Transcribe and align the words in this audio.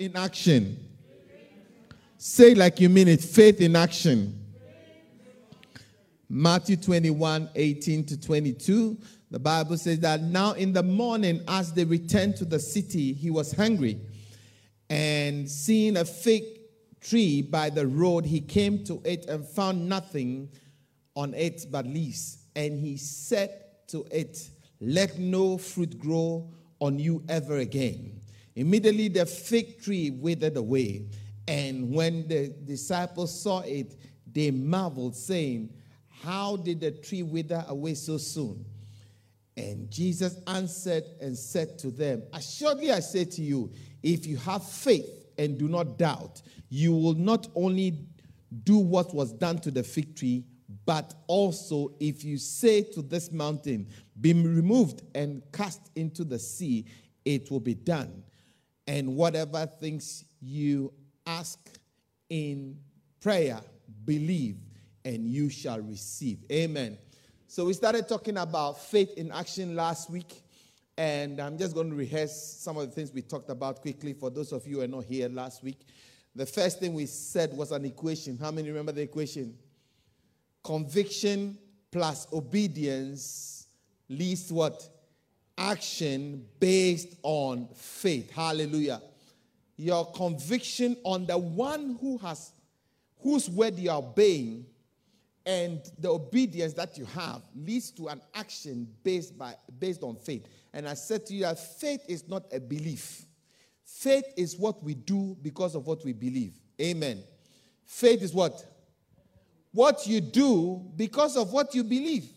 in 0.00 0.16
action. 0.16 0.78
Say 2.16 2.54
like 2.54 2.80
you 2.80 2.88
mean 2.88 3.06
it 3.06 3.20
faith 3.20 3.60
in 3.60 3.76
action. 3.76 4.34
Matthew 6.26 6.76
21 6.76 7.50
18 7.54 8.06
to 8.06 8.20
22. 8.20 8.96
The 9.30 9.38
Bible 9.38 9.76
says 9.76 10.00
that 10.00 10.22
now 10.22 10.52
in 10.52 10.72
the 10.72 10.82
morning, 10.82 11.42
as 11.46 11.74
they 11.74 11.84
returned 11.84 12.36
to 12.36 12.46
the 12.46 12.58
city, 12.58 13.12
he 13.12 13.30
was 13.30 13.52
hungry. 13.52 14.00
And 14.88 15.48
seeing 15.48 15.98
a 15.98 16.04
fig 16.04 16.44
tree 17.02 17.42
by 17.42 17.68
the 17.68 17.86
road, 17.86 18.24
he 18.24 18.40
came 18.40 18.82
to 18.84 19.02
it 19.04 19.26
and 19.26 19.46
found 19.46 19.86
nothing 19.86 20.48
on 21.14 21.34
it 21.34 21.66
but 21.70 21.86
leaves. 21.86 22.38
And 22.56 22.80
he 22.80 22.96
said 22.96 23.50
to 23.88 24.06
it, 24.10 24.48
Let 24.80 25.18
no 25.18 25.58
fruit 25.58 25.98
grow 25.98 26.50
on 26.80 26.98
you 26.98 27.22
ever 27.28 27.58
again. 27.58 28.20
Immediately 28.54 29.08
the 29.08 29.26
fig 29.26 29.82
tree 29.82 30.10
withered 30.10 30.56
away. 30.56 31.06
And 31.46 31.92
when 31.92 32.28
the 32.28 32.48
disciples 32.64 33.40
saw 33.40 33.60
it, 33.60 33.96
they 34.32 34.50
marveled, 34.50 35.16
saying, 35.16 35.72
How 36.08 36.56
did 36.56 36.80
the 36.80 36.90
tree 36.92 37.22
wither 37.22 37.64
away 37.68 37.94
so 37.94 38.18
soon? 38.18 38.64
And 39.56 39.90
Jesus 39.90 40.36
answered 40.46 41.04
and 41.20 41.36
said 41.36 41.78
to 41.80 41.90
them, 41.90 42.22
Assuredly 42.32 42.92
I 42.92 43.00
say 43.00 43.24
to 43.24 43.42
you, 43.42 43.72
if 44.02 44.26
you 44.26 44.36
have 44.38 44.64
faith 44.64 45.26
and 45.38 45.58
do 45.58 45.68
not 45.68 45.98
doubt, 45.98 46.42
you 46.68 46.92
will 46.94 47.14
not 47.14 47.48
only 47.54 47.98
do 48.64 48.78
what 48.78 49.14
was 49.14 49.32
done 49.32 49.58
to 49.58 49.70
the 49.70 49.82
fig 49.82 50.16
tree, 50.16 50.44
but 50.86 51.14
also 51.26 51.92
if 52.00 52.24
you 52.24 52.38
say 52.38 52.82
to 52.82 53.02
this 53.02 53.32
mountain, 53.32 53.88
Be 54.20 54.32
removed 54.32 55.02
and 55.14 55.42
cast 55.52 55.90
into 55.96 56.24
the 56.24 56.38
sea, 56.38 56.86
it 57.24 57.50
will 57.50 57.60
be 57.60 57.74
done. 57.74 58.22
And 58.86 59.16
whatever 59.16 59.66
things 59.66 60.24
you 60.40 60.92
ask 61.26 61.58
in 62.28 62.78
prayer, 63.20 63.60
believe, 64.04 64.56
and 65.04 65.26
you 65.26 65.48
shall 65.48 65.80
receive. 65.80 66.38
Amen. 66.50 66.98
So 67.46 67.64
we 67.64 67.72
started 67.72 68.08
talking 68.08 68.36
about 68.36 68.80
faith 68.80 69.12
in 69.16 69.32
action 69.32 69.74
last 69.74 70.10
week. 70.10 70.42
And 70.96 71.40
I'm 71.40 71.56
just 71.56 71.74
going 71.74 71.90
to 71.90 71.96
rehearse 71.96 72.58
some 72.60 72.76
of 72.76 72.86
the 72.88 72.94
things 72.94 73.12
we 73.12 73.22
talked 73.22 73.48
about 73.48 73.80
quickly 73.80 74.12
for 74.12 74.28
those 74.28 74.52
of 74.52 74.66
you 74.66 74.76
who 74.76 74.82
are 74.82 74.88
not 74.88 75.04
here 75.04 75.28
last 75.28 75.62
week. 75.62 75.80
The 76.36 76.46
first 76.46 76.78
thing 76.78 76.94
we 76.94 77.06
said 77.06 77.56
was 77.56 77.72
an 77.72 77.84
equation. 77.84 78.36
How 78.38 78.50
many 78.50 78.68
remember 78.68 78.92
the 78.92 79.02
equation? 79.02 79.56
Conviction 80.62 81.58
plus 81.90 82.26
obedience 82.32 83.66
leads 84.08 84.52
what? 84.52 84.88
Action 85.60 86.46
based 86.58 87.16
on 87.22 87.68
faith. 87.74 88.30
Hallelujah. 88.30 89.02
Your 89.76 90.10
conviction 90.12 90.96
on 91.04 91.26
the 91.26 91.36
one 91.36 91.98
who 92.00 92.16
has 92.18 92.52
whose 93.18 93.50
word 93.50 93.78
you 93.78 93.90
are 93.90 93.98
obeying 93.98 94.64
and 95.44 95.80
the 95.98 96.08
obedience 96.08 96.72
that 96.74 96.96
you 96.96 97.04
have 97.06 97.42
leads 97.54 97.90
to 97.90 98.08
an 98.08 98.20
action 98.34 98.88
based 99.02 99.36
by 99.38 99.54
based 99.78 100.02
on 100.02 100.16
faith. 100.16 100.46
And 100.72 100.88
I 100.88 100.94
said 100.94 101.26
to 101.26 101.34
you 101.34 101.42
that 101.42 101.58
faith 101.58 102.02
is 102.08 102.26
not 102.26 102.44
a 102.52 102.60
belief. 102.60 103.26
Faith 103.84 104.24
is 104.36 104.56
what 104.56 104.82
we 104.82 104.94
do 104.94 105.36
because 105.42 105.74
of 105.74 105.86
what 105.86 106.04
we 106.04 106.12
believe. 106.12 106.54
Amen. 106.80 107.22
Faith 107.84 108.22
is 108.22 108.32
what? 108.32 108.64
What 109.72 110.06
you 110.06 110.20
do 110.20 110.90
because 110.96 111.36
of 111.36 111.52
what 111.52 111.74
you 111.74 111.84
believe. 111.84 112.28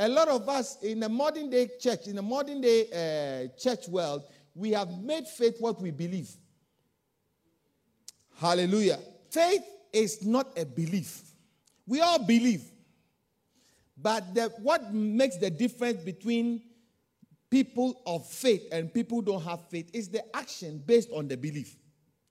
A 0.00 0.08
lot 0.08 0.28
of 0.28 0.48
us 0.48 0.80
in 0.80 1.00
the 1.00 1.08
modern 1.08 1.50
day 1.50 1.68
church, 1.80 2.06
in 2.06 2.14
the 2.14 2.22
modern 2.22 2.60
day 2.60 2.86
uh, 3.50 3.58
church 3.58 3.88
world, 3.88 4.22
we 4.54 4.70
have 4.70 4.88
made 5.02 5.26
faith 5.26 5.56
what 5.58 5.80
we 5.82 5.90
believe. 5.90 6.30
Hallelujah. 8.36 9.00
Faith 9.30 9.64
is 9.92 10.24
not 10.24 10.56
a 10.56 10.64
belief. 10.64 11.22
We 11.84 12.00
all 12.00 12.20
believe. 12.20 12.62
But 14.00 14.34
the, 14.34 14.52
what 14.62 14.94
makes 14.94 15.36
the 15.36 15.50
difference 15.50 16.04
between 16.04 16.62
people 17.50 18.00
of 18.06 18.24
faith 18.28 18.68
and 18.70 18.94
people 18.94 19.20
don't 19.20 19.42
have 19.42 19.68
faith 19.68 19.90
is 19.92 20.08
the 20.08 20.22
action 20.36 20.80
based 20.86 21.10
on 21.12 21.26
the 21.26 21.36
belief. 21.36 21.76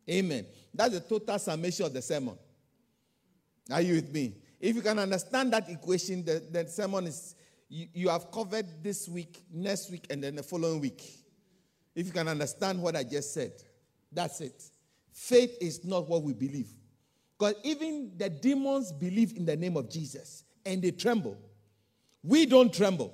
Amen. 0.10 0.46
That's 0.74 0.94
the 0.94 1.02
total 1.02 1.38
summation 1.38 1.86
of 1.86 1.94
the 1.94 2.02
sermon. 2.02 2.38
Are 3.70 3.82
you 3.82 3.96
with 3.96 4.14
me? 4.14 4.36
If 4.62 4.76
you 4.76 4.82
can 4.82 4.98
understand 5.00 5.52
that 5.52 5.70
equation, 5.70 6.24
the, 6.24 6.42
the 6.50 6.66
sermon 6.70 7.08
is 7.08 7.36
you, 7.70 7.88
you 7.94 8.10
have 8.10 8.32
covered 8.32 8.66
this 8.82 9.08
week, 9.08 9.44
next 9.52 9.92
week, 9.92 10.08
and 10.10 10.24
then 10.24 10.36
the 10.36 10.44
following 10.44 10.80
week. 10.80 11.04
If 11.96 12.06
you 12.06 12.14
can 12.14 12.28
understand 12.28 12.82
what 12.82 12.96
I 12.96 13.04
just 13.04 13.34
said, 13.34 13.54
that's 14.12 14.42
it. 14.42 14.64
Faith 15.12 15.58
is 15.60 15.84
not 15.84 16.08
what 16.08 16.24
we 16.24 16.34
believe. 16.34 16.70
Because 17.38 17.56
even 17.64 18.12
the 18.18 18.30
demons 18.30 18.92
believe 18.92 19.36
in 19.36 19.46
the 19.46 19.56
name 19.56 19.78
of 19.78 19.90
Jesus 19.90 20.44
and 20.66 20.82
they 20.82 20.92
tremble. 20.92 21.38
We 22.24 22.46
don't 22.46 22.74
tremble. 22.74 23.14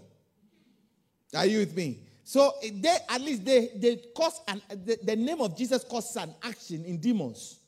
Are 1.35 1.45
you 1.45 1.59
with 1.59 1.75
me? 1.75 2.01
So 2.23 2.53
they 2.61 2.97
at 3.09 3.21
least 3.21 3.43
they 3.43 3.71
they 3.75 4.01
cause 4.15 4.39
an 4.47 4.61
the, 4.69 4.97
the 5.03 5.15
name 5.15 5.41
of 5.41 5.57
Jesus 5.57 5.83
causes 5.83 6.15
an 6.15 6.33
action 6.41 6.85
in 6.85 6.97
demons. 6.97 7.59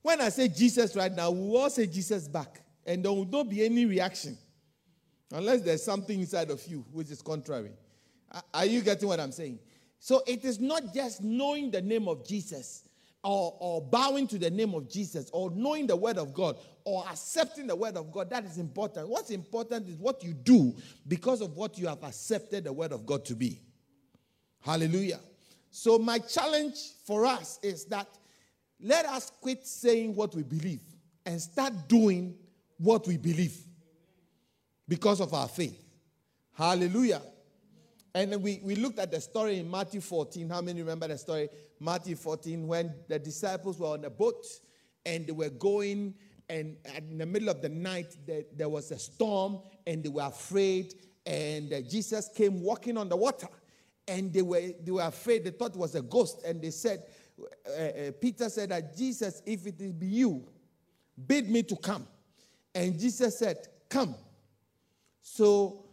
When 0.00 0.20
I 0.20 0.30
say 0.30 0.48
Jesus 0.48 0.96
right 0.96 1.12
now, 1.12 1.30
we 1.30 1.56
all 1.56 1.68
say 1.68 1.86
Jesus 1.86 2.26
back, 2.26 2.62
and 2.86 3.04
there 3.04 3.12
will 3.12 3.26
not 3.26 3.50
be 3.50 3.64
any 3.64 3.84
reaction 3.84 4.38
unless 5.32 5.62
there's 5.62 5.82
something 5.82 6.20
inside 6.20 6.50
of 6.50 6.64
you 6.66 6.84
which 6.92 7.10
is 7.10 7.22
contrary. 7.22 7.72
Are 8.52 8.66
you 8.66 8.80
getting 8.82 9.08
what 9.08 9.20
I'm 9.20 9.32
saying? 9.32 9.58
So 9.98 10.22
it 10.26 10.44
is 10.44 10.60
not 10.60 10.94
just 10.94 11.22
knowing 11.22 11.70
the 11.70 11.82
name 11.82 12.08
of 12.08 12.26
Jesus 12.26 12.88
or, 13.24 13.56
or 13.58 13.82
bowing 13.82 14.26
to 14.28 14.38
the 14.38 14.50
name 14.50 14.74
of 14.74 14.88
Jesus 14.88 15.30
or 15.32 15.50
knowing 15.50 15.86
the 15.86 15.96
word 15.96 16.18
of 16.18 16.32
God 16.32 16.58
or 16.84 17.04
accepting 17.10 17.66
the 17.66 17.74
word 17.74 17.96
of 17.96 18.12
God, 18.12 18.30
that 18.30 18.44
is 18.44 18.58
important. 18.58 19.08
What's 19.08 19.30
important 19.30 19.88
is 19.88 19.96
what 19.96 20.22
you 20.22 20.32
do 20.32 20.76
because 21.08 21.40
of 21.40 21.56
what 21.56 21.76
you 21.78 21.88
have 21.88 22.04
accepted 22.04 22.64
the 22.64 22.72
word 22.72 22.92
of 22.92 23.04
God 23.04 23.24
to 23.24 23.34
be. 23.34 23.60
Hallelujah. 24.60 25.20
So, 25.70 25.98
my 25.98 26.18
challenge 26.18 26.76
for 27.04 27.26
us 27.26 27.58
is 27.62 27.84
that 27.86 28.06
let 28.80 29.06
us 29.06 29.30
quit 29.40 29.66
saying 29.66 30.14
what 30.14 30.34
we 30.34 30.42
believe 30.42 30.82
and 31.24 31.40
start 31.40 31.72
doing 31.88 32.34
what 32.78 33.06
we 33.06 33.16
believe 33.16 33.56
because 34.88 35.20
of 35.20 35.32
our 35.34 35.48
faith. 35.48 35.82
Hallelujah. 36.54 37.22
And 38.14 38.42
we, 38.42 38.60
we 38.62 38.76
looked 38.76 38.98
at 38.98 39.10
the 39.10 39.20
story 39.20 39.58
in 39.58 39.70
Matthew 39.70 40.00
14. 40.00 40.48
How 40.48 40.62
many 40.62 40.80
remember 40.80 41.08
the 41.08 41.18
story? 41.18 41.48
Matthew 41.78 42.16
14, 42.16 42.66
when 42.66 42.94
the 43.08 43.18
disciples 43.18 43.78
were 43.78 43.88
on 43.88 44.04
a 44.04 44.10
boat 44.10 44.46
and 45.04 45.26
they 45.26 45.32
were 45.32 45.50
going, 45.50 46.14
and 46.48 46.76
in 46.96 47.18
the 47.18 47.26
middle 47.26 47.48
of 47.48 47.60
the 47.60 47.68
night, 47.68 48.16
there, 48.26 48.44
there 48.54 48.68
was 48.68 48.90
a 48.90 48.98
storm 48.98 49.58
and 49.86 50.02
they 50.02 50.08
were 50.08 50.22
afraid. 50.22 50.94
And 51.26 51.72
uh, 51.72 51.80
Jesus 51.82 52.30
came 52.34 52.62
walking 52.62 52.96
on 52.96 53.08
the 53.08 53.16
water 53.16 53.48
and 54.08 54.32
they 54.32 54.42
were, 54.42 54.62
they 54.82 54.92
were 54.92 55.02
afraid. 55.02 55.44
They 55.44 55.50
thought 55.50 55.72
it 55.72 55.76
was 55.76 55.94
a 55.94 56.02
ghost. 56.02 56.42
And 56.46 56.62
they 56.62 56.70
said, 56.70 57.02
uh, 57.68 57.82
uh, 57.82 58.12
Peter 58.20 58.48
said 58.48 58.70
that 58.70 58.96
Jesus, 58.96 59.42
if 59.44 59.66
it 59.66 59.98
be 59.98 60.06
you, 60.06 60.48
bid 61.26 61.48
me 61.50 61.62
to 61.64 61.76
come. 61.76 62.06
And 62.74 62.98
Jesus 62.98 63.38
said, 63.38 63.58
Come. 63.88 64.14
So 65.28 65.84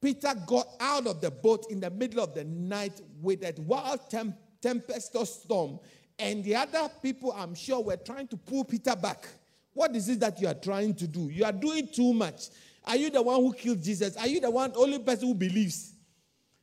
Peter 0.00 0.32
got 0.46 0.66
out 0.80 1.06
of 1.06 1.20
the 1.20 1.30
boat 1.30 1.66
in 1.68 1.78
the 1.78 1.90
middle 1.90 2.24
of 2.24 2.34
the 2.34 2.44
night 2.44 3.02
with 3.20 3.44
a 3.44 3.52
wild 3.60 4.08
temp- 4.08 4.34
tempestuous 4.62 5.42
storm, 5.42 5.78
and 6.18 6.42
the 6.42 6.56
other 6.56 6.90
people, 7.02 7.34
I'm 7.36 7.54
sure, 7.54 7.82
were 7.82 7.98
trying 7.98 8.28
to 8.28 8.36
pull 8.38 8.64
Peter 8.64 8.96
back. 8.96 9.28
What 9.74 9.94
is 9.94 10.08
it 10.08 10.20
that 10.20 10.40
you 10.40 10.48
are 10.48 10.54
trying 10.54 10.94
to 10.94 11.06
do? 11.06 11.28
You 11.28 11.44
are 11.44 11.52
doing 11.52 11.86
too 11.86 12.14
much. 12.14 12.48
Are 12.86 12.96
you 12.96 13.10
the 13.10 13.20
one 13.20 13.42
who 13.42 13.52
killed 13.52 13.82
Jesus? 13.82 14.16
Are 14.16 14.26
you 14.26 14.40
the 14.40 14.50
one 14.50 14.72
only 14.74 14.98
person 14.98 15.28
who 15.28 15.34
believes? 15.34 15.92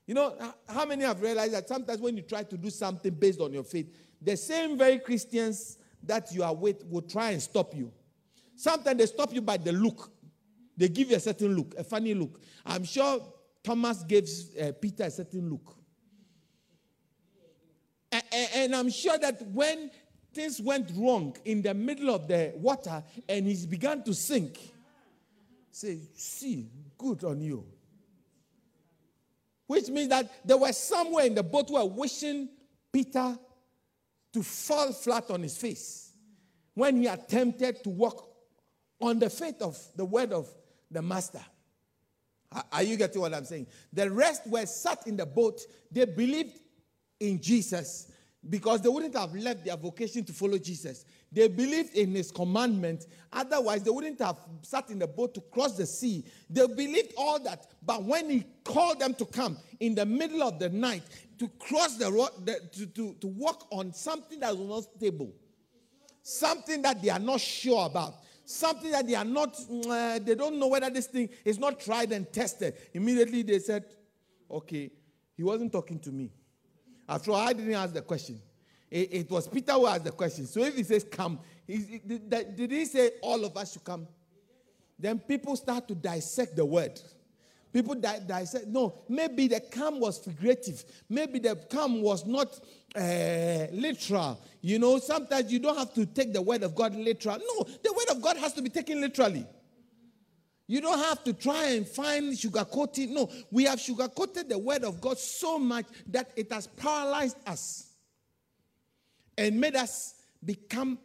You 0.07 0.15
know, 0.15 0.35
how 0.67 0.85
many 0.85 1.03
have 1.03 1.21
realized 1.21 1.53
that 1.53 1.67
sometimes 1.67 2.01
when 2.01 2.17
you 2.17 2.23
try 2.23 2.41
to 2.41 2.57
do 2.57 2.71
something 2.71 3.13
based 3.13 3.39
on 3.39 3.53
your 3.53 3.63
faith, 3.63 3.95
the 4.19 4.35
same 4.35 4.79
very 4.79 4.97
Christians 4.97 5.77
that 6.03 6.33
you 6.33 6.41
are 6.41 6.55
with 6.55 6.83
will 6.87 7.03
try 7.03 7.31
and 7.31 7.41
stop 7.41 7.75
you. 7.75 7.91
Sometimes 8.55 8.97
they 8.97 9.05
stop 9.05 9.31
you 9.31 9.41
by 9.41 9.57
the 9.57 9.71
look. 9.71 10.11
They 10.79 10.87
give 10.87 11.09
you 11.09 11.17
a 11.17 11.19
certain 11.19 11.53
look, 11.57 11.75
a 11.77 11.83
funny 11.83 12.13
look. 12.13 12.39
I'm 12.65 12.85
sure 12.85 13.21
Thomas 13.61 14.01
gave 14.03 14.29
uh, 14.59 14.71
Peter 14.79 15.03
a 15.03 15.11
certain 15.11 15.49
look. 15.49 15.75
And, 18.09 18.23
and 18.55 18.75
I'm 18.75 18.89
sure 18.89 19.17
that 19.17 19.45
when 19.47 19.91
things 20.33 20.61
went 20.61 20.89
wrong 20.95 21.35
in 21.43 21.61
the 21.61 21.73
middle 21.73 22.15
of 22.15 22.29
the 22.29 22.53
water 22.55 23.03
and 23.27 23.45
he 23.45 23.65
began 23.65 24.03
to 24.03 24.13
sink, 24.13 24.57
say, 25.69 25.99
see, 26.15 26.69
good 26.97 27.25
on 27.25 27.41
you. 27.41 27.65
Which 29.67 29.89
means 29.89 30.07
that 30.07 30.47
there 30.47 30.57
were 30.57 30.71
somewhere 30.71 31.25
in 31.25 31.35
the 31.35 31.43
boat 31.43 31.67
who 31.67 31.73
were 31.73 31.85
wishing 31.85 32.47
Peter 32.93 33.37
to 34.31 34.43
fall 34.43 34.93
flat 34.93 35.29
on 35.29 35.43
his 35.43 35.57
face 35.57 36.13
when 36.73 37.01
he 37.01 37.07
attempted 37.07 37.83
to 37.83 37.89
walk 37.89 38.29
on 39.01 39.19
the 39.19 39.29
faith 39.29 39.61
of 39.61 39.77
the 39.97 40.05
word 40.05 40.31
of 40.31 40.47
the 40.91 41.01
master. 41.01 41.41
Are 42.71 42.83
you 42.83 42.97
getting 42.97 43.21
what 43.21 43.33
I'm 43.33 43.45
saying? 43.45 43.67
The 43.93 44.09
rest 44.09 44.47
were 44.47 44.65
sat 44.65 45.05
in 45.05 45.17
the 45.17 45.25
boat. 45.25 45.61
They 45.91 46.05
believed 46.05 46.59
in 47.19 47.39
Jesus. 47.39 48.11
because 48.47 48.81
they 48.81 48.89
wouldn't 48.89 49.15
have 49.17 49.33
left 49.35 49.65
their 49.65 49.75
vocation 49.75 50.23
to 50.23 50.31
follow 50.31 50.57
Jesus. 50.57 51.03
They 51.31 51.47
believed 51.47 51.95
in 51.95 52.15
his 52.15 52.31
commandment. 52.31 53.05
Otherwise, 53.33 53.83
they 53.83 53.91
wouldn't 53.91 54.19
have 54.21 54.37
sat 54.61 54.89
in 54.89 54.99
the 54.99 55.07
boat 55.07 55.33
to 55.33 55.41
cross 55.41 55.75
the 55.75 55.85
sea. 55.85 56.23
They 56.49 56.65
believed 56.65 57.13
all 57.17 57.39
that. 57.43 57.67
But 57.85 58.03
when 58.03 58.29
he 58.29 58.45
called 58.63 58.99
them 58.99 59.13
to 59.15 59.25
come 59.25 59.57
in 59.79 59.93
the 59.93 60.05
middle 60.05 60.41
of 60.41 60.57
the 60.57 60.69
night 60.69 61.03
to 61.37 61.49
cross 61.59 61.97
the 61.97 62.11
road, 62.11 62.29
to, 62.73 62.85
to, 62.85 63.13
to 63.19 63.27
walk 63.27 63.67
on 63.71 63.93
something 63.93 64.39
that 64.39 64.55
was 64.55 64.85
not 64.85 64.95
stable, 64.95 65.33
something 66.21 66.81
that 66.83 67.01
they 67.01 67.09
are 67.09 67.19
not 67.19 67.41
sure 67.41 67.85
about, 67.85 68.15
something 68.49 68.89
that 68.91 69.05
they 69.05 69.13
are 69.13 69.25
not, 69.25 69.55
uh, 69.87 70.17
they 70.19 70.33
don't 70.33 70.57
know 70.57 70.67
whether 70.67 70.89
this 70.89 71.05
thing 71.05 71.29
is 71.45 71.59
not 71.59 71.79
tried 71.79 72.11
and 72.11 72.31
tested. 72.33 72.73
Immediately 72.93 73.43
they 73.43 73.59
said, 73.59 73.85
okay, 74.49 74.89
he 75.37 75.43
wasn't 75.43 75.71
talking 75.71 75.99
to 75.99 76.11
me. 76.11 76.31
After 77.07 77.31
all, 77.31 77.37
I 77.37 77.53
didn't 77.53 77.73
ask 77.73 77.93
the 77.93 78.01
question. 78.01 78.41
It, 78.89 79.13
it 79.13 79.29
was 79.29 79.47
Peter 79.47 79.73
who 79.73 79.85
asked 79.85 80.03
the 80.03 80.11
question. 80.11 80.47
So 80.47 80.63
if 80.63 80.75
he 80.75 80.83
says 80.83 81.03
come, 81.03 81.39
he, 81.67 82.01
did, 82.05 82.55
did 82.55 82.71
he 82.71 82.85
say 82.85 83.11
all 83.21 83.45
of 83.45 83.55
us 83.55 83.73
should 83.73 83.83
come? 83.83 84.07
Then 84.97 85.19
people 85.19 85.55
start 85.55 85.87
to 85.87 85.95
dissect 85.95 86.55
the 86.55 86.65
word. 86.65 86.99
People 87.71 87.95
di- 87.95 88.45
said, 88.45 88.67
No, 88.67 88.95
maybe 89.07 89.47
the 89.47 89.59
come 89.59 89.99
was 89.99 90.17
figurative. 90.17 90.83
Maybe 91.07 91.39
the 91.39 91.55
come 91.69 92.01
was 92.01 92.25
not 92.25 92.59
uh, 92.95 93.67
literal. 93.71 94.41
You 94.61 94.79
know, 94.79 94.97
sometimes 94.97 95.51
you 95.51 95.59
don't 95.59 95.77
have 95.77 95.93
to 95.93 96.05
take 96.05 96.33
the 96.33 96.41
word 96.41 96.63
of 96.63 96.73
God 96.73 96.95
literal. 96.95 97.37
No, 97.37 97.63
the 97.63 97.93
word 97.93 98.15
of 98.15 98.21
God 98.21 98.37
has 98.37 98.53
to 98.53 98.61
be 98.61 98.69
taken 98.69 98.99
literally. 99.01 99.45
You 100.67 100.81
don't 100.81 100.99
have 100.99 101.23
to 101.23 101.33
try 101.33 101.69
and 101.69 101.87
find 101.87 102.33
sugarcoating. 102.33 103.09
No, 103.09 103.29
we 103.51 103.63
have 103.63 103.79
sugarcoated 103.79 104.49
the 104.49 104.57
word 104.57 104.83
of 104.83 104.99
God 105.01 105.17
so 105.17 105.57
much 105.57 105.85
that 106.07 106.31
it 106.35 106.51
has 106.51 106.67
paralyzed 106.67 107.37
us 107.47 107.89
and 109.37 109.59
made 109.59 109.75
us 109.75 110.15
become 110.43 110.99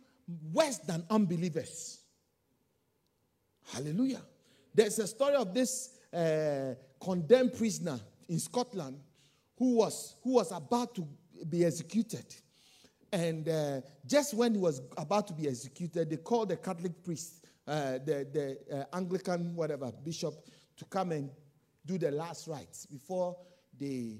worse 0.53 0.79
than 0.79 1.05
unbelievers. 1.11 2.01
Hallelujah. 3.73 4.23
There's 4.75 4.99
a 4.99 5.07
story 5.07 5.35
of 5.35 5.55
this 5.55 5.91
uh, 6.15 6.75
condemned 7.01 7.55
prisoner 7.55 7.99
in 8.29 8.39
Scotland 8.39 8.99
who 9.59 9.77
was, 9.77 10.17
who 10.23 10.35
was 10.35 10.53
about 10.53 10.95
to 10.95 11.07
be 11.49 11.65
executed. 11.65 12.25
And 13.13 13.49
uh, 13.49 13.81
just 14.07 14.35
when 14.35 14.55
he 14.55 14.61
was 14.61 14.81
about 14.97 15.29
to 15.29 15.35
be 15.35 15.49
executed, 15.49 16.11
they 16.11 16.17
called 16.17 16.49
the 16.49 16.57
Catholic 16.57 17.03
priest, 17.03 17.45
uh, 17.67 17.93
the, 18.05 18.27
the 18.33 18.59
uh, 18.81 18.97
Anglican, 18.97 19.55
whatever, 19.55 19.93
bishop, 19.93 20.35
to 20.77 20.85
come 20.87 21.13
and 21.13 21.31
do 21.87 21.99
the 21.99 22.11
last 22.11 22.49
rites 22.49 22.87
before 22.87 23.37
they 23.79 24.19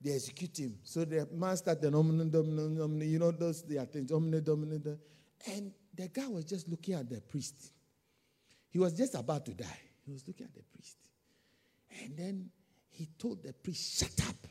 they 0.00 0.12
execute 0.12 0.58
him. 0.58 0.78
So 0.82 1.04
the 1.04 1.26
man 1.32 1.56
started, 1.56 1.84
you 1.84 3.18
know, 3.18 3.30
those 3.30 3.62
the 3.62 3.86
things, 3.90 4.10
and 5.46 5.72
the 5.94 6.08
guy 6.08 6.26
was 6.28 6.44
just 6.44 6.68
looking 6.68 6.94
at 6.94 7.08
the 7.08 7.20
priest. 7.22 7.72
He 8.68 8.78
was 8.78 8.92
just 8.92 9.14
about 9.14 9.46
to 9.46 9.54
die. 9.54 9.85
He 10.06 10.12
was 10.12 10.26
looking 10.26 10.46
at 10.46 10.54
the 10.54 10.62
priest. 10.62 10.96
And 12.02 12.16
then 12.16 12.50
he 12.90 13.08
told 13.18 13.42
the 13.42 13.52
priest, 13.52 13.98
shut 13.98 14.28
up. 14.28 14.46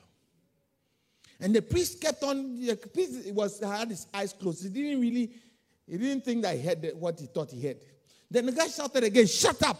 And 1.39 1.55
the 1.55 1.61
priest 1.61 2.01
kept 2.01 2.23
on, 2.23 2.59
the 2.65 2.75
priest 2.75 3.31
was, 3.33 3.59
had 3.59 3.89
his 3.89 4.07
eyes 4.13 4.33
closed. 4.33 4.63
He 4.63 4.69
didn't 4.69 5.01
really, 5.01 5.31
he 5.87 5.97
didn't 5.97 6.23
think 6.23 6.43
that 6.43 6.55
he 6.55 6.65
heard 6.65 6.91
what 6.95 7.19
he 7.19 7.25
thought 7.27 7.51
he 7.51 7.61
heard. 7.61 7.77
Then 8.29 8.47
the 8.47 8.51
guy 8.51 8.67
shouted 8.67 9.03
again, 9.03 9.27
shut 9.27 9.61
up. 9.63 9.79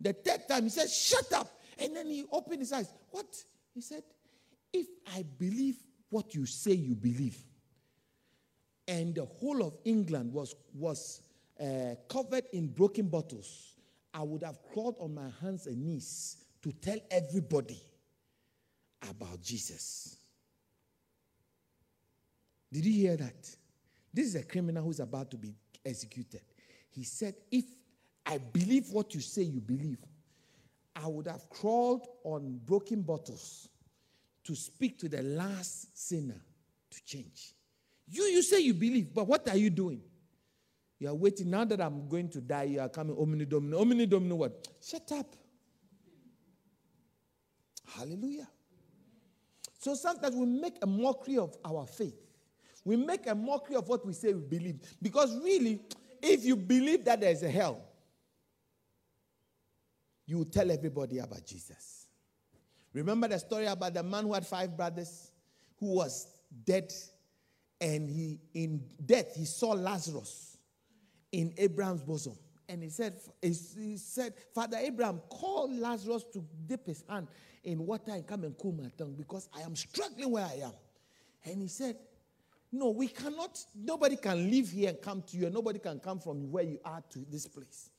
The 0.00 0.12
third 0.12 0.48
time 0.48 0.64
he 0.64 0.70
said, 0.70 0.88
shut 0.88 1.32
up. 1.32 1.50
And 1.78 1.96
then 1.96 2.06
he 2.06 2.24
opened 2.30 2.60
his 2.60 2.72
eyes. 2.72 2.92
What? 3.10 3.26
He 3.74 3.80
said, 3.80 4.02
If 4.72 4.86
I 5.14 5.24
believe 5.38 5.76
what 6.08 6.34
you 6.34 6.46
say 6.46 6.72
you 6.72 6.94
believe, 6.94 7.38
and 8.86 9.14
the 9.14 9.24
whole 9.24 9.62
of 9.64 9.76
England 9.84 10.32
was, 10.32 10.54
was 10.74 11.22
uh, 11.60 11.94
covered 12.08 12.44
in 12.52 12.68
broken 12.68 13.08
bottles, 13.08 13.69
I 14.12 14.22
would 14.22 14.42
have 14.42 14.58
crawled 14.72 14.96
on 15.00 15.14
my 15.14 15.28
hands 15.40 15.66
and 15.66 15.84
knees 15.84 16.36
to 16.62 16.72
tell 16.72 16.98
everybody 17.10 17.80
about 19.08 19.40
Jesus. 19.40 20.16
Did 22.72 22.84
you 22.84 22.92
hear 22.92 23.16
that? 23.16 23.56
This 24.12 24.26
is 24.26 24.34
a 24.34 24.42
criminal 24.42 24.84
who's 24.84 25.00
about 25.00 25.30
to 25.30 25.36
be 25.36 25.54
executed. 25.84 26.42
He 26.90 27.04
said, 27.04 27.34
If 27.50 27.64
I 28.26 28.38
believe 28.38 28.90
what 28.90 29.14
you 29.14 29.20
say 29.20 29.42
you 29.42 29.60
believe, 29.60 29.98
I 30.94 31.06
would 31.06 31.26
have 31.26 31.48
crawled 31.48 32.06
on 32.24 32.60
broken 32.64 33.02
bottles 33.02 33.68
to 34.44 34.54
speak 34.54 34.98
to 34.98 35.08
the 35.08 35.22
last 35.22 35.96
sinner 35.96 36.40
to 36.90 37.04
change. 37.04 37.54
You, 38.08 38.24
you 38.24 38.42
say 38.42 38.60
you 38.60 38.74
believe, 38.74 39.14
but 39.14 39.26
what 39.26 39.48
are 39.48 39.56
you 39.56 39.70
doing? 39.70 40.02
You 41.00 41.08
are 41.08 41.14
waiting. 41.14 41.50
Now 41.50 41.64
that 41.64 41.80
I'm 41.80 42.06
going 42.08 42.28
to 42.28 42.40
die, 42.40 42.64
you 42.64 42.80
are 42.80 42.88
coming, 42.88 43.16
omni 43.18 43.46
domino. 43.46 43.80
Omni 43.80 44.06
domino 44.06 44.36
what? 44.36 44.68
Shut 44.82 45.10
up. 45.12 45.34
Hallelujah. 47.96 48.46
So 49.78 49.94
sometimes 49.94 50.36
we 50.36 50.44
make 50.44 50.76
a 50.82 50.86
mockery 50.86 51.38
of 51.38 51.56
our 51.64 51.86
faith. 51.86 52.14
We 52.84 52.96
make 52.96 53.26
a 53.26 53.34
mockery 53.34 53.76
of 53.76 53.88
what 53.88 54.06
we 54.06 54.12
say 54.12 54.34
we 54.34 54.42
believe. 54.42 54.80
Because 55.00 55.34
really, 55.42 55.80
if 56.22 56.44
you 56.44 56.54
believe 56.54 57.06
that 57.06 57.22
there's 57.22 57.42
a 57.42 57.50
hell, 57.50 57.80
you 60.26 60.36
will 60.36 60.44
tell 60.44 60.70
everybody 60.70 61.18
about 61.18 61.44
Jesus. 61.46 62.06
Remember 62.92 63.26
the 63.26 63.38
story 63.38 63.66
about 63.66 63.94
the 63.94 64.02
man 64.02 64.24
who 64.24 64.34
had 64.34 64.46
five 64.46 64.76
brothers 64.76 65.32
who 65.78 65.94
was 65.94 66.26
dead 66.64 66.92
and 67.80 68.10
he 68.10 68.38
in 68.52 68.82
death 69.06 69.34
he 69.34 69.46
saw 69.46 69.70
Lazarus 69.70 70.49
in 71.32 71.52
Abraham's 71.56 72.02
bosom. 72.02 72.34
And 72.68 72.82
he 72.82 72.88
said, 72.88 73.14
he 73.42 73.96
said, 73.96 74.34
Father 74.54 74.76
Abraham, 74.80 75.20
call 75.28 75.72
Lazarus 75.72 76.24
to 76.32 76.44
dip 76.66 76.86
his 76.86 77.02
hand 77.08 77.26
in 77.64 77.84
water 77.84 78.12
and 78.12 78.26
come 78.26 78.44
and 78.44 78.56
cool 78.56 78.72
my 78.72 78.88
tongue 78.96 79.14
because 79.18 79.48
I 79.56 79.62
am 79.62 79.74
struggling 79.74 80.30
where 80.30 80.44
I 80.44 80.60
am. 80.64 80.72
And 81.44 81.62
he 81.62 81.68
said, 81.68 81.96
No, 82.70 82.90
we 82.90 83.08
cannot, 83.08 83.58
nobody 83.74 84.16
can 84.16 84.50
live 84.50 84.70
here 84.70 84.90
and 84.90 85.02
come 85.02 85.22
to 85.22 85.36
you, 85.36 85.46
and 85.46 85.54
nobody 85.54 85.78
can 85.80 85.98
come 85.98 86.20
from 86.20 86.50
where 86.52 86.64
you 86.64 86.78
are 86.84 87.02
to 87.10 87.18
this 87.30 87.46
place. 87.46 87.90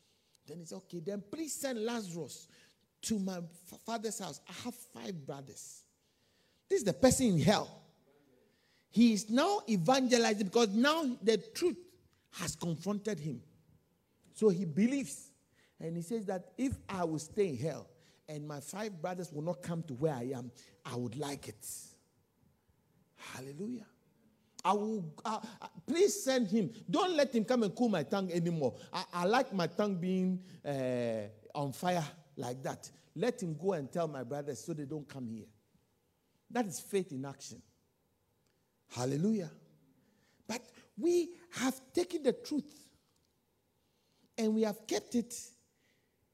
Then 0.47 0.59
he 0.59 0.65
said, 0.65 0.77
Okay, 0.77 1.01
then 1.05 1.21
please 1.29 1.53
send 1.53 1.83
Lazarus 1.83 2.47
to 3.03 3.19
my 3.19 3.39
father's 3.85 4.19
house. 4.19 4.39
I 4.47 4.53
have 4.63 4.75
five 4.75 5.25
brothers. 5.25 5.81
This 6.69 6.79
is 6.79 6.85
the 6.85 6.93
person 6.93 7.27
in 7.27 7.39
hell. 7.39 7.81
He 8.89 9.13
is 9.13 9.29
now 9.29 9.61
evangelizing 9.69 10.45
because 10.45 10.69
now 10.69 11.17
the 11.21 11.37
truth 11.37 11.77
has 12.31 12.55
confronted 12.55 13.19
him. 13.19 13.41
So 14.33 14.49
he 14.49 14.65
believes. 14.65 15.31
And 15.79 15.95
he 15.95 16.03
says 16.03 16.25
that 16.27 16.51
if 16.57 16.73
I 16.87 17.03
will 17.03 17.19
stay 17.19 17.49
in 17.49 17.57
hell 17.57 17.87
and 18.29 18.47
my 18.47 18.59
five 18.59 19.01
brothers 19.01 19.31
will 19.31 19.41
not 19.41 19.61
come 19.61 19.83
to 19.83 19.93
where 19.93 20.13
I 20.13 20.31
am, 20.35 20.51
I 20.85 20.95
would 20.95 21.17
like 21.17 21.47
it. 21.47 21.67
Hallelujah. 23.33 23.85
I 24.63 24.73
will, 24.73 25.11
uh, 25.25 25.39
please 25.87 26.23
send 26.23 26.47
him. 26.49 26.71
Don't 26.89 27.15
let 27.15 27.33
him 27.33 27.43
come 27.43 27.63
and 27.63 27.75
cool 27.75 27.89
my 27.89 28.03
tongue 28.03 28.31
anymore. 28.31 28.75
I, 28.93 29.03
I 29.13 29.25
like 29.25 29.53
my 29.53 29.67
tongue 29.67 29.95
being 29.95 30.39
uh, 30.63 31.27
on 31.55 31.71
fire 31.71 32.05
like 32.37 32.61
that. 32.63 32.89
Let 33.15 33.41
him 33.41 33.57
go 33.59 33.73
and 33.73 33.91
tell 33.91 34.07
my 34.07 34.23
brothers 34.23 34.63
so 34.63 34.73
they 34.73 34.85
don't 34.85 35.07
come 35.07 35.27
here. 35.27 35.47
That 36.51 36.67
is 36.67 36.79
faith 36.79 37.11
in 37.11 37.25
action. 37.25 37.61
Hallelujah. 38.95 39.49
We 41.01 41.29
have 41.53 41.79
taken 41.93 42.23
the 42.23 42.33
truth 42.33 42.73
and 44.37 44.53
we 44.55 44.61
have 44.61 44.85
kept 44.87 45.15
it 45.15 45.35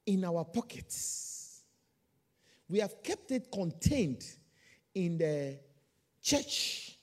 in 0.06 0.26
our 0.26 0.44
pockets. 0.46 1.62
We 2.70 2.80
have 2.80 3.02
kept 3.02 3.32
it 3.32 3.52
contained 3.52 4.24
in 4.94 5.18
the 5.18 5.60
church 6.22 6.98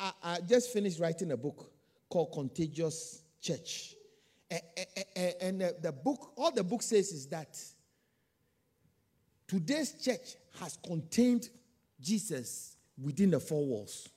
I, 0.00 0.12
I 0.22 0.40
just 0.40 0.72
finished 0.72 0.98
writing 0.98 1.30
a 1.32 1.36
book 1.36 1.70
called 2.08 2.32
Contagious 2.32 3.22
Church. 3.40 3.94
And 5.40 5.60
the 5.60 5.92
book, 5.92 6.32
all 6.36 6.50
the 6.50 6.64
book 6.64 6.82
says 6.82 7.12
is 7.12 7.26
that 7.26 7.58
today's 9.46 9.92
church 9.92 10.36
has 10.58 10.78
contained 10.84 11.50
Jesus 12.00 12.76
within 13.00 13.30
the 13.30 13.40
four 13.40 13.64
walls. 13.64 14.08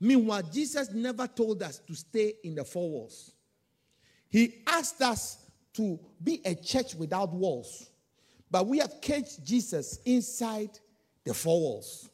Meanwhile, 0.00 0.42
Jesus 0.52 0.90
never 0.92 1.26
told 1.26 1.62
us 1.62 1.78
to 1.78 1.94
stay 1.94 2.34
in 2.44 2.54
the 2.54 2.64
four 2.64 2.90
walls. 2.90 3.32
He 4.28 4.62
asked 4.66 5.00
us 5.00 5.38
to 5.74 5.98
be 6.22 6.40
a 6.44 6.54
church 6.54 6.94
without 6.94 7.32
walls. 7.32 7.90
But 8.50 8.66
we 8.66 8.78
have 8.78 9.00
caged 9.00 9.44
Jesus 9.44 10.00
inside 10.04 10.70
the 11.24 11.34
four 11.34 11.60
walls. 11.60 12.08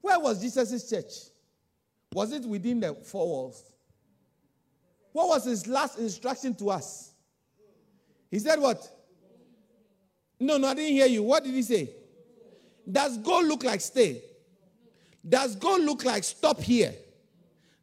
Where 0.00 0.18
was 0.18 0.40
Jesus' 0.40 0.88
church? 0.88 1.12
Was 2.12 2.32
it 2.32 2.44
within 2.44 2.80
the 2.80 2.94
four 2.94 3.26
walls? 3.26 3.72
What 5.12 5.28
was 5.28 5.44
his 5.44 5.66
last 5.66 5.98
instruction 5.98 6.54
to 6.56 6.70
us? 6.70 7.12
He 8.30 8.38
said 8.38 8.58
what? 8.60 8.88
No, 10.38 10.58
no, 10.58 10.68
I 10.68 10.74
didn't 10.74 10.92
hear 10.92 11.06
you. 11.06 11.22
What 11.22 11.44
did 11.44 11.54
he 11.54 11.62
say? 11.62 11.90
Does 12.90 13.18
go 13.18 13.40
look 13.40 13.64
like 13.64 13.80
stay? 13.80 14.22
Does 15.28 15.56
go 15.56 15.76
look 15.76 16.04
like 16.04 16.24
stop 16.24 16.60
here? 16.60 16.94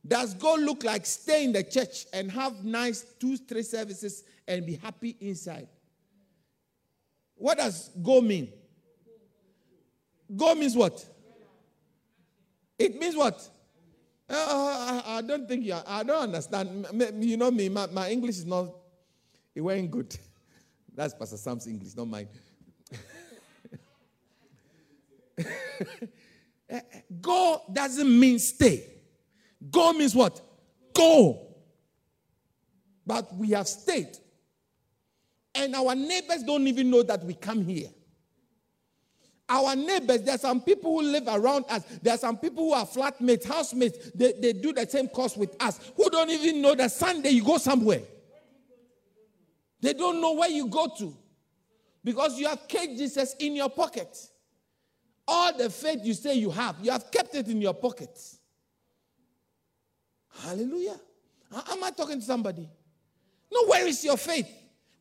Does 0.06 0.34
go 0.34 0.56
look 0.56 0.84
like 0.84 1.06
stay 1.06 1.46
in 1.46 1.54
the 1.54 1.64
church 1.64 2.06
and 2.14 2.32
have 2.32 2.64
nice 2.64 3.04
two, 3.20 3.38
three 3.38 3.64
services 3.64 4.24
and 4.48 4.66
be 4.66 4.76
happy 4.76 5.16
inside? 5.20 5.68
What 7.36 7.58
does 7.58 7.90
go 8.02 8.22
mean? 8.22 8.50
Go 10.36 10.56
means 10.56 10.76
what? 10.76 11.06
It 12.78 13.00
means 13.00 13.16
what? 13.16 13.50
Uh, 14.30 14.36
I, 14.36 15.18
I, 15.18 15.22
don't 15.22 15.48
think 15.48 15.66
you. 15.66 15.76
I 15.86 16.04
don't 16.04 16.24
understand. 16.24 16.88
You 17.20 17.38
know 17.38 17.52
me. 17.52 17.70
My, 17.70 17.88
my 17.88 18.10
English 18.10 18.38
is 18.38 18.46
not. 18.46 18.68
It 19.54 19.62
wasn't 19.62 19.92
good. 19.92 20.18
That's 20.96 21.14
Pastor 21.14 21.38
Sam's 21.38 21.68
English, 21.68 21.96
not 21.96 22.08
mine. 22.08 22.28
Go 27.22 27.62
doesn't 27.72 28.20
mean 28.20 28.39
stay. 28.39 28.88
Go 29.70 29.94
means 29.94 30.15
what? 30.15 30.42
Go. 30.94 31.48
But 33.06 33.34
we 33.36 33.51
have 33.51 33.68
stayed. 33.68 34.18
And 35.56 35.75
our 35.75 35.94
neighbors 35.94 36.44
don't 36.44 36.68
even 36.68 36.89
know 36.89 37.03
that 37.03 37.24
we 37.24 37.34
come 37.36 37.65
here. 37.65 37.89
Our 39.48 39.75
neighbors, 39.75 40.22
there 40.22 40.36
are 40.36 40.39
some 40.39 40.62
people 40.62 40.92
who 41.00 41.03
live 41.03 41.27
around 41.27 41.65
us. 41.70 41.84
There 42.01 42.13
are 42.13 42.18
some 42.18 42.38
people 42.38 42.63
who 42.63 42.74
are 42.74 42.86
flatmates, 42.86 43.46
housemates. 43.46 44.12
They, 44.15 44.34
they 44.34 44.53
do 44.53 44.74
the 44.74 44.88
same 44.88 45.08
course 45.10 45.38
with 45.38 45.56
us, 45.62 45.80
who 45.96 46.10
don't 46.10 46.30
even 46.30 46.62
know 46.62 46.74
that 46.75 46.92
Sunday 46.92 47.30
you 47.30 47.44
go 47.44 47.58
somewhere. 47.58 48.01
They 49.82 49.94
don't 49.94 50.22
know 50.22 50.34
where 50.34 50.50
you 50.50 50.68
go 50.68 50.88
to 50.98 51.15
because 52.03 52.39
you 52.39 52.48
have 52.48 52.68
kept 52.68 52.98
Jesus 52.98 53.36
in 53.38 53.56
your 53.56 53.70
pocket. 53.70 54.18
All 55.27 55.58
the 55.58 55.70
faith 55.70 56.00
you 56.03 56.13
say 56.13 56.36
you 56.36 56.51
have, 56.51 56.75
you 56.82 56.92
have 56.92 57.10
kept 57.12 57.34
it 57.36 57.48
in 57.48 57.62
your 57.62 57.74
pocket. 57.74 58.20
Hallelujah. 60.42 61.00
Am 61.70 61.84
I 61.84 61.92
talking 61.92 62.20
to 62.20 62.25
somebody? 62.25 62.68
No, 63.51 63.68
where 63.68 63.88
is 63.88 64.03
your 64.03 64.18
faith? 64.18 64.48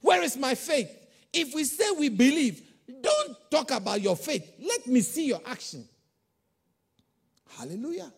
Where 0.01 0.23
is 0.23 0.37
my 0.37 0.55
faith? 0.55 0.91
If 1.33 1.55
we 1.55 1.65
say 1.65 1.91
we 1.99 2.09
believe, 2.09 2.63
don't 3.01 3.37
talk 3.51 3.71
about 3.71 4.01
your 4.01 4.17
faith. 4.17 4.49
Let 4.61 4.87
me 4.87 5.01
see 5.01 5.27
your 5.27 5.41
action. 5.47 5.89
Hallelujah. 7.57 8.13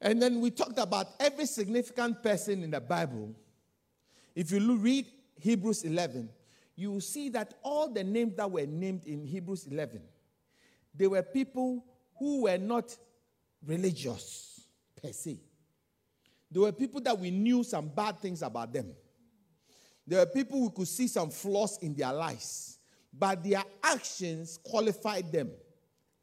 And 0.00 0.22
then 0.22 0.40
we 0.40 0.50
talked 0.50 0.78
about 0.78 1.08
every 1.18 1.46
significant 1.46 2.22
person 2.22 2.62
in 2.62 2.70
the 2.70 2.80
Bible. 2.80 3.34
If 4.34 4.52
you 4.52 4.76
read 4.76 5.06
Hebrews 5.40 5.84
11, 5.84 6.28
you 6.78 6.92
will 6.92 7.00
see 7.00 7.28
that 7.30 7.54
all 7.64 7.92
the 7.92 8.04
names 8.04 8.36
that 8.36 8.48
were 8.48 8.64
named 8.64 9.04
in 9.04 9.24
Hebrews 9.24 9.66
11, 9.66 10.00
they 10.94 11.08
were 11.08 11.22
people 11.22 11.84
who 12.16 12.42
were 12.42 12.56
not 12.56 12.96
religious 13.66 14.60
per 15.02 15.10
se. 15.10 15.40
There 16.48 16.62
were 16.62 16.70
people 16.70 17.00
that 17.00 17.18
we 17.18 17.32
knew 17.32 17.64
some 17.64 17.88
bad 17.88 18.20
things 18.20 18.42
about 18.42 18.72
them. 18.72 18.92
There 20.06 20.20
were 20.20 20.26
people 20.26 20.60
who 20.60 20.70
could 20.70 20.86
see 20.86 21.08
some 21.08 21.30
flaws 21.30 21.78
in 21.82 21.94
their 21.94 22.12
lives, 22.12 22.78
but 23.12 23.42
their 23.42 23.64
actions 23.82 24.60
qualified 24.62 25.32
them 25.32 25.50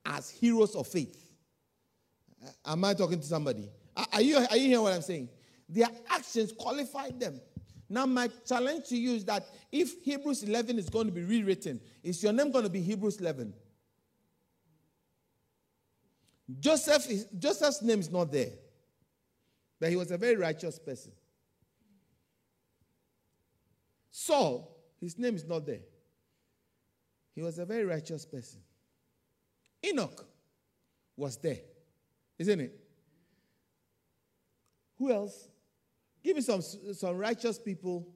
as 0.06 0.30
heroes 0.30 0.74
of 0.74 0.88
faith. 0.88 1.34
Uh, 2.42 2.72
am 2.72 2.86
I 2.86 2.94
talking 2.94 3.20
to 3.20 3.26
somebody? 3.26 3.70
Are 4.14 4.22
you, 4.22 4.38
are 4.38 4.56
you 4.56 4.68
hearing 4.68 4.84
what 4.84 4.94
I'm 4.94 5.02
saying? 5.02 5.28
Their 5.68 5.90
actions 6.10 6.54
qualified 6.58 7.20
them. 7.20 7.42
Now, 7.88 8.06
my 8.06 8.30
challenge 8.48 8.88
to 8.90 8.98
you 8.98 9.14
is 9.14 9.26
that 9.26 9.46
if 9.72 10.04
Hebrews 10.04 10.44
11 10.44 10.80
is 10.80 10.90
going 10.90 11.06
to 11.06 11.12
be 11.12 11.24
rewritten, 11.24 11.80
is 12.04 12.22
your 12.24 12.34
name 12.34 12.52
going 12.52 12.64
to 12.64 12.70
be 12.70 12.82
Hebrews 12.82 13.20
11? 13.20 13.54
Joseph 16.60 17.10
is, 17.10 17.26
Joseph's 17.38 17.82
name 17.82 18.00
is 18.00 18.12
not 18.12 18.32
there, 18.32 18.52
but 19.80 19.90
he 19.90 19.96
was 19.96 20.12
a 20.12 20.18
very 20.18 20.36
righteous 20.36 20.80
person. 20.80 21.12
Saul, 24.12 24.76
his 25.00 25.18
name 25.18 25.36
is 25.36 25.46
not 25.46 25.66
there. 25.66 25.82
He 27.34 27.42
was 27.42 27.60
a 27.60 27.66
very 27.66 27.84
righteous 27.84 28.26
person. 28.26 28.62
Enoch 29.86 30.26
was 31.18 31.38
there, 31.38 31.60
isn't 32.40 32.60
it? 32.60 32.80
Who 34.98 35.12
else? 35.12 35.50
Give 36.26 36.36
me 36.38 36.42
some, 36.42 36.60
some 36.64 37.18
righteous 37.18 37.60
people 37.60 38.08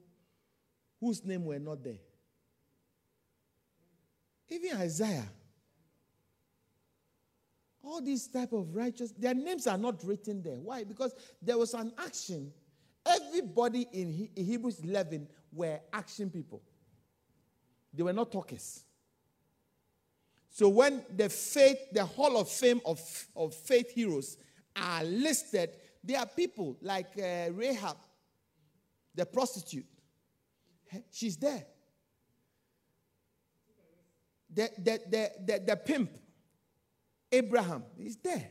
whose 0.98 1.24
name 1.24 1.44
were 1.44 1.60
not 1.60 1.84
there. 1.84 2.00
Even 4.48 4.78
Isaiah. 4.78 5.28
All 7.84 8.02
these 8.02 8.26
type 8.26 8.52
of 8.52 8.74
righteous, 8.74 9.12
their 9.12 9.32
names 9.32 9.68
are 9.68 9.78
not 9.78 10.02
written 10.02 10.42
there. 10.42 10.56
Why? 10.56 10.82
Because 10.82 11.14
there 11.40 11.56
was 11.56 11.72
an 11.72 11.92
action. 11.98 12.52
Everybody 13.06 13.86
in 13.92 14.28
Hebrews 14.34 14.80
11 14.80 15.28
were 15.52 15.78
action 15.92 16.30
people. 16.30 16.62
They 17.94 18.02
were 18.02 18.12
not 18.12 18.32
talkers. 18.32 18.82
So 20.50 20.68
when 20.68 21.04
the 21.16 21.28
faith, 21.28 21.78
the 21.92 22.04
Hall 22.04 22.40
of 22.40 22.48
Fame 22.48 22.80
of, 22.84 23.00
of 23.36 23.54
faith 23.54 23.92
heroes 23.92 24.36
are 24.74 25.04
listed, 25.04 25.70
there 26.02 26.18
are 26.18 26.26
people 26.26 26.76
like 26.80 27.10
uh, 27.18 27.52
Rahab, 27.52 27.96
the 29.14 29.26
prostitute. 29.26 29.86
She's 31.10 31.36
there. 31.36 31.64
The, 34.52 34.68
the, 34.78 35.00
the, 35.08 35.30
the, 35.46 35.62
the 35.66 35.76
pimp, 35.76 36.10
Abraham, 37.30 37.84
is 37.98 38.16
there. 38.16 38.50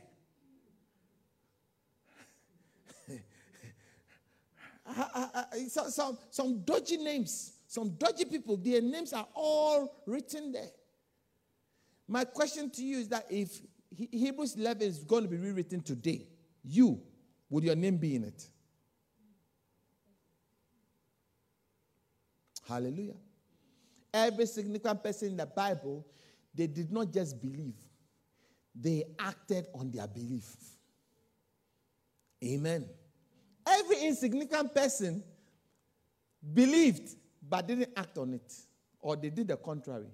Ah, 4.92 5.10
ah, 5.14 5.30
ah, 5.34 5.46
eh, 5.54 5.68
some, 5.68 5.88
some, 5.88 6.18
some 6.30 6.62
dodgy 6.62 6.96
names, 6.96 7.52
some 7.68 7.90
dodgy 7.90 8.24
people, 8.24 8.56
their 8.56 8.80
names 8.80 9.12
are 9.12 9.28
all 9.36 10.02
written 10.04 10.50
there. 10.50 10.70
My 12.08 12.24
question 12.24 12.68
to 12.70 12.82
you 12.82 12.98
is 12.98 13.08
that 13.10 13.26
if 13.30 13.60
Hebrews 13.96 14.56
11 14.56 14.82
is 14.82 15.04
going 15.04 15.22
to 15.22 15.28
be 15.28 15.36
rewritten 15.36 15.80
today, 15.80 16.26
you 16.64 17.00
would 17.50 17.64
your 17.64 17.74
name 17.74 17.96
be 17.96 18.14
in 18.14 18.24
it? 18.24 18.46
Hallelujah. 22.66 23.16
Every 24.14 24.46
significant 24.46 25.02
person 25.02 25.28
in 25.30 25.36
the 25.36 25.46
Bible, 25.46 26.06
they 26.54 26.68
did 26.68 26.92
not 26.92 27.12
just 27.12 27.40
believe, 27.42 27.74
they 28.74 29.04
acted 29.18 29.66
on 29.74 29.90
their 29.90 30.06
belief. 30.06 30.54
Amen. 32.44 32.86
Every 33.66 34.00
insignificant 34.06 34.72
person 34.72 35.22
believed 36.54 37.16
but 37.48 37.66
didn't 37.66 37.90
act 37.96 38.16
on 38.18 38.34
it, 38.34 38.54
or 39.00 39.16
they 39.16 39.30
did 39.30 39.48
the 39.48 39.56
contrary. 39.56 40.06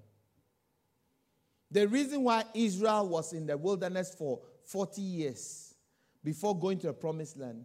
The 1.71 1.87
reason 1.87 2.23
why 2.23 2.45
Israel 2.55 3.09
was 3.09 3.33
in 3.33 3.47
the 3.47 3.57
wilderness 3.57 4.15
for 4.17 4.41
40 4.65 5.03
years 5.03 5.66
before 6.25 6.59
going 6.59 6.79
to 6.79 6.89
the 6.89 6.93
promised 6.93 7.37
land 7.37 7.65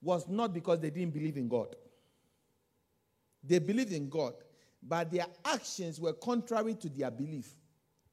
was 0.00 0.28
not 0.28 0.52
because 0.52 0.80
they 0.80 0.90
didn't 0.90 1.12
believe 1.14 1.36
in 1.36 1.48
God. 1.48 1.74
They 3.42 3.58
believed 3.58 3.92
in 3.92 4.08
God, 4.08 4.34
but 4.82 5.10
their 5.10 5.26
actions 5.44 6.00
were 6.00 6.12
contrary 6.12 6.74
to 6.74 6.88
their 6.88 7.10
belief 7.10 7.54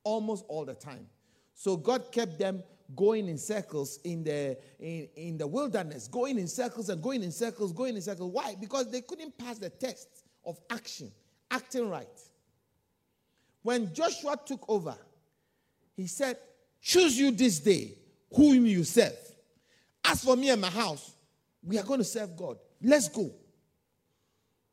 almost 0.04 0.46
all 0.48 0.66
the 0.66 0.76
time. 0.76 1.08
So 1.54 1.78
God 1.78 2.12
kept 2.12 2.40
them 2.40 2.64
going 2.96 3.28
in 3.28 3.38
circles 3.38 4.00
in 4.04 4.24
the 4.24 4.58
in, 4.80 5.08
in 5.16 5.38
the 5.38 5.48
wilderness, 5.48 6.08
going 6.08 6.38
in 6.38 6.48
circles 6.48 6.90
and 6.90 7.02
going 7.02 7.24
in 7.24 7.32
circles, 7.32 7.74
going 7.74 7.96
in 7.96 8.02
circles. 8.02 8.32
Why? 8.32 8.56
Because 8.60 8.92
they 8.92 9.02
couldn't 9.02 9.38
pass 9.38 9.58
the 9.58 9.70
test 9.70 10.08
of 10.46 10.60
action, 10.70 11.12
acting 11.50 11.90
right. 11.90 12.08
When 13.64 13.92
Joshua 13.94 14.38
took 14.46 14.64
over, 14.70 14.96
he 15.96 16.08
said, 16.08 16.38
Choose 16.82 17.18
you 17.18 17.32
this 17.32 17.60
day 17.60 17.94
whom 18.32 18.66
you 18.66 18.84
serve. 18.84 19.18
As 20.08 20.24
for 20.24 20.36
me 20.36 20.50
and 20.50 20.62
my 20.62 20.70
house, 20.70 21.16
we 21.64 21.78
are 21.78 21.84
going 21.84 22.00
to 22.00 22.06
serve 22.06 22.36
God. 22.38 22.58
Let's 22.82 23.10
go. 23.10 23.32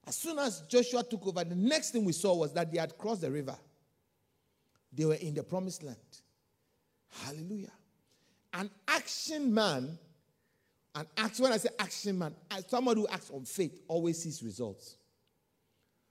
As 0.07 0.17
soon 0.17 0.39
as 0.39 0.62
Joshua 0.62 1.05
took 1.05 1.27
over, 1.27 1.45
the 1.45 1.55
next 1.55 1.91
thing 1.91 2.05
we 2.05 2.12
saw 2.12 2.35
was 2.35 2.53
that 2.53 2.73
they 2.73 2.79
had 2.79 2.99
crossed 2.99 3.21
the 3.23 3.31
river. 3.31 3.57
They 4.93 5.05
were 5.05 5.15
in 5.15 5.35
the 5.35 5.43
promised 5.43 5.83
land. 5.83 5.97
Hallelujah. 7.25 7.73
An 8.53 8.71
action 8.87 9.55
man, 9.55 9.99
an 10.95 11.07
action, 11.17 11.45
when 11.45 11.53
I 11.53 11.57
say 11.57 11.71
action 11.79 12.19
man, 12.19 12.35
somebody 12.69 13.01
who 13.01 13.09
acts 13.09 13.31
on 13.31 13.45
faith 13.45 13.81
always 13.89 14.23
sees 14.23 14.43
results. 14.43 14.97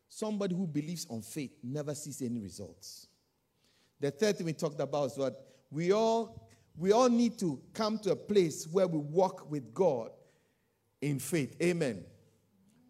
Somebody 0.10 0.56
who 0.56 0.66
believes 0.66 1.06
on 1.10 1.22
faith 1.22 1.52
never 1.64 1.94
sees 1.94 2.22
any 2.22 2.40
results. 2.40 3.08
The 4.00 4.10
third 4.10 4.38
thing 4.38 4.46
we 4.48 4.54
talked 4.54 4.80
about 4.80 5.12
is 5.12 5.18
what 5.18 5.46
we 5.70 5.92
all 5.92 6.50
we 6.78 6.92
all 6.92 7.10
need 7.10 7.38
to 7.40 7.62
come 7.74 8.00
to 8.00 8.12
a 8.12 8.16
place 8.16 8.68
where 8.72 8.88
we 8.88 8.98
walk 8.98 9.50
with 9.50 9.74
God 9.74 10.10
in 11.02 11.20
faith. 11.20 11.56
Amen. 11.62 12.04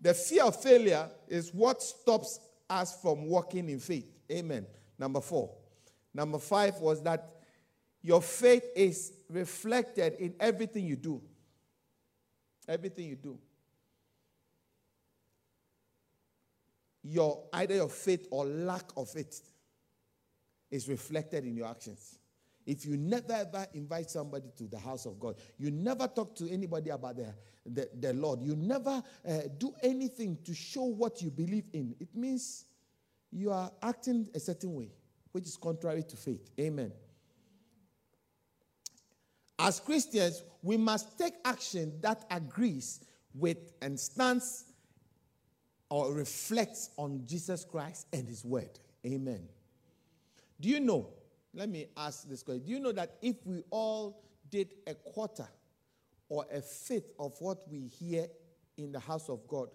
The 0.02 0.14
fear 0.14 0.46
of 0.46 0.62
failure 0.62 1.10
is 1.28 1.54
what 1.54 1.82
stops 1.82 2.40
us 2.70 3.00
from 3.02 3.26
walking 3.26 3.70
in 3.70 3.80
faith. 3.80 4.06
Amen. 4.32 4.66
Number 4.98 5.22
four. 5.22 5.52
Number 6.14 6.40
five 6.40 6.76
was 6.80 7.02
that 7.04 7.30
your 8.02 8.22
faith 8.22 8.66
is 8.76 9.14
reflected 9.30 10.14
in 10.20 10.34
everything 10.40 10.86
you 10.86 10.96
do. 10.96 11.22
Everything 12.68 13.08
you 13.08 13.16
do. 13.16 13.38
Your 17.04 17.44
either 17.54 17.76
your 17.76 17.90
faith 17.90 18.28
or 18.32 18.46
lack 18.46 18.86
of 18.96 19.10
it 19.16 19.36
is 20.70 20.88
reflected 20.88 21.46
in 21.46 21.56
your 21.56 21.68
actions. 21.68 22.20
If 22.66 22.86
you 22.86 22.98
never 22.98 23.34
ever 23.34 23.66
invite 23.74 24.10
somebody 24.10 24.50
to 24.58 24.64
the 24.66 24.80
house 24.80 25.06
of 25.06 25.20
God, 25.20 25.36
you 25.58 25.72
never 25.72 26.08
talk 26.08 26.36
to 26.36 26.50
anybody 26.50 26.90
about 26.90 27.18
the, 27.18 27.34
the, 27.66 27.90
the 28.00 28.14
Lord, 28.14 28.42
you 28.42 28.56
never 28.56 29.04
uh, 29.28 29.38
do 29.58 29.74
anything 29.82 30.38
to 30.46 30.54
show 30.54 30.84
what 30.84 31.22
you 31.22 31.32
believe 31.32 31.66
in, 31.74 31.96
it 32.00 32.16
means 32.16 32.66
you 33.32 33.52
are 33.52 33.72
acting 33.82 34.28
a 34.36 34.40
certain 34.40 34.76
way, 34.76 34.92
which 35.32 35.46
is 35.46 35.58
contrary 35.58 36.04
to 36.04 36.18
faith. 36.18 36.50
Amen. 36.60 36.92
As 39.58 39.80
Christians, 39.80 40.44
we 40.64 40.78
must 40.78 41.18
take 41.18 41.34
action 41.46 41.94
that 42.02 42.26
agrees 42.32 43.02
with 43.34 43.74
and 43.82 44.00
stands 44.00 44.66
or 45.90 46.14
reflects 46.14 46.90
on 46.98 47.24
Jesus 47.26 47.64
Christ 47.64 48.08
and 48.12 48.28
His 48.28 48.44
Word. 48.44 48.80
Amen. 49.06 49.48
Do 50.60 50.70
you 50.70 50.80
know 50.80 51.10
let 51.54 51.70
me 51.70 51.88
ask 51.98 52.28
this 52.30 52.44
question. 52.44 52.64
Do 52.64 52.72
you 52.72 52.80
know 52.80 52.92
that 52.94 53.18
if 53.22 53.36
we 53.46 53.64
all 53.70 54.24
did 54.50 54.74
a 54.88 54.94
quarter 54.94 55.48
or 56.30 56.46
a 56.52 56.62
fifth 56.62 57.12
of 57.20 57.36
what 57.40 57.70
we 57.70 57.88
hear 57.88 58.28
in 58.78 58.92
the 58.92 59.00
house 59.00 59.30
of 59.30 59.48
God, 59.48 59.70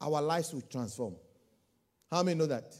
our 0.00 0.22
lives 0.22 0.52
would 0.54 0.70
transform? 0.70 1.16
How 2.10 2.22
many 2.22 2.38
know 2.38 2.46
that? 2.46 2.74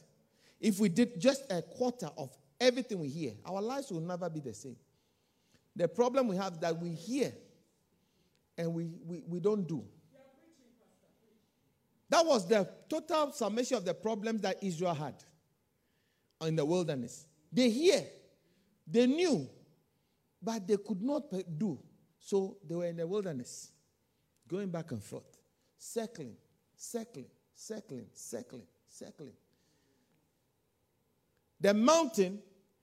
If 0.61 0.81
we 0.81 0.89
did 0.89 1.21
just 1.21 1.45
a 1.51 1.63
quarter 1.63 2.09
of 2.17 2.35
everything 2.61 3.01
we 3.01 3.09
hear, 3.09 3.33
our 3.45 3.61
lives 3.61 3.91
will 3.91 4.01
never 4.01 4.29
be 4.31 4.41
the 4.41 4.55
same. 4.55 4.77
The 5.77 5.87
problem 5.87 6.27
we 6.27 6.37
have 6.37 6.61
that 6.61 6.79
we 6.79 6.91
hear 6.91 7.33
and 8.57 8.75
we, 8.75 8.91
we, 9.07 9.23
we 9.29 9.41
don't 9.41 9.69
do. 9.69 9.85
That 12.11 12.25
was 12.25 12.49
the 12.49 12.69
total 12.89 13.31
summation 13.33 13.77
of 13.77 13.85
the 13.85 13.95
problems 13.95 14.41
that 14.41 14.63
Israel 14.63 14.95
had 14.95 15.15
in 16.41 16.57
the 16.57 16.65
wilderness. 16.65 17.28
They 17.53 17.71
hear, 17.71 18.05
they 18.87 19.07
knew, 19.07 19.49
but 20.43 20.67
they 20.67 20.77
could 20.77 21.03
not 21.03 21.25
do. 21.59 21.79
So 22.21 22.59
they 22.69 22.75
were 22.75 22.87
in 22.87 22.97
the 22.97 23.07
wilderness, 23.07 23.71
going 24.47 24.69
back 24.69 24.93
and 24.93 25.03
forth, 25.03 25.39
circling, 25.79 26.37
circling, 26.77 27.27
circling, 27.55 28.07
circling, 28.13 28.67
circling. 28.89 29.33
The 31.61 31.75
mountain 31.75 32.41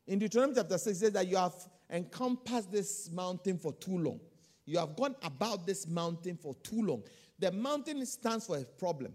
in 0.07 0.19
Deuteronomy 0.19 0.55
chapter 0.55 0.77
6 0.77 0.99
says 0.99 1.11
that 1.11 1.27
you 1.27 1.37
have 1.37 1.55
encompassed 1.89 2.71
this 2.71 3.09
mountain 3.11 3.57
for 3.57 3.73
too 3.73 3.97
long. 3.97 4.19
You 4.65 4.79
have 4.79 4.95
gone 4.95 5.15
about 5.21 5.65
this 5.65 5.87
mountain 5.87 6.37
for 6.37 6.55
too 6.55 6.81
long. 6.81 7.03
The 7.37 7.51
mountain 7.51 8.05
stands 8.05 8.47
for 8.47 8.57
a 8.57 8.63
problem, 8.63 9.13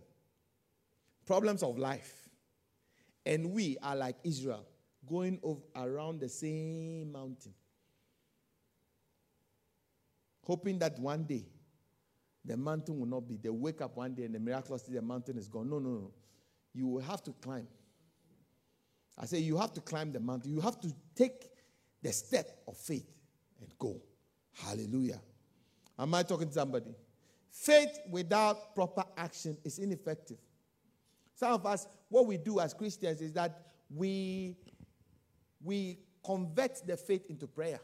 problems 1.26 1.62
of 1.62 1.78
life. 1.78 2.28
And 3.26 3.52
we 3.52 3.76
are 3.82 3.96
like 3.96 4.16
Israel 4.24 4.66
going 5.10 5.40
over, 5.42 5.60
around 5.74 6.20
the 6.20 6.28
same 6.28 7.10
mountain. 7.12 7.52
Hoping 10.44 10.78
that 10.78 10.98
one 10.98 11.24
day 11.24 11.44
the 12.44 12.56
mountain 12.56 12.98
will 12.98 13.06
not 13.06 13.28
be. 13.28 13.36
They 13.36 13.50
wake 13.50 13.82
up 13.82 13.96
one 13.96 14.14
day 14.14 14.24
and 14.24 14.34
the 14.34 14.40
miraculously 14.40 14.94
the 14.94 15.02
mountain 15.02 15.36
is 15.36 15.48
gone. 15.48 15.68
No, 15.68 15.78
no, 15.78 15.90
no. 15.90 16.12
You 16.72 16.86
will 16.86 17.02
have 17.02 17.22
to 17.24 17.32
climb. 17.32 17.66
I 19.18 19.26
say 19.26 19.38
you 19.38 19.58
have 19.58 19.74
to 19.74 19.80
climb 19.80 20.12
the 20.12 20.20
mountain. 20.20 20.52
You 20.52 20.60
have 20.60 20.80
to 20.80 20.88
take 21.14 21.50
the 22.02 22.12
step 22.12 22.62
of 22.66 22.76
faith 22.76 23.10
and 23.60 23.68
go. 23.78 24.00
Hallelujah. 24.54 25.20
Am 25.98 26.14
I 26.14 26.22
talking 26.22 26.48
to 26.48 26.54
somebody? 26.54 26.94
Faith 27.50 27.98
without 28.08 28.74
proper 28.74 29.04
action 29.16 29.56
is 29.64 29.78
ineffective. 29.78 30.38
Some 31.34 31.52
of 31.52 31.66
us, 31.66 31.86
what 32.08 32.26
we 32.26 32.38
do 32.38 32.60
as 32.60 32.72
Christians 32.72 33.20
is 33.20 33.32
that 33.32 33.66
we 33.94 34.56
we 35.62 35.98
convert 36.24 36.86
the 36.86 36.96
faith 36.96 37.26
into 37.28 37.46
prayer. 37.46 37.80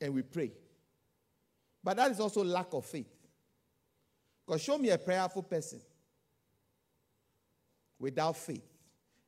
And 0.00 0.14
we 0.14 0.22
pray. 0.22 0.52
But 1.82 1.96
that 1.96 2.10
is 2.10 2.20
also 2.20 2.44
lack 2.44 2.72
of 2.72 2.84
faith. 2.84 3.08
Because 4.46 4.62
show 4.62 4.78
me 4.78 4.90
a 4.90 4.98
prayerful 4.98 5.42
person 5.42 5.80
without 7.98 8.36
faith, 8.36 8.66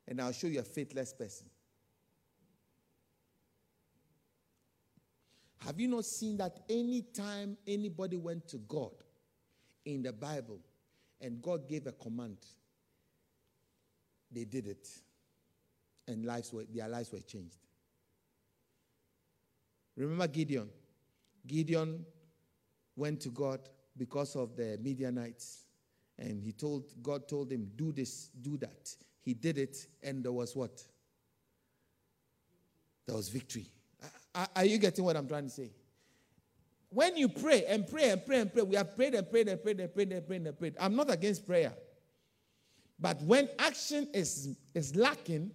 and 0.07 0.19
I'll 0.19 0.31
show 0.31 0.47
you 0.47 0.59
a 0.59 0.63
faithless 0.63 1.13
person. 1.13 1.47
Have 5.59 5.79
you 5.79 5.87
not 5.87 6.03
seen 6.03 6.35
that 6.37 6.59
anytime 6.67 7.55
anybody 7.65 8.17
went 8.17 8.49
to 8.49 8.57
God 8.57 8.91
in 9.85 10.03
the 10.03 10.11
Bible 10.11 10.59
and 11.21 11.41
God 11.41 11.69
gave 11.69 11.87
a 11.87 11.93
command, 11.93 12.37
they 14.29 14.43
did 14.43 14.67
it? 14.67 14.89
And 16.07 16.25
lives 16.25 16.51
were, 16.51 16.65
their 16.73 16.87
lives 16.87 17.11
were 17.11 17.19
changed. 17.19 17.57
Remember 19.95 20.27
Gideon? 20.27 20.69
Gideon 21.45 22.05
went 22.95 23.21
to 23.21 23.29
God 23.29 23.59
because 23.97 24.35
of 24.35 24.55
the 24.55 24.77
Midianites, 24.81 25.65
and 26.17 26.41
he 26.41 26.51
told 26.51 26.85
God 27.01 27.27
told 27.27 27.51
him, 27.51 27.71
"Do 27.75 27.91
this, 27.91 28.29
do 28.41 28.57
that." 28.57 28.95
He 29.21 29.33
did 29.33 29.57
it, 29.57 29.87
and 30.01 30.23
there 30.23 30.31
was 30.31 30.55
what? 30.55 30.83
There 33.05 33.15
was 33.15 33.29
victory. 33.29 33.67
Are, 34.33 34.47
are 34.55 34.65
you 34.65 34.77
getting 34.77 35.05
what 35.05 35.15
I'm 35.15 35.27
trying 35.27 35.45
to 35.45 35.49
say? 35.49 35.71
When 36.89 37.17
you 37.17 37.29
pray 37.29 37.65
and 37.65 37.87
pray 37.87 38.09
and 38.11 38.23
pray 38.25 38.41
and 38.41 38.53
pray, 38.53 38.61
we 38.61 38.75
have 38.75 38.95
prayed 38.95 39.15
and 39.15 39.29
prayed 39.29 39.49
and 39.49 39.61
prayed 39.61 39.79
and 39.79 39.93
prayed 39.93 40.11
and 40.11 40.27
prayed 40.27 40.45
and 40.45 40.59
prayed. 40.59 40.75
I'm 40.79 40.95
not 40.95 41.09
against 41.09 41.45
prayer. 41.45 41.73
But 42.99 43.21
when 43.23 43.49
action 43.57 44.07
is, 44.13 44.55
is 44.73 44.95
lacking, 44.95 45.51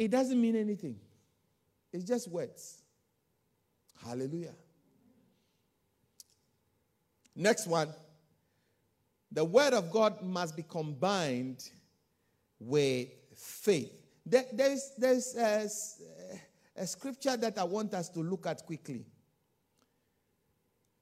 it 0.00 0.10
doesn't 0.10 0.40
mean 0.40 0.56
anything. 0.56 0.96
It's 1.92 2.04
just 2.04 2.26
words. 2.26 2.80
Hallelujah. 4.02 4.54
Next 7.36 7.66
one. 7.66 7.92
The 9.30 9.44
word 9.44 9.74
of 9.74 9.90
God 9.90 10.22
must 10.22 10.56
be 10.56 10.62
combined 10.62 11.68
with 12.58 13.08
faith. 13.36 13.92
There, 14.24 14.46
there's 14.54 14.92
there's 14.96 15.36
a, 15.36 15.68
a 16.80 16.86
scripture 16.86 17.36
that 17.36 17.58
I 17.58 17.64
want 17.64 17.92
us 17.92 18.08
to 18.10 18.20
look 18.20 18.46
at 18.46 18.64
quickly. 18.64 19.04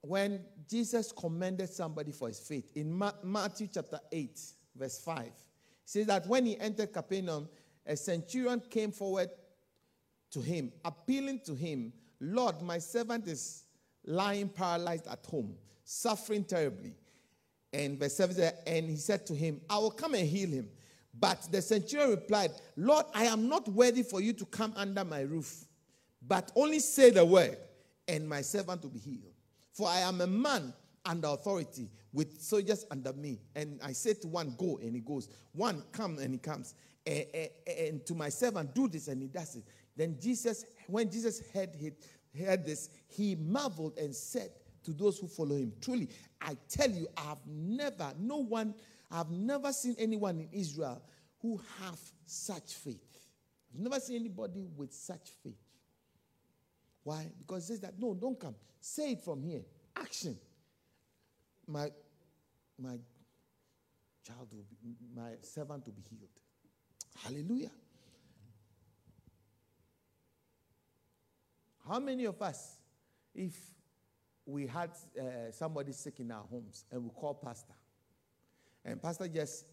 When 0.00 0.40
Jesus 0.68 1.12
commended 1.12 1.68
somebody 1.70 2.10
for 2.10 2.26
his 2.26 2.40
faith 2.40 2.72
in 2.74 3.00
Matthew 3.22 3.68
chapter 3.72 4.00
8, 4.10 4.40
verse 4.74 4.98
5, 4.98 5.30
says 5.84 6.06
that 6.08 6.26
when 6.26 6.46
he 6.46 6.58
entered 6.58 6.92
Capernaum, 6.92 7.48
a 7.88 7.96
centurion 7.96 8.60
came 8.70 8.92
forward 8.92 9.30
to 10.30 10.40
him, 10.40 10.70
appealing 10.84 11.40
to 11.46 11.54
him, 11.54 11.92
Lord, 12.20 12.60
my 12.60 12.78
servant 12.78 13.26
is 13.26 13.64
lying 14.04 14.50
paralyzed 14.50 15.06
at 15.06 15.24
home, 15.24 15.56
suffering 15.84 16.44
terribly. 16.44 16.94
And 17.72 17.98
verse 17.98 18.14
7 18.14 18.36
said, 18.36 18.58
And 18.66 18.88
he 18.88 18.96
said 18.96 19.26
to 19.26 19.34
him, 19.34 19.60
I 19.68 19.78
will 19.78 19.90
come 19.90 20.14
and 20.14 20.28
heal 20.28 20.50
him. 20.50 20.68
But 21.18 21.48
the 21.50 21.62
centurion 21.62 22.10
replied, 22.10 22.52
Lord, 22.76 23.06
I 23.14 23.24
am 23.24 23.48
not 23.48 23.66
worthy 23.68 24.02
for 24.02 24.20
you 24.20 24.34
to 24.34 24.44
come 24.44 24.74
under 24.76 25.04
my 25.04 25.22
roof, 25.22 25.64
but 26.20 26.52
only 26.54 26.80
say 26.80 27.10
the 27.10 27.24
word, 27.24 27.56
and 28.06 28.28
my 28.28 28.42
servant 28.42 28.82
will 28.82 28.90
be 28.90 28.98
healed. 28.98 29.32
For 29.72 29.88
I 29.88 30.00
am 30.00 30.20
a 30.20 30.26
man 30.26 30.74
under 31.06 31.28
authority 31.28 31.88
with 32.12 32.40
soldiers 32.40 32.84
under 32.90 33.12
me. 33.14 33.40
And 33.54 33.80
I 33.82 33.92
say 33.92 34.14
to 34.14 34.28
one, 34.28 34.54
Go, 34.58 34.78
and 34.82 34.94
he 34.94 35.00
goes. 35.00 35.28
One, 35.52 35.82
come, 35.92 36.18
and 36.18 36.32
he 36.32 36.38
comes 36.38 36.74
Eh, 37.08 37.24
eh, 37.32 37.48
eh, 37.66 37.88
and 37.88 38.04
to 38.04 38.14
my 38.14 38.28
servant, 38.28 38.74
do 38.74 38.86
this, 38.86 39.08
and 39.08 39.22
he 39.22 39.28
does 39.28 39.56
it. 39.56 39.64
Then 39.96 40.18
Jesus, 40.20 40.66
when 40.86 41.10
Jesus 41.10 41.42
heard, 41.54 41.70
it, 41.80 42.04
heard 42.38 42.66
this, 42.66 42.90
he 43.08 43.34
marveled 43.34 43.96
and 43.96 44.14
said 44.14 44.50
to 44.84 44.92
those 44.92 45.18
who 45.18 45.26
follow 45.26 45.56
him, 45.56 45.72
Truly, 45.80 46.10
I 46.38 46.54
tell 46.68 46.90
you, 46.90 47.08
I 47.16 47.22
have 47.22 47.38
never, 47.46 48.12
no 48.18 48.36
one, 48.36 48.74
I've 49.10 49.30
never 49.30 49.72
seen 49.72 49.96
anyone 49.98 50.38
in 50.38 50.48
Israel 50.52 51.00
who 51.40 51.58
have 51.80 51.98
such 52.26 52.74
faith. 52.74 53.00
I've 53.72 53.80
never 53.80 54.00
seen 54.00 54.20
anybody 54.20 54.68
with 54.76 54.92
such 54.92 55.30
faith. 55.42 55.56
Why? 57.04 57.26
Because 57.38 57.64
it 57.64 57.66
says 57.68 57.80
that, 57.80 57.98
no, 57.98 58.12
don't 58.12 58.38
come. 58.38 58.54
Say 58.82 59.12
it 59.12 59.24
from 59.24 59.42
here. 59.42 59.62
Action. 59.96 60.36
My, 61.66 61.88
my 62.78 62.98
child 64.26 64.48
will 64.52 64.66
be, 64.82 64.94
my 65.16 65.30
servant 65.40 65.86
will 65.86 65.94
be 65.94 66.02
healed. 66.02 66.28
Hallelujah. 67.24 67.70
How 71.88 71.98
many 71.98 72.26
of 72.26 72.40
us, 72.42 72.76
if 73.34 73.54
we 74.44 74.66
had 74.66 74.90
uh, 75.18 75.50
somebody 75.50 75.92
sick 75.92 76.20
in 76.20 76.30
our 76.30 76.44
homes 76.50 76.84
and 76.90 77.04
we 77.04 77.10
call 77.10 77.34
pastor, 77.34 77.74
and 78.84 79.02
pastor 79.02 79.28
just 79.28 79.66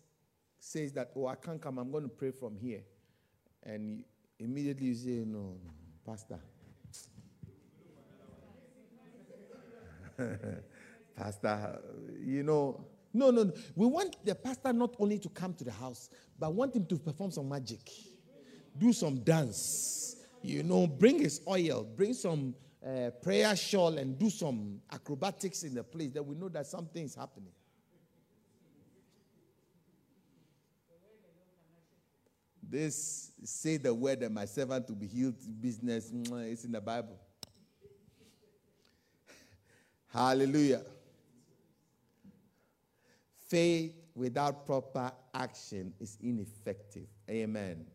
says 0.60 0.91
that, 0.93 1.12
oh, 1.15 1.27
I 1.27 1.36
can't 1.36 1.62
come, 1.62 1.77
I'm 1.77 1.91
going 1.91 2.03
to 2.03 2.10
pray 2.10 2.31
from 2.31 2.58
here. 2.58 2.81
And 3.63 4.03
immediately 4.39 4.88
you 4.88 4.95
say, 4.95 5.23
no, 5.25 5.58
no 5.63 5.71
Pastor. 6.05 6.39
pastor, 11.17 11.79
you 12.23 12.43
know, 12.43 12.86
no, 13.15 13.32
no, 13.32 13.43
no. 13.43 13.54
We 13.75 13.88
want 13.88 14.17
the 14.25 14.36
pastor 14.36 14.73
not 14.73 14.95
only 14.99 15.17
to 15.19 15.30
come 15.30 15.54
to 15.54 15.63
the 15.63 15.71
house, 15.71 16.10
but 16.38 16.54
want 16.54 16.75
him 16.75 16.86
to 16.88 16.97
perform 16.97 17.32
some 17.32 17.47
magic, 17.47 17.89
do 18.78 18.91
some 18.91 19.19
dance, 19.19 20.17
you 20.41 20.63
know, 20.63 20.86
bring 20.86 21.19
his 21.19 21.39
oil, 21.47 21.88
bring 21.95 22.13
some 22.13 22.54
uh, 22.86 23.12
prayer 23.23 23.56
shawl, 23.56 23.97
and 23.97 24.19
do 24.19 24.30
some 24.30 24.82
acrobatics 24.91 25.63
in 25.63 25.73
the 25.73 25.84
place 25.84 26.12
that 26.12 26.23
we 26.23 26.36
know 26.36 26.49
that 26.49 26.67
something 26.67 27.06
is 27.06 27.15
happening. 27.15 27.54
This 32.67 33.32
say 33.45 33.78
the 33.78 33.93
word 33.93 34.19
that 34.19 34.32
my 34.32 34.43
servant 34.43 34.88
to 34.88 34.93
be 34.93 35.08
healed 35.08 35.36
business 35.62 36.12
is 36.12 36.65
in 36.65 36.71
the 36.73 36.82
Bible. 36.82 37.17
Hallelujah. 40.13 40.82
Faith 43.56 43.96
without 44.15 44.65
proper 44.65 45.10
action 45.34 45.94
is 46.02 46.18
ineffective. 46.22 47.08
Amen. 47.30 47.86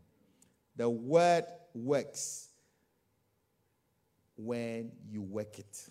The 0.75 0.89
word 0.89 1.45
works 1.75 2.49
when 4.39 4.91
you 5.07 5.21
work 5.21 5.59
it. 5.59 5.87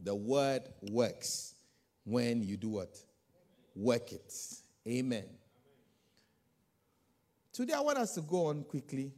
The 0.00 0.14
word 0.14 0.62
works 0.92 1.56
when 2.04 2.44
you 2.44 2.56
do 2.56 2.68
what? 2.68 2.96
Work 3.74 4.12
it. 4.12 4.32
Amen. 4.86 5.24
Today, 7.52 7.72
I 7.72 7.80
want 7.80 7.98
us 7.98 8.14
to 8.14 8.20
go 8.20 8.46
on 8.46 8.62
quickly 8.62 9.10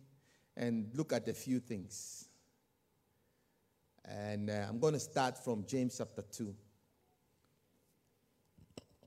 and 0.56 0.90
look 0.94 1.12
at 1.12 1.28
a 1.28 1.34
few 1.34 1.60
things. 1.60 2.26
And 4.02 4.48
uh, 4.48 4.64
I'm 4.66 4.78
going 4.78 4.94
to 4.94 5.00
start 5.00 5.36
from 5.44 5.66
James 5.66 5.98
chapter 5.98 6.22
2. 6.22 6.54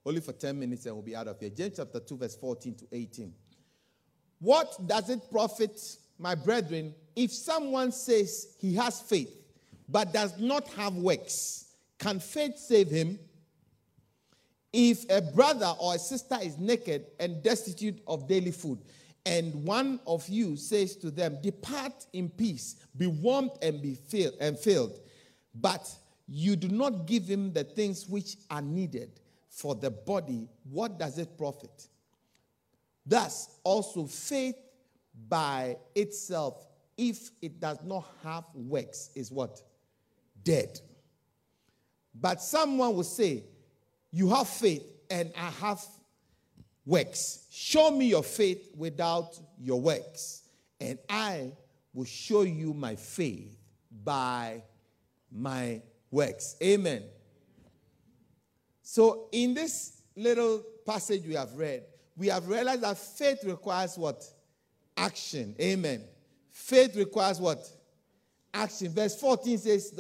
Only 0.08 0.22
for 0.22 0.32
10 0.32 0.58
minutes 0.58 0.86
and 0.86 0.96
we'll 0.96 1.04
be 1.04 1.18
out 1.18 1.28
of 1.28 1.38
here. 1.38 1.50
James 1.50 1.74
chapter 1.76 2.00
2, 2.00 2.16
verse 2.16 2.36
14 2.38 2.76
to 2.76 2.88
18. 2.94 3.34
What 4.40 4.88
does 4.88 5.10
it 5.10 5.20
profit, 5.30 5.82
my 6.18 6.34
brethren, 6.34 6.96
if 7.14 7.30
someone 7.34 7.92
says 7.92 8.56
he 8.58 8.74
has 8.76 9.02
faith 9.02 9.30
but 9.90 10.14
does 10.14 10.40
not 10.40 10.66
have 10.70 10.94
works? 10.94 11.74
Can 12.00 12.22
faith 12.22 12.58
save 12.58 12.90
him? 12.90 13.20
If 14.72 15.04
a 15.10 15.22
brother 15.22 15.74
or 15.78 15.96
a 15.96 16.00
sister 16.00 16.38
is 16.42 16.58
naked 16.58 17.08
and 17.20 17.44
destitute 17.44 18.00
of 18.08 18.30
daily 18.30 18.52
food, 18.52 18.80
and 19.26 19.54
one 19.66 20.00
of 20.08 20.26
you 20.30 20.56
says 20.56 20.96
to 20.98 21.12
them, 21.12 21.38
Depart 21.44 22.06
in 22.14 22.30
peace, 22.30 22.78
be 22.96 23.08
warmed 23.08 23.52
and 23.62 23.82
be 23.82 23.96
filled 23.96 24.36
and 24.40 24.58
filled, 24.58 25.02
but 25.54 25.94
you 26.30 26.56
do 26.56 26.70
not 26.70 27.08
give 27.08 27.28
him 27.28 27.52
the 27.52 27.66
things 27.66 28.08
which 28.08 28.38
are 28.50 28.62
needed 28.62 29.20
for 29.58 29.74
the 29.74 29.90
body, 29.90 30.48
what 30.70 31.00
does 31.00 31.18
it 31.18 31.36
profit? 31.36 31.88
Thus, 33.04 33.50
also 33.64 34.06
faith 34.06 34.56
by 35.28 35.78
itself, 35.96 36.68
if 36.96 37.32
it 37.42 37.60
does 37.60 37.80
not 37.84 38.06
have 38.24 38.44
works, 38.54 39.10
is 39.16 39.32
what? 39.32 39.60
Dead. 40.44 40.80
But 42.14 42.40
someone 42.40 42.94
will 42.94 43.04
say, 43.04 43.46
You 44.12 44.30
have 44.30 44.48
faith 44.48 44.84
and 45.10 45.34
I 45.36 45.50
have 45.50 45.84
works. 46.86 47.48
Show 47.50 47.90
me 47.90 48.06
your 48.06 48.24
faith 48.24 48.70
without 48.78 49.40
your 49.60 49.82
works, 49.82 50.44
and 50.80 51.00
I 51.10 51.52
will 51.96 52.06
show 52.06 52.44
you 52.44 52.76
my 52.76 52.96
faith 52.96 53.58
by 54.04 54.62
my 55.32 55.82
works. 56.12 56.58
Amen. 56.62 57.02
So, 58.90 59.28
in 59.34 59.54
this 59.54 60.02
little 60.16 60.64
passage 60.86 61.24
we 61.28 61.34
have 61.34 61.54
read, 61.56 61.84
we 62.16 62.28
have 62.28 62.48
realized 62.48 62.84
that 62.84 62.98
faith 62.98 63.44
requires 63.44 63.98
what? 63.98 64.24
Action. 64.96 65.54
Amen. 65.60 66.06
Faith 66.50 66.96
requires 66.96 67.38
what? 67.42 67.70
Action. 68.54 68.94
Verse 68.94 69.20
14 69.20 69.58
says, 69.58 70.00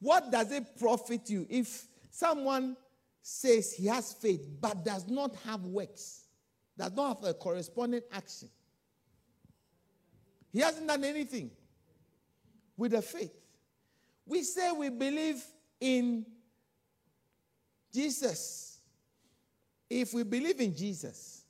What 0.00 0.30
does 0.30 0.52
it 0.52 0.78
profit 0.78 1.30
you 1.30 1.46
if 1.48 1.86
someone 2.10 2.76
says 3.22 3.72
he 3.72 3.86
has 3.86 4.12
faith 4.12 4.46
but 4.60 4.84
does 4.84 5.08
not 5.08 5.34
have 5.46 5.64
works, 5.64 6.26
does 6.76 6.92
not 6.92 7.16
have 7.16 7.24
a 7.24 7.32
corresponding 7.32 8.02
action. 8.12 8.50
He 10.52 10.60
hasn't 10.60 10.86
done 10.86 11.04
anything 11.04 11.50
with 12.76 12.92
the 12.92 13.00
faith. 13.00 13.32
We 14.26 14.42
say 14.42 14.72
we 14.72 14.90
believe 14.90 15.42
in 15.80 16.26
Jesus. 17.92 18.80
If 19.88 20.14
we 20.14 20.22
believe 20.22 20.60
in 20.60 20.74
Jesus, 20.74 21.44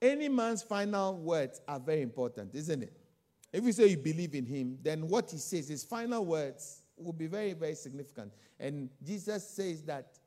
any 0.00 0.28
man's 0.28 0.62
final 0.62 1.16
words 1.16 1.60
are 1.66 1.80
very 1.80 2.02
important, 2.02 2.54
isn't 2.54 2.82
it? 2.82 2.92
If 3.52 3.64
you 3.64 3.72
say 3.72 3.86
you 3.88 3.96
believe 3.96 4.34
in 4.34 4.46
him, 4.46 4.78
then 4.82 5.08
what 5.08 5.30
he 5.30 5.38
says, 5.38 5.68
his 5.68 5.82
final 5.84 6.24
words, 6.24 6.82
will 6.96 7.12
be 7.12 7.26
very, 7.26 7.52
very 7.52 7.74
significant. 7.74 8.32
And 8.58 8.90
Jesus 9.04 9.48
says 9.48 9.82
that 9.84 10.18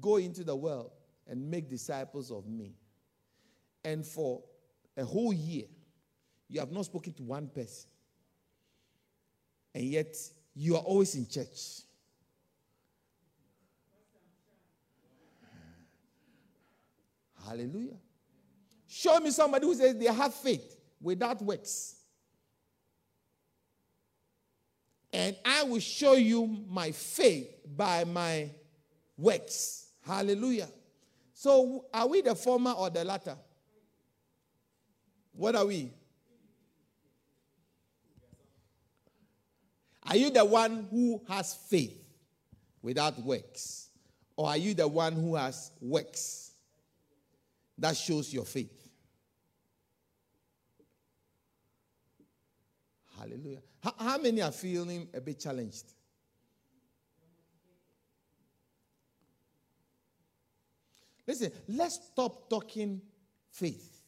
Go 0.00 0.16
into 0.16 0.44
the 0.44 0.56
world 0.56 0.90
and 1.26 1.50
make 1.50 1.70
disciples 1.70 2.30
of 2.30 2.46
me. 2.46 2.74
And 3.84 4.04
for 4.04 4.42
a 4.96 5.04
whole 5.04 5.32
year, 5.32 5.66
you 6.48 6.60
have 6.60 6.72
not 6.72 6.86
spoken 6.86 7.12
to 7.14 7.22
one 7.22 7.48
person. 7.48 7.88
And 9.74 9.84
yet, 9.84 10.16
you 10.54 10.76
are 10.76 10.82
always 10.82 11.14
in 11.14 11.26
church. 11.26 11.82
Hallelujah. 17.46 17.96
Show 18.88 19.20
me 19.20 19.30
somebody 19.30 19.66
who 19.66 19.74
says 19.74 19.96
they 19.96 20.06
have 20.06 20.34
faith 20.34 20.78
without 21.00 21.40
works. 21.42 21.94
And 25.12 25.36
I 25.44 25.62
will 25.64 25.80
show 25.80 26.14
you 26.14 26.64
my 26.68 26.90
faith 26.90 27.48
by 27.76 28.04
my 28.04 28.50
works. 29.16 29.88
Hallelujah. 30.04 30.68
So, 31.32 31.86
are 31.92 32.06
we 32.06 32.20
the 32.20 32.34
former 32.34 32.72
or 32.72 32.90
the 32.90 33.04
latter? 33.04 33.36
What 35.32 35.54
are 35.54 35.66
we? 35.66 35.92
Are 40.08 40.16
you 40.16 40.30
the 40.30 40.44
one 40.44 40.86
who 40.90 41.20
has 41.28 41.54
faith 41.54 42.02
without 42.82 43.18
works? 43.20 43.88
Or 44.36 44.48
are 44.48 44.56
you 44.56 44.74
the 44.74 44.86
one 44.86 45.14
who 45.14 45.34
has 45.34 45.70
works 45.80 46.45
that 47.78 47.96
shows 47.96 48.32
your 48.32 48.44
faith? 48.44 48.88
Hallelujah. 53.18 53.62
How, 53.82 53.94
how 53.98 54.18
many 54.18 54.42
are 54.42 54.52
feeling 54.52 55.08
a 55.14 55.20
bit 55.20 55.40
challenged? 55.40 55.92
Listen, 61.26 61.50
let's 61.68 61.96
stop 62.12 62.48
talking 62.48 63.00
faith 63.50 64.00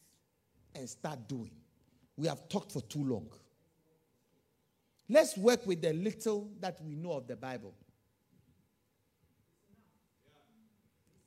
and 0.74 0.88
start 0.88 1.26
doing. 1.26 1.50
We 2.16 2.28
have 2.28 2.48
talked 2.48 2.72
for 2.72 2.80
too 2.82 3.04
long. 3.04 3.28
Let's 5.08 5.36
work 5.36 5.66
with 5.66 5.80
the 5.80 5.92
little 5.92 6.50
that 6.60 6.78
we 6.82 6.94
know 6.94 7.12
of 7.12 7.26
the 7.26 7.34
Bible. 7.34 7.74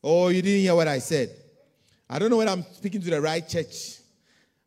Oh, 0.03 0.29
you 0.29 0.41
didn't 0.41 0.61
hear 0.61 0.75
what 0.75 0.87
I 0.87 0.99
said. 0.99 1.35
I 2.13 2.19
don't 2.19 2.29
know 2.29 2.37
whether 2.37 2.51
I'm 2.51 2.65
speaking 2.73 2.99
to 2.99 3.09
the 3.09 3.21
right 3.21 3.47
church. 3.47 3.99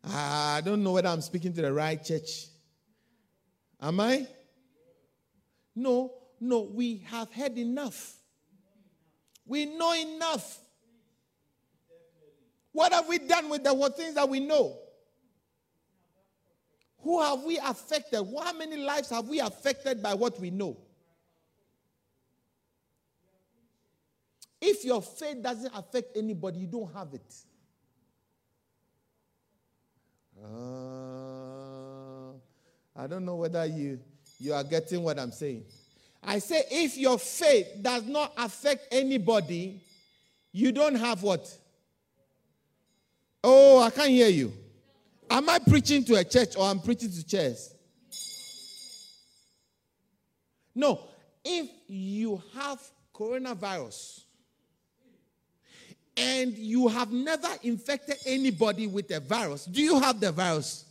I 0.03 0.63
don't 0.65 0.83
know 0.83 0.93
whether 0.93 1.09
I'm 1.09 1.21
speaking 1.21 1.53
to 1.53 1.61
the 1.61 1.71
right 1.71 2.03
church. 2.03 2.47
Am 3.79 3.99
I? 3.99 4.25
No, 5.75 6.11
no, 6.41 6.61
we 6.61 7.03
have 7.05 7.31
heard 7.31 7.55
enough. 7.55 8.15
We 9.45 9.65
know 9.65 9.93
enough. 9.93 10.57
What 12.71 12.91
have 12.93 13.07
we 13.07 13.19
done 13.19 13.47
with 13.49 13.63
the 13.63 13.93
things 13.95 14.15
that 14.15 14.27
we 14.27 14.39
know? 14.39 14.79
Who 17.01 17.21
have 17.21 17.43
we 17.43 17.59
affected? 17.59 18.25
How 18.41 18.53
many 18.53 18.77
lives 18.77 19.11
have 19.11 19.27
we 19.27 19.39
affected 19.39 20.01
by 20.01 20.15
what 20.15 20.39
we 20.39 20.49
know? 20.49 20.77
If 24.67 24.83
your 24.83 24.99
faith 24.99 25.43
doesn't 25.43 25.71
affect 25.75 26.17
anybody, 26.17 26.61
you 26.61 26.65
don't 26.65 26.91
have 26.91 27.13
it. 27.13 27.35
Uh, 30.43 32.31
I 32.95 33.05
don't 33.07 33.25
know 33.25 33.35
whether 33.35 33.63
you, 33.67 33.99
you 34.39 34.55
are 34.55 34.63
getting 34.63 35.03
what 35.03 35.19
I'm 35.19 35.31
saying. 35.31 35.65
I 36.23 36.39
say, 36.39 36.63
if 36.71 36.97
your 36.97 37.19
faith 37.19 37.67
does 37.79 38.07
not 38.07 38.33
affect 38.35 38.87
anybody, 38.91 39.83
you 40.51 40.71
don't 40.71 40.95
have 40.95 41.21
what? 41.21 41.55
Oh, 43.43 43.83
I 43.83 43.91
can't 43.91 44.09
hear 44.09 44.29
you. 44.29 44.51
Am 45.29 45.47
I 45.47 45.59
preaching 45.59 46.03
to 46.05 46.15
a 46.15 46.23
church 46.23 46.55
or 46.55 46.65
I'm 46.65 46.79
preaching 46.79 47.11
to 47.11 47.23
chairs? 47.23 47.71
No. 50.73 51.01
If 51.43 51.69
you 51.87 52.41
have 52.55 52.81
coronavirus 53.13 54.24
and 56.17 56.53
you 56.57 56.87
have 56.87 57.11
never 57.11 57.49
infected 57.63 58.17
anybody 58.25 58.87
with 58.87 59.07
the 59.07 59.19
virus, 59.19 59.65
do 59.65 59.81
you 59.81 59.99
have 59.99 60.19
the 60.19 60.31
virus? 60.31 60.85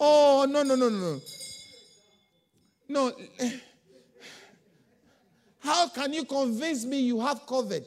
Oh, 0.00 0.46
no, 0.48 0.62
no, 0.62 0.74
no, 0.74 0.88
no. 0.88 0.98
No. 0.98 1.20
No. 2.88 3.12
Eh. 3.38 3.50
How 5.60 5.88
can 5.88 6.12
you 6.12 6.24
convince 6.24 6.84
me 6.84 7.00
you 7.00 7.18
have 7.20 7.46
COVID 7.46 7.86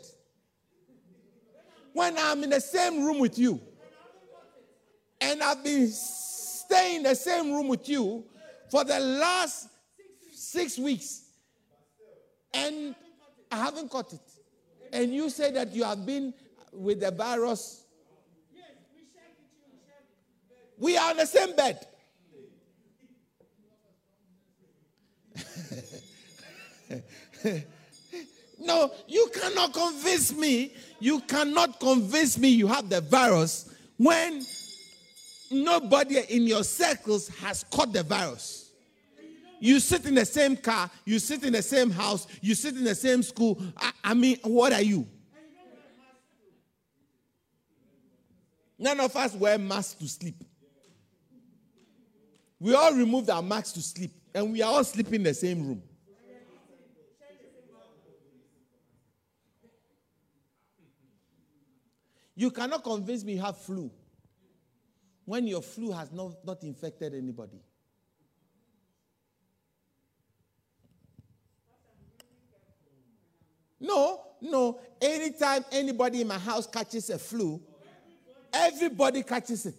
when 1.94 2.18
I'm 2.18 2.44
in 2.44 2.50
the 2.50 2.60
same 2.60 3.06
room 3.06 3.20
with 3.20 3.38
you? 3.38 3.62
And 5.22 5.44
I've 5.44 5.64
been 5.64 5.88
staying 5.88 6.98
in 6.98 7.04
the 7.04 7.16
same 7.16 7.52
room 7.52 7.68
with 7.68 7.88
you 7.88 8.24
for 8.72 8.84
the 8.84 9.00
last 9.00 9.68
six 10.34 10.78
weeks. 10.80 11.26
And 12.54 12.96
I 13.52 13.58
haven't 13.58 13.90
caught 13.90 14.12
it. 14.14 14.22
And 14.98 15.14
you 15.14 15.30
say 15.30 15.52
that 15.52 15.76
you 15.76 15.84
have 15.84 16.04
been 16.08 16.34
with 16.74 17.02
the 17.02 17.12
virus. 17.12 17.84
We 20.80 20.98
are 20.98 21.12
on 21.12 21.18
the 21.18 21.26
same 21.28 21.56
bed. 21.56 21.86
no, 28.60 28.92
you 29.08 29.30
cannot 29.36 29.72
convince 29.72 30.34
me. 30.34 30.74
You 31.00 31.20
cannot 31.22 31.80
convince 31.80 32.40
me 32.40 32.50
you 32.50 32.66
have 32.66 32.90
the 32.90 33.02
virus 33.02 33.72
when 33.98 34.44
nobody 35.52 36.22
in 36.30 36.48
your 36.48 36.64
circles 36.64 37.28
has 37.40 37.64
caught 37.70 37.94
the 37.94 38.02
virus. 38.02 38.67
You 39.60 39.80
sit 39.80 40.06
in 40.06 40.16
the 40.16 40.26
same 40.26 40.56
car, 40.56 40.90
you 41.06 41.20
sit 41.20 41.44
in 41.44 41.54
the 41.54 41.62
same 41.62 41.90
house, 41.90 42.28
you 42.42 42.54
sit 42.56 42.76
in 42.76 42.84
the 42.84 42.96
same 42.96 43.24
school. 43.24 43.62
I, 43.78 43.92
I 44.04 44.14
mean, 44.14 44.38
what 44.44 44.74
are 44.74 44.82
you? 44.82 45.08
None 48.80 49.00
of 49.00 49.16
us 49.16 49.34
wear 49.34 49.58
masks 49.58 49.96
to 49.96 50.08
sleep. 50.08 50.44
We 52.60 52.76
all 52.76 52.94
removed 52.94 53.30
our 53.30 53.42
masks 53.42 53.72
to 53.74 53.82
sleep, 53.82 54.12
and 54.34 54.52
we 54.52 54.62
are 54.62 54.72
all 54.72 54.84
sleeping 54.84 55.16
in 55.16 55.24
the 55.24 55.34
same 55.34 55.68
room. 55.68 55.82
You 62.36 62.52
cannot 62.52 62.84
convince 62.84 63.24
me 63.24 63.34
you 63.34 63.42
have 63.42 63.58
flu 63.58 63.90
when 65.26 65.48
your 65.48 65.64
flu 65.64 65.92
has 65.92 66.12
not, 66.12 66.34
not 66.46 66.62
infected 66.62 67.16
anybody. 67.16 67.60
No, 73.80 74.22
no. 74.42 74.80
Anytime 75.02 75.66
anybody 75.72 76.22
in 76.22 76.28
my 76.28 76.38
house 76.38 76.68
catches 76.68 77.10
a 77.10 77.18
flu, 77.18 77.62
everybody 78.54 79.24
catches 79.24 79.66
it. 79.66 79.76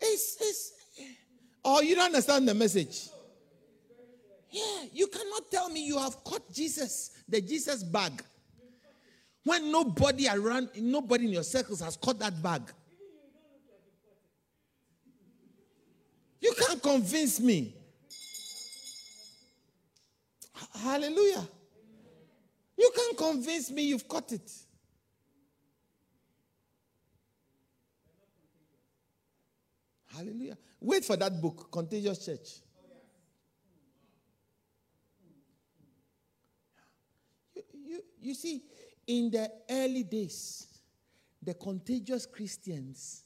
It's, 0.00 0.36
it's, 0.40 0.72
oh, 1.64 1.80
you 1.80 1.94
don't 1.94 2.06
understand 2.06 2.46
the 2.48 2.54
message. 2.54 3.08
Yeah, 4.50 4.84
you 4.92 5.06
cannot 5.08 5.50
tell 5.50 5.68
me 5.68 5.84
you 5.84 5.98
have 5.98 6.22
caught 6.24 6.52
Jesus, 6.52 7.10
the 7.28 7.40
Jesus 7.40 7.82
bag. 7.82 8.22
When 9.44 9.70
nobody 9.72 10.28
around, 10.28 10.70
nobody 10.76 11.26
in 11.26 11.32
your 11.32 11.42
circles 11.42 11.80
has 11.80 11.96
caught 11.96 12.18
that 12.18 12.42
bag. 12.42 12.62
You 16.40 16.54
can't 16.58 16.82
convince 16.82 17.40
me. 17.40 17.74
Hallelujah. 20.82 21.48
You 22.76 22.92
can't 22.94 23.16
convince 23.16 23.70
me 23.70 23.82
you've 23.82 24.06
caught 24.06 24.30
it. 24.32 24.50
Hallelujah. 30.06 30.56
Wait 30.80 31.04
for 31.04 31.16
that 31.16 31.40
book, 31.40 31.68
Contagious 31.70 32.24
Church. 32.24 32.48
You, 37.54 37.62
you, 37.72 38.00
you 38.20 38.34
see, 38.34 38.62
in 39.06 39.30
the 39.30 39.50
early 39.70 40.04
days, 40.04 40.66
the 41.42 41.54
contagious 41.54 42.26
Christians, 42.26 43.24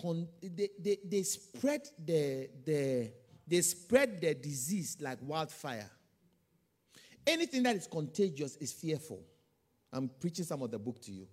con- 0.00 0.28
they, 0.42 0.70
they, 0.78 0.98
they 1.04 1.22
spread 1.22 1.82
the, 2.04 2.48
the, 2.64 3.12
they 3.46 3.60
spread 3.60 4.20
the 4.20 4.34
disease 4.34 4.96
like 5.00 5.18
wildfire. 5.22 5.90
Anything 7.26 7.64
that 7.64 7.76
is 7.76 7.86
contagious 7.86 8.56
is 8.56 8.72
fearful. 8.72 9.20
I'm 9.92 10.08
preaching 10.20 10.44
some 10.44 10.62
of 10.62 10.70
the 10.70 10.78
book 10.78 11.00
to 11.02 11.12
you. 11.12 11.26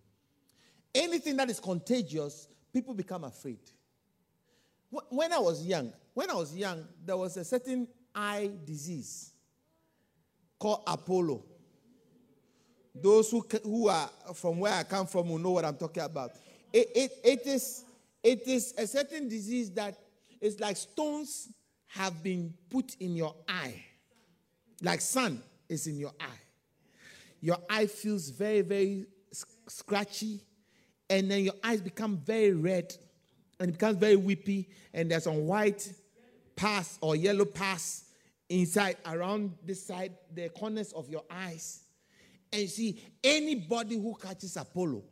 Anything 0.96 1.38
that 1.38 1.50
is 1.50 1.60
contagious, 1.60 2.48
people 2.72 2.94
become 2.94 3.24
afraid. 3.24 3.60
When 5.10 5.34
I 5.34 5.40
was 5.40 5.66
young, 5.66 5.92
when 6.14 6.30
I 6.30 6.34
was 6.34 6.56
young, 6.56 6.86
there 7.04 7.18
was 7.18 7.36
a 7.38 7.44
certain 7.44 7.88
eye 8.14 8.52
disease 8.64 9.32
called 10.60 10.84
Apollo. 10.86 11.44
Those 12.96 13.32
who, 13.32 13.46
who 13.64 13.88
are 13.88 14.10
from 14.36 14.60
where 14.60 14.74
I 14.74 14.84
come 14.84 15.08
from 15.08 15.30
will 15.30 15.40
know 15.40 15.52
what 15.52 15.66
I'm 15.66 15.78
talking 15.78 16.04
about. 16.04 16.32
It, 16.72 16.90
it, 16.96 17.12
it, 17.24 17.48
is, 17.48 17.86
it 18.24 18.48
is 18.48 18.74
a 18.78 18.86
certain 18.86 19.28
disease 19.28 19.72
that 19.72 19.98
is 20.40 20.60
like 20.60 20.78
stones 20.78 21.50
have 21.88 22.22
been 22.24 22.54
put 22.70 22.96
in 23.00 23.16
your 23.16 23.36
eye, 23.48 23.84
like 24.82 25.02
sun 25.02 25.42
is 25.74 25.88
in 25.88 25.98
your 25.98 26.14
eye. 26.20 26.42
Your 27.42 27.58
eye 27.70 27.88
feels 27.88 28.30
very, 28.30 28.62
very 28.62 29.06
scratchy, 29.68 30.42
and 31.10 31.30
then 31.30 31.44
your 31.44 31.56
eyes 31.64 31.82
become 31.82 32.18
very 32.18 32.54
red, 32.54 32.96
and 33.60 33.70
it 33.70 33.74
becomes 33.74 33.98
very 33.98 34.16
weepy, 34.16 34.70
and 34.94 35.12
there's 35.12 35.26
some 35.26 35.46
white 35.46 35.92
pass 36.56 36.98
or 37.02 37.16
yellow 37.16 37.46
pass 37.46 38.06
inside 38.48 38.98
around 39.06 39.52
this 39.66 39.86
side, 39.86 40.14
the 40.34 40.50
corners 40.50 40.94
of 40.94 41.10
your 41.10 41.24
eyes. 41.30 41.82
And 42.52 42.70
see, 42.70 43.02
anybody 43.24 43.96
who 43.96 44.16
catches 44.16 44.56
Apollo, 44.56 45.04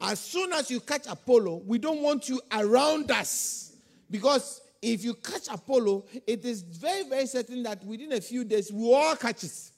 as 0.00 0.18
soon 0.18 0.52
as 0.52 0.70
you 0.70 0.80
catch 0.80 1.06
Apollo, 1.06 1.62
we 1.66 1.78
don't 1.78 2.00
want 2.00 2.28
you 2.28 2.40
around 2.50 3.10
us. 3.10 3.76
Because 4.10 4.60
if 4.82 5.04
you 5.04 5.14
catch 5.14 5.46
Apollo, 5.48 6.04
it 6.26 6.44
is 6.44 6.62
very, 6.62 7.04
very 7.04 7.26
certain 7.26 7.62
that 7.62 7.84
within 7.84 8.12
a 8.12 8.20
few 8.20 8.42
days, 8.42 8.70
we 8.72 8.92
all 8.92 9.14
catch 9.14 9.44
it. 9.44 9.70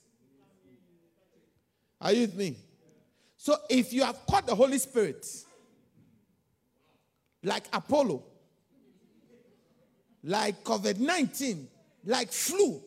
Are 2.00 2.12
you 2.12 2.22
with 2.22 2.34
me? 2.34 2.56
So 3.36 3.56
if 3.68 3.92
you 3.92 4.02
have 4.02 4.18
caught 4.26 4.46
the 4.46 4.54
Holy 4.54 4.78
Spirit, 4.78 5.26
like 7.42 7.64
Apollo, 7.70 8.24
like 10.22 10.64
COVID 10.64 10.98
19, 10.98 11.68
like 12.06 12.32
flu, 12.32 12.80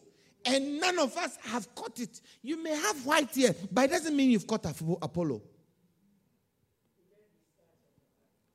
and 0.43 0.79
none 0.79 0.97
of 0.97 1.15
us 1.17 1.37
have 1.43 1.73
caught 1.75 1.99
it. 1.99 2.19
You 2.41 2.61
may 2.63 2.75
have 2.75 3.05
white 3.05 3.35
hair, 3.35 3.53
but 3.71 3.85
it 3.85 3.91
doesn't 3.91 4.15
mean 4.15 4.31
you've 4.31 4.47
caught 4.47 4.65
Apollo. 4.65 5.43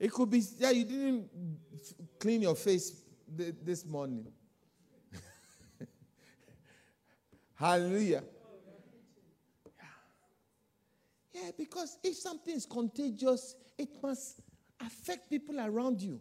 It 0.00 0.10
could 0.10 0.30
be, 0.30 0.42
yeah, 0.58 0.70
you 0.70 0.84
didn't 0.84 1.30
clean 2.18 2.42
your 2.42 2.56
face 2.56 3.01
this 3.36 3.84
morning. 3.84 4.26
Hallelujah. 7.54 8.22
Yeah, 11.32 11.50
because 11.56 11.98
if 12.02 12.16
something 12.16 12.54
is 12.54 12.66
contagious, 12.66 13.56
it 13.78 13.88
must 14.02 14.40
affect 14.80 15.30
people 15.30 15.58
around 15.58 16.00
you. 16.00 16.20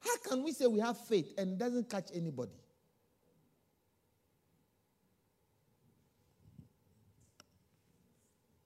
How 0.00 0.16
can 0.18 0.42
we 0.42 0.52
say 0.52 0.66
we 0.66 0.80
have 0.80 0.98
faith 0.98 1.34
and 1.36 1.52
it 1.52 1.58
doesn't 1.58 1.90
catch 1.90 2.08
anybody? 2.14 2.52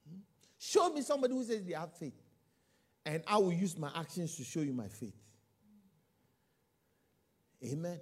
Hmm? 0.08 0.18
Show 0.58 0.92
me 0.92 1.02
somebody 1.02 1.34
who 1.34 1.44
says 1.44 1.64
they 1.64 1.74
have 1.74 1.92
faith. 1.96 2.14
And 3.04 3.22
I 3.26 3.38
will 3.38 3.52
use 3.52 3.76
my 3.78 3.90
actions 3.96 4.36
to 4.36 4.44
show 4.44 4.60
you 4.60 4.72
my 4.72 4.88
faith. 4.88 5.14
Amen. 7.64 8.00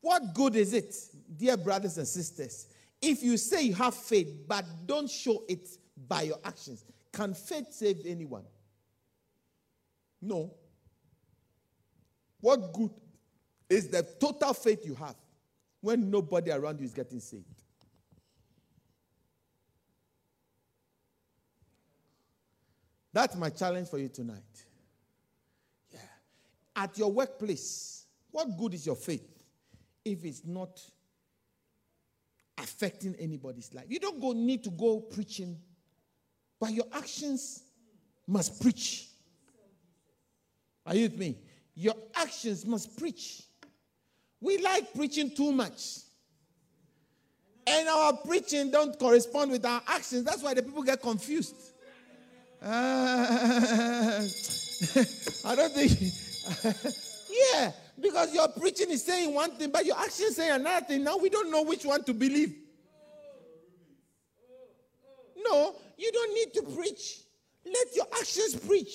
What 0.00 0.34
good 0.34 0.56
is 0.56 0.72
it, 0.74 0.94
dear 1.36 1.56
brothers 1.56 1.98
and 1.98 2.06
sisters, 2.06 2.66
if 3.00 3.22
you 3.22 3.36
say 3.36 3.62
you 3.62 3.74
have 3.74 3.94
faith 3.94 4.28
but 4.46 4.64
don't 4.86 5.10
show 5.10 5.44
it 5.48 5.68
by 6.08 6.22
your 6.22 6.38
actions? 6.44 6.84
Can 7.12 7.34
faith 7.34 7.66
save 7.70 8.02
anyone? 8.06 8.44
No. 10.20 10.54
What 12.40 12.72
good 12.72 12.90
is 13.68 13.88
the 13.88 14.02
total 14.20 14.54
faith 14.54 14.84
you 14.84 14.94
have 14.94 15.16
when 15.80 16.10
nobody 16.10 16.52
around 16.52 16.78
you 16.78 16.86
is 16.86 16.94
getting 16.94 17.20
saved? 17.20 17.44
That's 23.12 23.34
my 23.34 23.50
challenge 23.50 23.88
for 23.88 23.98
you 23.98 24.08
tonight. 24.08 24.42
Yeah. 25.90 25.98
At 26.76 26.96
your 26.98 27.10
workplace, 27.10 27.97
what 28.30 28.56
good 28.56 28.74
is 28.74 28.86
your 28.86 28.96
faith 28.96 29.26
if 30.04 30.24
it's 30.24 30.44
not 30.44 30.80
affecting 32.58 33.14
anybody's 33.16 33.72
life? 33.74 33.86
You 33.88 33.98
don't 33.98 34.20
go 34.20 34.32
need 34.32 34.64
to 34.64 34.70
go 34.70 35.00
preaching, 35.00 35.58
but 36.60 36.72
your 36.72 36.86
actions 36.92 37.62
must 38.26 38.60
preach. 38.60 39.08
Are 40.86 40.94
you 40.94 41.02
with 41.02 41.18
me? 41.18 41.38
Your 41.74 41.94
actions 42.14 42.64
must 42.66 42.98
preach. 42.98 43.42
We 44.40 44.58
like 44.58 44.94
preaching 44.94 45.30
too 45.30 45.52
much. 45.52 45.98
And 47.66 47.88
our 47.88 48.14
preaching 48.14 48.70
don't 48.70 48.98
correspond 48.98 49.50
with 49.50 49.64
our 49.66 49.82
actions. 49.86 50.24
That's 50.24 50.42
why 50.42 50.54
the 50.54 50.62
people 50.62 50.82
get 50.82 51.02
confused. 51.02 51.54
Uh, 52.62 52.66
I 55.44 55.54
don't 55.54 55.72
think. 55.72 55.92
yeah, 57.30 57.72
because 58.00 58.34
your 58.34 58.48
preaching 58.48 58.90
is 58.90 59.04
saying 59.04 59.34
one 59.34 59.52
thing, 59.52 59.70
but 59.70 59.84
your 59.84 59.98
actions 59.98 60.36
say 60.36 60.50
another 60.50 60.86
thing. 60.86 61.04
Now 61.04 61.16
we 61.16 61.28
don't 61.28 61.50
know 61.50 61.62
which 61.62 61.84
one 61.84 62.04
to 62.04 62.14
believe. 62.14 62.54
No, 65.36 65.74
you 65.96 66.12
don't 66.12 66.34
need 66.34 66.54
to 66.54 66.62
preach. 66.76 67.20
Let 67.64 67.96
your 67.96 68.06
actions 68.14 68.56
preach. 68.56 68.94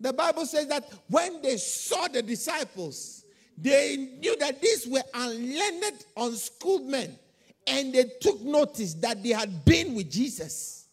The 0.00 0.12
Bible 0.12 0.46
says 0.46 0.66
that 0.68 0.92
when 1.08 1.40
they 1.40 1.56
saw 1.56 2.06
the 2.08 2.22
disciples, 2.22 3.24
they 3.56 3.96
knew 4.20 4.36
that 4.36 4.60
these 4.60 4.86
were 4.86 5.02
unlearned, 5.14 6.04
unschooled 6.16 6.86
men, 6.86 7.18
and 7.66 7.94
they 7.94 8.04
took 8.20 8.40
notice 8.42 8.94
that 8.94 9.22
they 9.22 9.30
had 9.30 9.64
been 9.64 9.94
with 9.94 10.10
Jesus. 10.10 10.85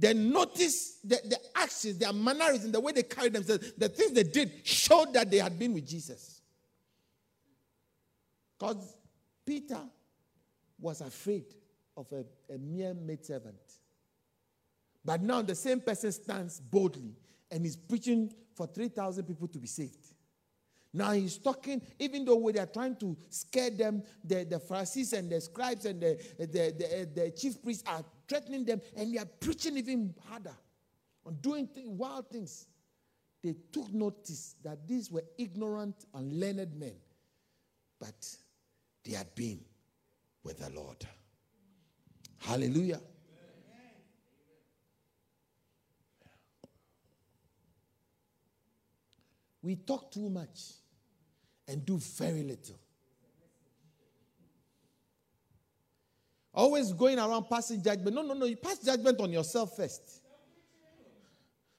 They 0.00 0.14
noticed 0.14 1.06
the, 1.06 1.20
the 1.28 1.38
actions, 1.54 1.98
their 1.98 2.12
mannerism, 2.14 2.72
the 2.72 2.80
way 2.80 2.92
they 2.92 3.02
carried 3.02 3.34
themselves, 3.34 3.72
the 3.76 3.90
things 3.90 4.12
they 4.12 4.22
did 4.22 4.50
showed 4.64 5.12
that 5.12 5.30
they 5.30 5.36
had 5.36 5.58
been 5.58 5.74
with 5.74 5.86
Jesus. 5.86 6.40
Because 8.58 8.96
Peter 9.44 9.80
was 10.80 11.02
afraid 11.02 11.44
of 11.98 12.06
a, 12.12 12.24
a 12.52 12.56
mere 12.56 12.94
maidservant. 12.94 13.60
But 15.04 15.20
now 15.22 15.42
the 15.42 15.54
same 15.54 15.80
person 15.80 16.12
stands 16.12 16.60
boldly 16.60 17.14
and 17.50 17.66
is 17.66 17.76
preaching 17.76 18.32
for 18.54 18.66
3,000 18.66 19.24
people 19.24 19.48
to 19.48 19.58
be 19.58 19.66
saved. 19.66 20.14
Now 20.94 21.12
he's 21.12 21.36
talking, 21.36 21.82
even 21.98 22.24
though 22.24 22.50
they 22.50 22.58
are 22.58 22.66
trying 22.66 22.96
to 22.96 23.16
scare 23.28 23.70
them, 23.70 24.02
the, 24.24 24.44
the 24.44 24.58
Pharisees 24.58 25.12
and 25.12 25.30
the 25.30 25.40
scribes 25.42 25.84
and 25.84 26.00
the, 26.00 26.18
the, 26.38 26.46
the, 26.46 27.08
the 27.14 27.30
chief 27.32 27.62
priests 27.62 27.84
are 27.86 28.02
threatening 28.30 28.64
them, 28.64 28.80
and 28.96 29.12
they 29.12 29.18
are 29.18 29.26
preaching 29.40 29.76
even 29.76 30.14
harder 30.28 30.56
on 31.26 31.34
doing 31.42 31.66
th- 31.66 31.86
wild 31.86 32.30
things. 32.30 32.66
They 33.42 33.54
took 33.72 33.92
notice 33.92 34.54
that 34.62 34.86
these 34.86 35.10
were 35.10 35.24
ignorant, 35.36 36.06
and 36.14 36.38
learned 36.38 36.74
men, 36.78 36.94
but 37.98 38.14
they 39.04 39.12
had 39.12 39.34
been 39.34 39.60
with 40.44 40.58
the 40.60 40.70
Lord. 40.70 41.04
Hallelujah. 42.38 43.00
We 49.62 49.76
talk 49.76 50.10
too 50.10 50.30
much 50.30 50.72
and 51.68 51.84
do 51.84 51.98
very 51.98 52.42
little. 52.42 52.79
Always 56.60 56.92
going 56.92 57.18
around 57.18 57.48
passing 57.48 57.82
judgment. 57.82 58.14
No, 58.14 58.20
no, 58.20 58.34
no. 58.34 58.44
You 58.44 58.54
pass 58.54 58.76
judgment 58.80 59.18
on 59.18 59.32
yourself 59.32 59.74
first. 59.74 60.20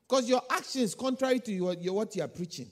Because 0.09 0.27
your 0.27 0.41
action 0.49 0.81
is 0.81 0.95
contrary 0.95 1.39
to 1.39 1.51
your, 1.51 1.75
your, 1.75 1.93
what 1.93 2.15
you 2.15 2.23
are 2.23 2.27
preaching. 2.27 2.71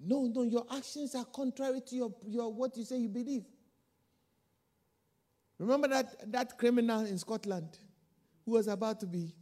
No, 0.00 0.30
no, 0.32 0.44
your 0.44 0.64
actions 0.72 1.16
are 1.16 1.24
contrary 1.24 1.80
to 1.88 1.96
your, 1.96 2.14
your 2.24 2.52
what 2.52 2.76
you 2.76 2.84
say 2.84 2.98
you 2.98 3.08
believe. 3.08 3.42
Remember 5.58 5.88
that, 5.88 6.30
that 6.30 6.56
criminal 6.56 7.00
in 7.00 7.18
Scotland 7.18 7.80
who 8.44 8.52
was 8.52 8.68
about 8.68 9.00
to 9.00 9.06
be. 9.06 9.34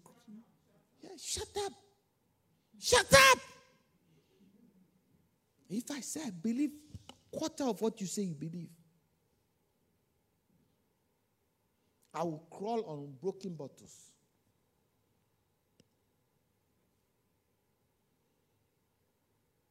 Yeah, 1.02 1.10
shut 1.18 1.48
up. 1.66 1.72
Shut 2.80 3.12
up. 3.12 3.38
If 5.68 5.90
I 5.90 6.00
say 6.00 6.20
I 6.26 6.30
believe 6.30 6.70
quarter 7.30 7.64
of 7.64 7.80
what 7.80 8.00
you 8.00 8.06
say 8.06 8.22
you 8.22 8.34
believe, 8.34 8.70
I 12.14 12.22
will 12.22 12.44
crawl 12.50 12.84
on 12.86 13.14
broken 13.20 13.54
bottles. 13.54 14.10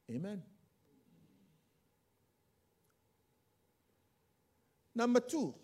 Amen. 0.08 0.42
Number 4.94 5.20
two, 5.20 5.54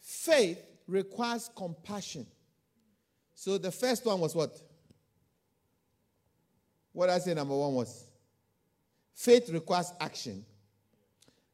faith 0.00 0.58
requires 0.86 1.50
compassion. 1.56 2.26
So 3.34 3.56
the 3.56 3.72
first 3.72 4.04
one 4.04 4.20
was 4.20 4.34
what? 4.34 4.54
What 6.92 7.08
I 7.08 7.18
say 7.18 7.32
number 7.32 7.56
one 7.56 7.74
was 7.74 8.07
faith 9.18 9.50
requires 9.50 9.92
action. 10.00 10.44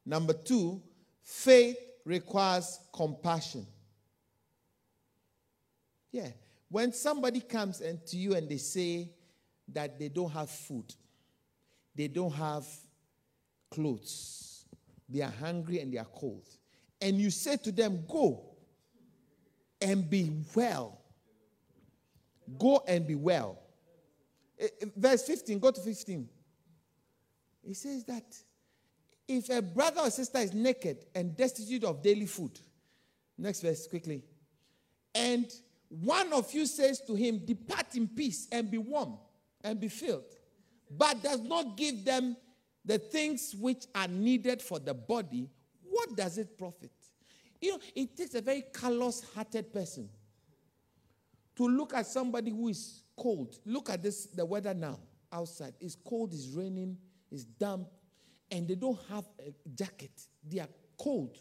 Number 0.05 0.33
two, 0.33 0.79
faith 1.23 1.75
requires 2.05 2.79
compassion. 2.93 3.65
Yeah. 6.11 6.27
When 6.69 6.93
somebody 6.93 7.41
comes 7.41 7.81
and 7.81 8.05
to 8.05 8.17
you 8.17 8.35
and 8.35 8.47
they 8.47 8.57
say 8.57 9.09
that 9.73 9.97
they 9.97 10.09
don't 10.09 10.29
have 10.31 10.51
food, 10.51 10.93
they 11.95 12.07
don't 12.07 12.33
have 12.33 12.67
clothes, 13.71 14.65
they 15.09 15.21
are 15.21 15.33
hungry 15.39 15.79
and 15.79 15.91
they 15.91 15.97
are 15.97 16.05
cold, 16.05 16.47
and 17.01 17.17
you 17.17 17.31
say 17.31 17.57
to 17.57 17.71
them, 17.71 18.05
Go 18.07 18.45
and 19.81 20.07
be 20.07 20.31
well. 20.53 21.01
Go 22.59 22.83
and 22.87 23.07
be 23.07 23.15
well. 23.15 23.57
Eh, 24.59 24.67
eh, 24.81 24.85
verse 24.95 25.23
15, 25.23 25.57
go 25.57 25.71
to 25.71 25.81
15. 25.81 26.29
He 27.65 27.73
says 27.73 28.03
that 28.05 28.23
if 29.27 29.49
a 29.49 29.61
brother 29.61 30.01
or 30.01 30.11
sister 30.11 30.37
is 30.37 30.53
naked 30.53 31.05
and 31.15 31.35
destitute 31.35 31.83
of 31.83 32.03
daily 32.03 32.27
food, 32.27 32.59
next 33.37 33.61
verse 33.61 33.87
quickly, 33.87 34.23
and 35.13 35.51
one 35.89 36.31
of 36.33 36.53
you 36.53 36.65
says 36.65 37.01
to 37.01 37.15
him, 37.15 37.39
Depart 37.43 37.95
in 37.95 38.07
peace 38.07 38.47
and 38.51 38.69
be 38.69 38.77
warm 38.77 39.17
and 39.63 39.79
be 39.79 39.87
filled, 39.87 40.35
but 40.91 41.23
does 41.23 41.41
not 41.41 41.75
give 41.77 42.05
them 42.05 42.37
the 42.83 42.99
things 42.99 43.55
which 43.59 43.85
are 43.95 44.07
needed 44.07 44.61
for 44.61 44.77
the 44.77 44.93
body, 44.93 45.49
what 45.89 46.15
does 46.15 46.37
it 46.37 46.57
profit? 46.57 46.91
You 47.59 47.71
know, 47.71 47.79
it 47.95 48.15
takes 48.15 48.35
a 48.35 48.41
very 48.41 48.63
callous 48.73 49.25
hearted 49.33 49.73
person 49.73 50.07
to 51.55 51.67
look 51.67 51.93
at 51.95 52.05
somebody 52.05 52.51
who 52.51 52.67
is 52.67 53.01
cold. 53.17 53.57
Look 53.65 53.89
at 53.89 54.03
this, 54.03 54.27
the 54.27 54.45
weather 54.45 54.73
now 54.73 54.99
outside. 55.31 55.73
It's 55.79 55.95
cold, 55.95 56.33
it's 56.33 56.49
raining, 56.49 56.97
it's 57.31 57.43
damp, 57.43 57.87
and 58.51 58.67
they 58.67 58.75
don't 58.75 58.99
have 59.09 59.25
a 59.39 59.53
jacket. 59.75 60.11
They 60.47 60.59
are 60.59 60.69
cold. 60.97 61.37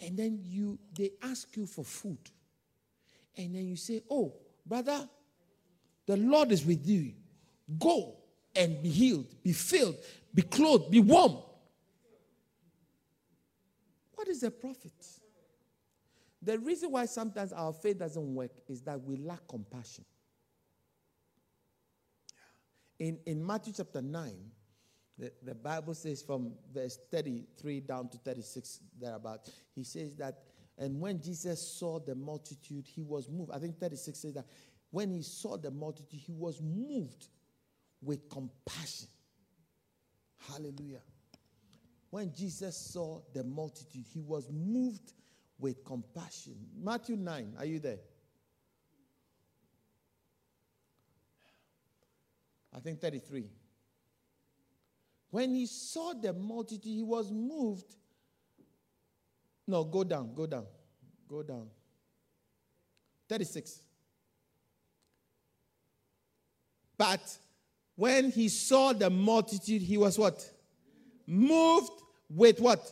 And 0.00 0.16
then 0.16 0.38
you 0.42 0.78
they 0.96 1.10
ask 1.22 1.56
you 1.56 1.66
for 1.66 1.84
food. 1.84 2.18
And 3.36 3.54
then 3.54 3.66
you 3.66 3.76
say, 3.76 4.02
Oh, 4.10 4.34
brother, 4.64 5.08
the 6.06 6.16
Lord 6.16 6.52
is 6.52 6.64
with 6.64 6.86
you. 6.86 7.12
Go 7.78 8.16
and 8.54 8.82
be 8.82 8.88
healed, 8.88 9.26
be 9.42 9.52
filled, 9.52 9.96
be 10.34 10.42
clothed, 10.42 10.90
be 10.90 11.00
warm. 11.00 11.38
What 14.14 14.28
is 14.28 14.40
the 14.40 14.50
profit? 14.50 14.92
The 16.42 16.58
reason 16.58 16.90
why 16.90 17.06
sometimes 17.06 17.52
our 17.52 17.72
faith 17.72 17.98
doesn't 17.98 18.34
work 18.34 18.52
is 18.68 18.82
that 18.82 19.02
we 19.02 19.16
lack 19.16 19.46
compassion. 19.48 20.04
In, 22.98 23.18
in 23.26 23.44
Matthew 23.44 23.72
chapter 23.76 24.02
9, 24.02 24.34
the, 25.18 25.54
Bible 25.54 25.94
says 25.94 26.22
from 26.22 26.52
verse 26.72 26.98
33 27.10 27.80
down 27.80 28.08
to 28.08 28.18
36, 28.18 28.80
thereabout, 29.00 29.40
he 29.74 29.82
says 29.82 30.14
that, 30.16 30.42
and 30.78 31.00
when 31.00 31.20
Jesus 31.20 31.60
saw 31.60 31.98
the 31.98 32.14
multitude, 32.14 32.86
he 32.86 33.02
was 33.02 33.28
moved. 33.28 33.50
I 33.52 33.58
think 33.58 33.78
36 33.80 34.18
says 34.18 34.34
that 34.34 34.46
when 34.90 35.10
he 35.10 35.22
saw 35.22 35.56
the 35.56 35.72
multitude, 35.72 36.20
he 36.20 36.32
was 36.32 36.62
moved 36.62 37.26
with 38.00 38.28
compassion. 38.30 39.08
Hallelujah. 40.50 41.02
When 42.10 42.32
Jesus 42.32 42.76
saw 42.76 43.20
the 43.34 43.42
multitude, 43.42 44.06
he 44.12 44.20
was 44.20 44.48
moved 44.50 45.12
with 45.58 45.84
compassion. 45.84 46.54
Matthew 46.80 47.16
9, 47.16 47.54
are 47.58 47.64
you 47.64 47.80
there? 47.80 47.98
I 52.74 52.78
think 52.78 53.00
33. 53.00 53.46
When 55.30 55.54
he 55.54 55.66
saw 55.66 56.14
the 56.14 56.32
multitude, 56.32 56.84
he 56.84 57.02
was 57.02 57.30
moved. 57.30 57.94
No, 59.66 59.84
go 59.84 60.02
down, 60.02 60.34
go 60.34 60.46
down, 60.46 60.64
go 61.28 61.42
down. 61.42 61.68
36. 63.28 63.82
But 66.96 67.20
when 67.94 68.30
he 68.30 68.48
saw 68.48 68.92
the 68.92 69.10
multitude, 69.10 69.82
he 69.82 69.98
was 69.98 70.18
what? 70.18 70.48
Moved 71.26 71.92
with 72.30 72.60
what? 72.60 72.90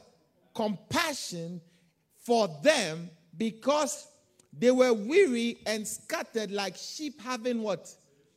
Compassion 0.54 1.60
for 2.18 2.48
them 2.62 3.10
because 3.36 4.06
they 4.52 4.70
were 4.70 4.92
weary 4.92 5.58
and 5.66 5.86
scattered 5.86 6.50
like 6.50 6.76
sheep 6.76 7.20
having 7.20 7.62
what? 7.62 7.88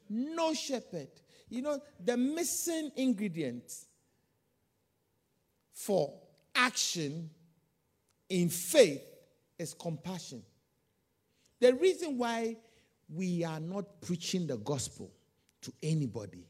No 0.10 0.54
shepherd. 0.54 1.10
You 1.50 1.62
know, 1.64 1.82
the 2.04 2.16
missing 2.16 2.91
ingredient 2.95 3.74
for 5.80 6.14
action 6.54 7.30
in 8.28 8.50
faith 8.50 9.02
is 9.58 9.74
compassion. 9.74 10.44
The 11.62 11.74
reason 11.74 12.18
why 12.18 12.58
we 13.08 13.46
are 13.46 13.62
not 13.62 14.02
preaching 14.02 14.46
the 14.46 14.58
gospel 14.58 15.10
to 15.62 15.72
anybody 15.82 16.46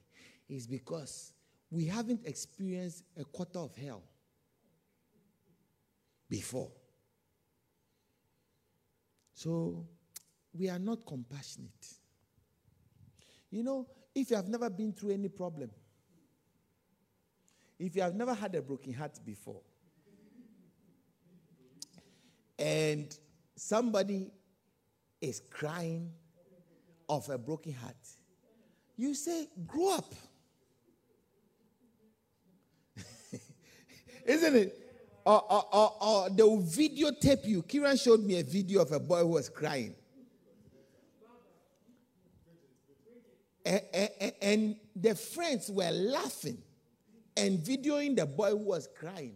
is 0.50 0.66
because 0.66 1.32
we 1.70 1.86
haven't 1.86 2.26
experienced 2.26 3.04
a 3.20 3.24
quarter 3.24 3.60
of 3.60 3.76
hell 3.76 4.02
before. 6.28 6.72
So 9.36 9.86
we 10.54 10.70
are 10.70 10.80
not 10.80 11.06
compassionate. 11.06 11.70
You 13.52 13.62
know, 13.62 13.88
if 14.16 14.32
you 14.32 14.38
have 14.38 14.48
never 14.48 14.72
been 14.72 14.92
through 14.92 15.12
any 15.12 15.30
problem, 15.30 15.70
if 17.80 17.96
you 17.96 18.02
have 18.02 18.14
never 18.14 18.34
had 18.34 18.54
a 18.56 18.62
broken 18.62 18.94
heart 18.94 19.18
before, 19.26 19.62
and 22.58 23.18
somebody 23.56 24.32
is 25.22 25.42
crying 25.50 26.12
of 27.08 27.30
a 27.30 27.38
broken 27.38 27.74
heart, 27.74 27.96
you 28.98 29.16
say, 29.16 29.48
grow 29.66 29.96
up. 29.96 30.14
Isn't 34.26 34.56
it? 34.58 34.76
Or, 35.26 35.42
or, 35.52 35.66
or, 35.72 35.96
or, 36.02 36.30
they 36.30 36.44
will 36.44 36.62
videotape 36.62 37.46
you. 37.46 37.64
Kiran 37.64 38.02
showed 38.02 38.24
me 38.24 38.40
a 38.40 38.44
video 38.44 38.82
of 38.82 38.92
a 38.92 39.00
boy 39.00 39.20
who 39.20 39.28
was 39.28 39.48
crying. 39.48 39.96
And, 43.66 43.82
and, 43.94 44.34
and 44.42 44.76
the 44.96 45.16
friends 45.16 45.70
were 45.70 45.92
laughing 45.92 46.58
and 47.40 47.60
videoing 47.60 48.16
the 48.16 48.26
boy 48.26 48.52
who 48.52 48.58
was 48.58 48.88
crying. 49.00 49.36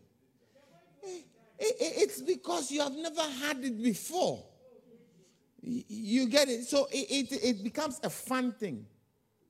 Eh, 1.04 1.08
eh, 1.60 1.66
eh, 1.66 1.92
it's 1.98 2.22
because 2.22 2.72
you 2.72 2.82
have 2.82 2.94
never 2.94 3.22
had 3.22 3.64
it 3.64 3.82
before. 3.82 4.44
You 5.62 6.28
get 6.28 6.50
it? 6.50 6.66
So 6.66 6.88
it, 6.92 7.32
it, 7.32 7.44
it 7.44 7.64
becomes 7.64 8.00
a 8.04 8.10
fun 8.10 8.52
thing, 8.52 8.86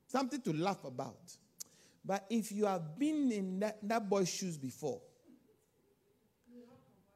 something 0.06 0.40
to 0.42 0.52
laugh 0.52 0.84
about. 0.84 1.36
But 2.04 2.26
if 2.30 2.52
you 2.52 2.66
have 2.66 2.98
been 2.98 3.32
in 3.32 3.60
that, 3.60 3.78
that 3.82 4.08
boy's 4.08 4.28
shoes 4.28 4.56
before, 4.56 5.00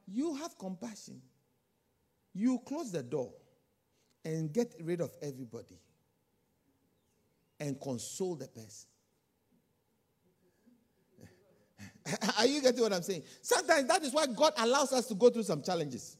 you 0.07 0.35
have 0.37 0.59
compassion. 0.59 1.21
You 2.35 2.61
close 2.67 2.91
the 2.91 3.03
door 3.03 3.33
and 4.25 4.53
get 4.53 4.75
rid 4.83 5.01
of 5.01 5.15
everybody 5.23 5.79
and 7.61 7.79
console 7.81 8.35
the 8.37 8.49
person. 8.49 8.89
Are 12.39 12.47
you 12.47 12.63
getting 12.63 12.81
what 12.81 12.93
I'm 12.93 13.03
saying? 13.03 13.23
Sometimes 13.43 13.89
that 13.89 14.03
is 14.03 14.13
why 14.13 14.27
God 14.27 14.53
allows 14.59 14.93
us 14.93 15.07
to 15.07 15.15
go 15.15 15.31
through 15.31 15.43
some 15.43 15.63
challenges. 15.63 16.17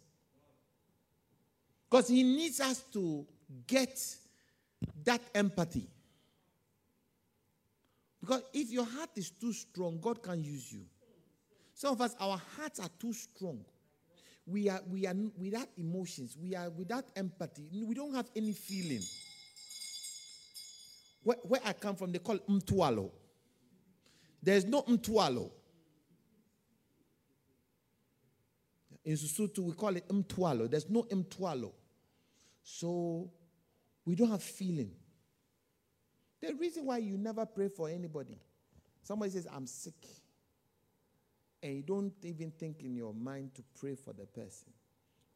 Because 1.91 2.09
He 2.09 2.23
needs 2.23 2.61
us 2.61 2.83
to 2.93 3.27
get 3.67 3.99
that 5.05 5.21
empathy. 5.35 5.89
Because 8.21 8.43
if 8.53 8.71
your 8.71 8.85
heart 8.85 9.11
is 9.17 9.31
too 9.31 9.53
strong, 9.53 9.99
God 10.01 10.23
can 10.23 10.43
use 10.43 10.73
you. 10.73 10.83
Some 11.75 11.93
of 11.93 12.01
us, 12.01 12.15
our 12.21 12.41
hearts 12.57 12.81
are 12.81 12.91
too 12.99 13.13
strong. 13.13 13.65
We 14.47 14.69
are, 14.69 14.81
we 14.91 15.07
are 15.07 15.15
without 15.39 15.69
emotions. 15.77 16.37
We 16.41 16.55
are 16.55 16.71
without 16.71 17.05
empathy. 17.15 17.69
We 17.73 17.95
don't 17.95 18.15
have 18.15 18.29
any 18.35 18.53
feeling. 18.53 19.03
Where, 21.23 21.37
where 21.43 21.61
I 21.65 21.73
come 21.75 21.97
from, 21.97 22.13
they 22.13 22.19
call 22.19 22.39
mtualo. 22.39 23.11
There's 24.43 24.65
no 24.65 24.83
mtualo. 24.83 25.51
In 29.05 29.15
Susutu, 29.15 29.61
we 29.61 29.73
call 29.73 29.97
it 29.97 30.09
mtwalo. 30.09 30.71
There's 30.71 30.89
no 30.91 31.05
mtwalo. 31.05 31.73
So 32.63 33.31
we 34.05 34.15
don't 34.15 34.31
have 34.31 34.43
feeling. 34.43 34.91
The 36.41 36.55
reason 36.55 36.85
why 36.85 36.99
you 36.99 37.17
never 37.17 37.47
pray 37.47 37.69
for 37.69 37.89
anybody, 37.89 38.39
somebody 39.03 39.33
says, 39.33 39.47
I'm 39.53 39.67
sick, 39.67 40.07
and 41.63 41.77
you 41.77 41.83
don't 41.83 42.13
even 42.23 42.53
think 42.53 42.83
in 42.83 42.95
your 42.95 43.13
mind 43.13 43.55
to 43.57 43.63
pray 43.81 43.97
for 43.97 44.13
the 44.13 44.27
person 44.27 44.73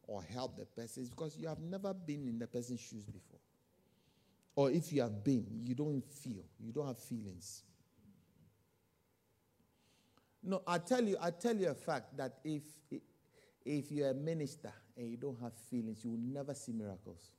or 0.05 0.23
help 0.23 0.57
the 0.57 0.65
person, 0.65 1.03
is 1.03 1.11
because 1.11 1.37
you 1.37 1.49
have 1.49 1.61
never 1.61 1.93
been 1.93 2.29
in 2.29 2.39
the 2.39 2.47
person's 2.47 2.81
shoes 2.81 3.05
before. 3.05 3.41
Or 4.55 4.71
if 4.71 4.93
you 4.93 5.03
have 5.03 5.25
been, 5.25 5.47
you 5.63 5.75
don't 5.75 6.05
feel, 6.05 6.45
you 6.61 6.73
don't 6.73 6.87
have 6.87 6.99
feelings. 6.99 7.63
No, 10.43 10.63
I 10.67 10.79
tell 10.79 11.03
you, 11.03 11.17
I 11.21 11.31
tell 11.31 11.57
you 11.57 11.69
a 11.69 11.75
fact 11.75 12.17
that 12.17 12.39
if 12.45 12.63
if 13.65 13.91
you're 13.91 14.11
a 14.11 14.15
minister 14.15 14.73
and 14.97 15.09
you 15.09 15.17
don't 15.17 15.41
have 15.41 15.55
feelings, 15.55 16.05
you 16.05 16.11
will 16.11 16.19
never 16.19 16.55
see 16.55 16.73
miracles. 16.73 17.31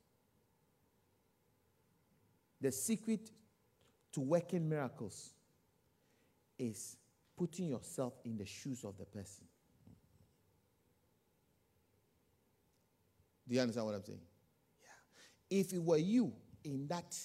The 2.62 2.72
secret 2.72 3.30
to 4.14 4.22
working 4.22 4.70
miracles 4.70 5.34
is 6.58 6.98
putting 7.36 7.68
yourself 7.70 8.14
in 8.24 8.38
the 8.38 8.46
shoes 8.46 8.84
of 8.84 8.98
the 8.98 9.06
person. 9.06 9.46
Do 13.48 13.56
you 13.56 13.62
understand 13.62 13.86
what 13.86 13.96
I'm 13.96 14.04
saying? 14.04 14.22
Yeah. 14.82 15.60
If 15.60 15.74
it 15.74 15.84
were 15.84 15.98
you 15.98 16.32
in 16.64 16.88
that 16.88 17.16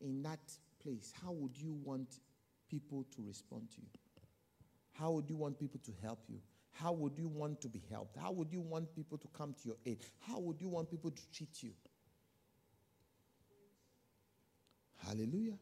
in 0.00 0.22
that 0.22 0.52
place, 0.82 1.12
how 1.22 1.32
would 1.32 1.56
you 1.56 1.72
want 1.82 2.20
people 2.68 3.06
to 3.16 3.22
respond 3.26 3.70
to 3.70 3.80
you? 3.80 3.88
How 4.92 5.12
would 5.12 5.30
you 5.30 5.36
want 5.36 5.58
people 5.58 5.80
to 5.84 5.92
help 6.02 6.20
you? 6.28 6.40
How 6.74 6.92
would 6.92 7.16
you 7.16 7.28
want 7.28 7.60
to 7.62 7.68
be 7.68 7.82
helped? 7.88 8.16
How 8.16 8.32
would 8.32 8.52
you 8.52 8.60
want 8.60 8.94
people 8.96 9.16
to 9.18 9.28
come 9.28 9.54
to 9.62 9.68
your 9.68 9.76
aid? 9.86 9.98
How 10.26 10.40
would 10.40 10.60
you 10.60 10.68
want 10.68 10.90
people 10.90 11.10
to 11.10 11.22
treat 11.32 11.62
you? 11.62 11.70
Hallelujah. 15.06 15.58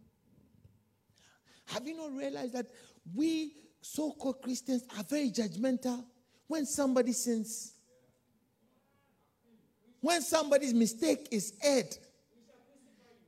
Have 1.66 1.86
you 1.86 1.96
not 1.96 2.12
realized 2.16 2.54
that 2.54 2.66
we 3.14 3.52
so 3.82 4.12
called 4.12 4.40
Christians 4.42 4.84
are 4.96 5.04
very 5.04 5.30
judgmental 5.30 6.04
when 6.46 6.64
somebody 6.64 7.12
sins? 7.12 7.74
When 10.00 10.22
somebody's 10.22 10.74
mistake 10.74 11.28
is 11.30 11.52
aired, 11.62 11.94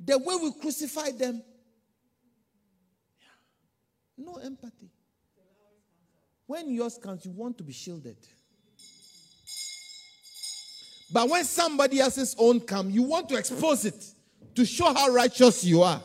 the 0.00 0.18
way 0.18 0.36
we 0.42 0.52
crucify 0.52 1.10
them, 1.10 1.42
no 4.16 4.36
empathy. 4.36 4.90
When 6.46 6.70
yours 6.70 6.98
comes, 6.98 7.24
you 7.24 7.30
want 7.30 7.56
to 7.58 7.64
be 7.64 7.72
shielded. 7.72 8.16
But 11.12 11.28
when 11.28 11.44
somebody 11.44 12.00
else's 12.00 12.34
own 12.38 12.60
comes, 12.60 12.94
you 12.94 13.02
want 13.02 13.28
to 13.30 13.36
expose 13.36 13.84
it 13.84 14.04
to 14.54 14.64
show 14.64 14.92
how 14.92 15.08
righteous 15.08 15.64
you 15.64 15.82
are. 15.82 16.00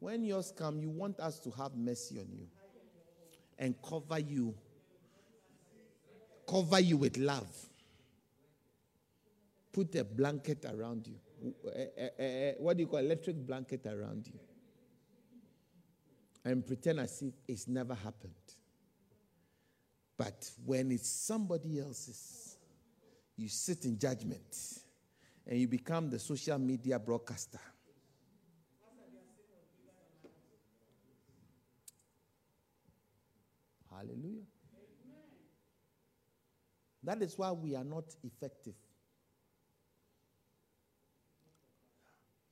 When 0.00 0.24
yours 0.24 0.52
come, 0.56 0.80
you 0.80 0.90
want 0.90 1.20
us 1.20 1.38
to 1.40 1.50
have 1.52 1.76
mercy 1.76 2.18
on 2.18 2.26
you 2.32 2.48
and 3.58 3.74
cover 3.80 4.18
you, 4.18 4.52
cover 6.48 6.80
you 6.80 6.96
with 6.96 7.16
love. 7.16 7.46
Put 9.72 9.94
a 9.94 10.04
blanket 10.04 10.66
around 10.68 11.06
you 11.06 11.14
uh, 11.42 12.22
uh, 12.22 12.52
what 12.58 12.76
do 12.76 12.82
you 12.82 12.86
call 12.86 13.00
electric 13.00 13.36
blanket 13.36 13.86
around 13.86 14.26
you 14.26 14.38
and 16.44 16.66
pretend 16.66 17.00
as 17.00 17.22
if 17.22 17.34
it's 17.46 17.68
never 17.68 17.94
happened. 17.94 18.34
But 20.16 20.50
when 20.64 20.92
it's 20.92 21.08
somebody 21.08 21.80
else's, 21.80 22.56
you 23.36 23.48
sit 23.48 23.84
in 23.84 23.98
judgment 23.98 24.56
and 25.46 25.58
you 25.58 25.68
become 25.68 26.10
the 26.10 26.18
social 26.18 26.58
media 26.58 26.98
broadcaster. 26.98 27.60
Hallelujah. 33.90 34.42
That 37.04 37.22
is 37.22 37.36
why 37.36 37.50
we 37.50 37.74
are 37.74 37.84
not 37.84 38.04
effective 38.22 38.74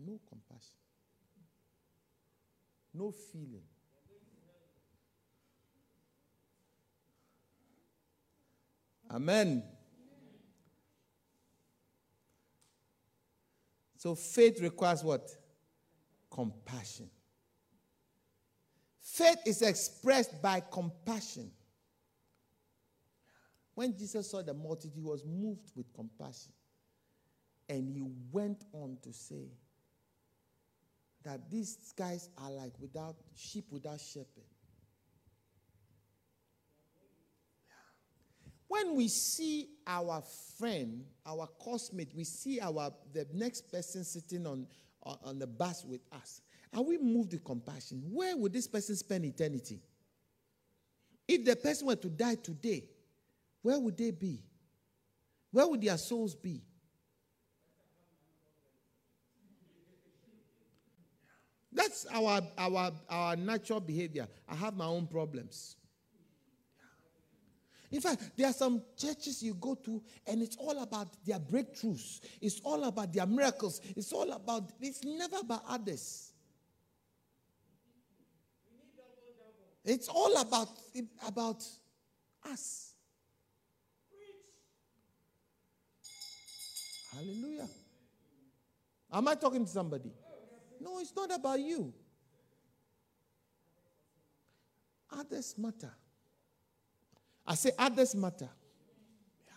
No 0.06 0.18
compassion. 0.28 0.74
No 2.94 3.10
feeling. 3.10 3.62
Amen. 9.10 9.62
So 13.96 14.14
faith 14.14 14.60
requires 14.60 15.04
what? 15.04 15.28
Compassion. 16.30 17.10
Faith 19.00 19.38
is 19.44 19.60
expressed 19.62 20.40
by 20.40 20.62
compassion. 20.70 21.50
When 23.74 23.96
Jesus 23.96 24.30
saw 24.30 24.42
the 24.42 24.54
multitude, 24.54 24.92
he 24.94 25.02
was 25.02 25.24
moved 25.24 25.72
with 25.74 25.92
compassion. 25.92 26.52
And 27.68 27.88
he 27.88 28.02
went 28.32 28.64
on 28.72 28.96
to 29.02 29.12
say 29.12 29.48
that 31.24 31.50
these 31.50 31.92
guys 31.96 32.28
are 32.38 32.50
like 32.50 32.72
without 32.80 33.16
sheep 33.36 33.66
without 33.70 34.00
shepherd. 34.00 34.44
When 38.68 38.94
we 38.94 39.08
see 39.08 39.68
our 39.86 40.22
friend, 40.56 41.04
our 41.26 41.48
cosmate, 41.62 42.12
we 42.14 42.22
see 42.24 42.60
our 42.60 42.92
the 43.12 43.26
next 43.34 43.70
person 43.72 44.04
sitting 44.04 44.46
on, 44.46 44.66
on, 45.02 45.18
on 45.24 45.38
the 45.40 45.46
bus 45.46 45.84
with 45.84 46.02
us, 46.12 46.40
and 46.72 46.86
we 46.86 46.96
move 46.96 47.30
the 47.30 47.38
compassion? 47.38 48.00
Where 48.12 48.36
would 48.36 48.52
this 48.52 48.68
person 48.68 48.94
spend 48.94 49.24
eternity? 49.24 49.80
If 51.26 51.44
the 51.44 51.56
person 51.56 51.88
were 51.88 51.96
to 51.96 52.08
die 52.08 52.36
today, 52.36 52.84
where 53.62 53.78
would 53.78 53.96
they 53.96 54.12
be? 54.12 54.42
Where 55.50 55.66
would 55.66 55.82
their 55.82 55.98
souls 55.98 56.34
be? 56.34 56.62
That's 61.80 62.04
our, 62.12 62.42
our, 62.58 62.92
our 63.08 63.36
natural 63.36 63.80
behavior. 63.80 64.28
I 64.46 64.54
have 64.54 64.76
my 64.76 64.84
own 64.84 65.06
problems. 65.06 65.76
In 67.90 68.02
fact, 68.02 68.32
there 68.36 68.48
are 68.48 68.52
some 68.52 68.82
churches 68.98 69.42
you 69.42 69.54
go 69.54 69.74
to, 69.76 70.02
and 70.26 70.42
it's 70.42 70.56
all 70.56 70.82
about 70.82 71.08
their 71.24 71.38
breakthroughs. 71.38 72.20
It's 72.42 72.60
all 72.62 72.84
about 72.84 73.14
their 73.14 73.24
miracles. 73.24 73.80
It's 73.96 74.12
all 74.12 74.30
about, 74.30 74.70
it's 74.78 75.02
never 75.04 75.38
about 75.38 75.62
others. 75.66 76.32
It's 79.82 80.08
all 80.08 80.38
about, 80.38 80.68
about 81.26 81.64
us. 82.44 82.92
Hallelujah. 87.14 87.68
Am 89.10 89.26
I 89.26 89.34
talking 89.34 89.64
to 89.64 89.70
somebody? 89.70 90.12
No, 90.80 90.98
it's 90.98 91.14
not 91.14 91.32
about 91.32 91.60
you. 91.60 91.92
Others 95.12 95.56
matter. 95.58 95.92
I 97.46 97.54
say 97.54 97.72
others 97.78 98.14
matter. 98.14 98.48
Yeah. 99.44 99.52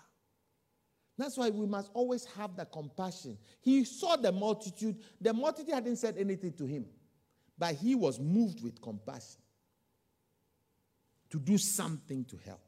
That's 1.18 1.38
why 1.38 1.50
we 1.50 1.66
must 1.66 1.90
always 1.94 2.26
have 2.38 2.56
the 2.56 2.66
compassion. 2.66 3.38
He 3.62 3.86
saw 3.86 4.16
the 4.16 4.32
multitude. 4.32 4.98
The 5.22 5.34
multitude 5.34 5.74
hadn't 5.74 5.98
said 5.98 6.18
anything 6.18 6.54
to 6.54 6.66
him, 6.66 6.86
but 7.58 7.76
he 7.76 7.96
was 7.96 8.20
moved 8.20 8.64
with 8.64 8.82
compassion 8.82 9.42
to 11.30 11.40
do 11.40 11.58
something 11.58 12.26
to 12.26 12.38
help. 12.38 12.62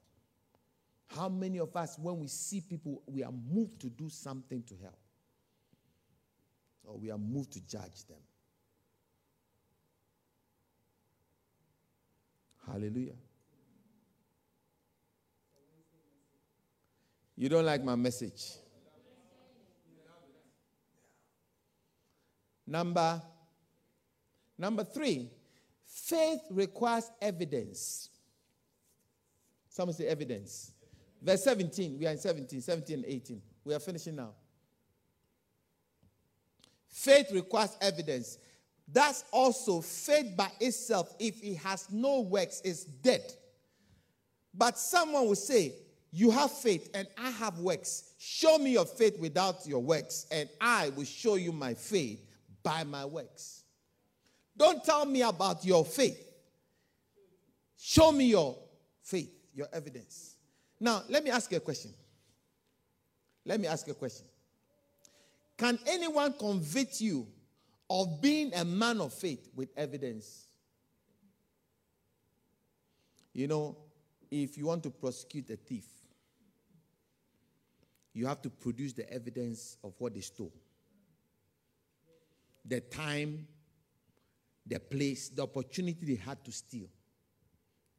How 1.07 1.29
many 1.29 1.59
of 1.59 1.75
us, 1.75 1.97
when 1.99 2.19
we 2.19 2.27
see 2.27 2.61
people, 2.61 3.01
we 3.05 3.23
are 3.23 3.31
moved 3.31 3.79
to 3.81 3.89
do 3.89 4.09
something 4.09 4.63
to 4.63 4.75
help? 4.81 4.99
Or 6.83 6.97
we 6.97 7.09
are 7.11 7.17
moved 7.17 7.53
to 7.53 7.61
judge 7.61 8.05
them? 8.07 8.17
Hallelujah. 12.65 13.13
You 17.37 17.49
don't 17.49 17.65
like 17.65 17.83
my 17.83 17.95
message? 17.95 18.53
Number 22.67 23.21
number 24.57 24.83
3, 24.83 25.29
faith 25.85 26.39
requires 26.49 27.11
evidence. 27.21 28.09
Someone 29.69 29.93
say 29.93 30.07
evidence. 30.07 30.71
Verse 31.21 31.43
17. 31.43 31.99
We 31.99 32.07
are 32.07 32.11
in 32.11 32.17
17, 32.17 32.61
17 32.61 32.95
and 32.97 33.05
18. 33.05 33.41
We 33.65 33.73
are 33.73 33.79
finishing 33.79 34.15
now. 34.15 34.31
Faith 36.87 37.31
requires 37.33 37.75
evidence. 37.81 38.37
That's 38.91 39.23
also 39.31 39.81
faith 39.81 40.37
by 40.37 40.49
itself, 40.59 41.13
if 41.19 41.43
it 41.43 41.55
has 41.57 41.87
no 41.91 42.21
works, 42.21 42.61
is 42.61 42.85
dead. 42.85 43.23
But 44.53 44.77
someone 44.77 45.25
will 45.27 45.35
say, 45.35 45.73
You 46.11 46.31
have 46.31 46.51
faith 46.51 46.89
and 46.93 47.07
I 47.17 47.31
have 47.31 47.59
works. 47.59 48.13
Show 48.17 48.57
me 48.57 48.71
your 48.71 48.85
faith 48.85 49.19
without 49.19 49.65
your 49.65 49.81
works, 49.81 50.27
and 50.31 50.47
I 50.61 50.89
will 50.89 51.03
show 51.03 51.35
you 51.35 51.51
my 51.51 51.73
faith 51.73 52.19
by 52.63 52.83
my 52.83 53.05
works. 53.05 53.63
Don't 54.57 54.83
tell 54.83 55.05
me 55.05 55.21
about 55.21 55.65
your 55.65 55.83
faith. 55.83 56.21
Show 57.77 58.11
me 58.11 58.25
your 58.25 58.57
faith, 59.03 59.31
your 59.53 59.67
evidence. 59.73 60.35
Now, 60.79 61.03
let 61.09 61.23
me 61.23 61.29
ask 61.29 61.51
you 61.51 61.57
a 61.57 61.61
question. 61.61 61.91
Let 63.45 63.59
me 63.59 63.67
ask 63.67 63.85
you 63.85 63.93
a 63.93 63.95
question. 63.95 64.25
Can 65.57 65.77
anyone 65.85 66.33
convict 66.33 66.99
you 66.99 67.27
of 67.89 68.21
being 68.21 68.53
a 68.53 68.65
man 68.65 68.99
of 68.99 69.13
faith 69.13 69.49
with 69.55 69.69
evidence. 69.77 70.47
You 73.33 73.47
know, 73.47 73.77
if 74.31 74.57
you 74.57 74.65
want 74.65 74.83
to 74.83 74.89
prosecute 74.89 75.49
a 75.49 75.55
thief, 75.55 75.85
you 78.13 78.25
have 78.25 78.41
to 78.41 78.49
produce 78.49 78.93
the 78.93 79.11
evidence 79.11 79.77
of 79.83 79.93
what 79.99 80.13
they 80.13 80.21
stole 80.21 80.53
the 82.67 82.81
time, 82.81 83.47
the 84.65 84.79
place, 84.79 85.29
the 85.29 85.43
opportunity 85.43 86.05
they 86.05 86.21
had 86.21 86.43
to 86.43 86.51
steal. 86.51 86.87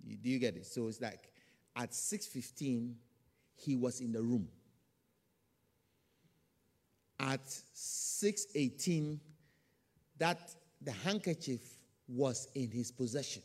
do 0.04 0.28
you 0.28 0.38
get 0.38 0.56
it? 0.56 0.66
So 0.66 0.88
it's 0.88 1.00
like 1.00 1.30
at 1.74 1.94
6:15 1.94 2.96
he 3.54 3.76
was 3.76 4.00
in 4.00 4.12
the 4.12 4.22
room. 4.22 4.48
At 7.18 7.46
6:18 7.72 9.20
that 10.18 10.54
the 10.82 10.92
handkerchief 10.92 11.60
was 12.08 12.48
in 12.54 12.70
his 12.70 12.90
possession. 12.90 13.42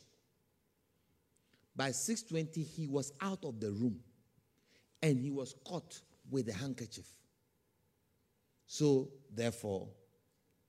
By 1.74 1.90
6:20 1.90 2.62
he 2.62 2.86
was 2.86 3.12
out 3.20 3.44
of 3.44 3.60
the 3.60 3.70
room 3.70 4.00
and 5.02 5.18
he 5.18 5.30
was 5.30 5.54
caught 5.64 6.00
with 6.30 6.46
the 6.46 6.52
handkerchief. 6.52 7.06
So 8.66 9.10
therefore 9.34 9.88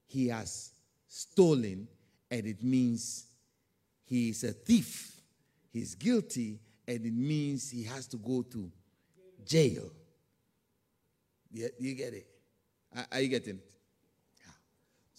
he 0.06 0.28
has 0.28 0.72
stolen 1.06 1.88
and 2.30 2.46
it 2.46 2.62
means 2.62 3.26
he 4.04 4.30
is 4.30 4.44
a 4.44 4.52
thief. 4.52 5.20
He's 5.70 5.94
guilty 5.94 6.60
and 6.86 7.04
it 7.04 7.14
means 7.14 7.70
he 7.70 7.84
has 7.84 8.06
to 8.08 8.16
go 8.16 8.42
to 8.42 8.70
jail. 9.44 9.90
You, 11.50 11.68
you 11.78 11.94
get 11.94 12.14
it? 12.14 12.26
Are 13.10 13.20
you 13.20 13.28
getting 13.28 13.56
it? 13.56 13.73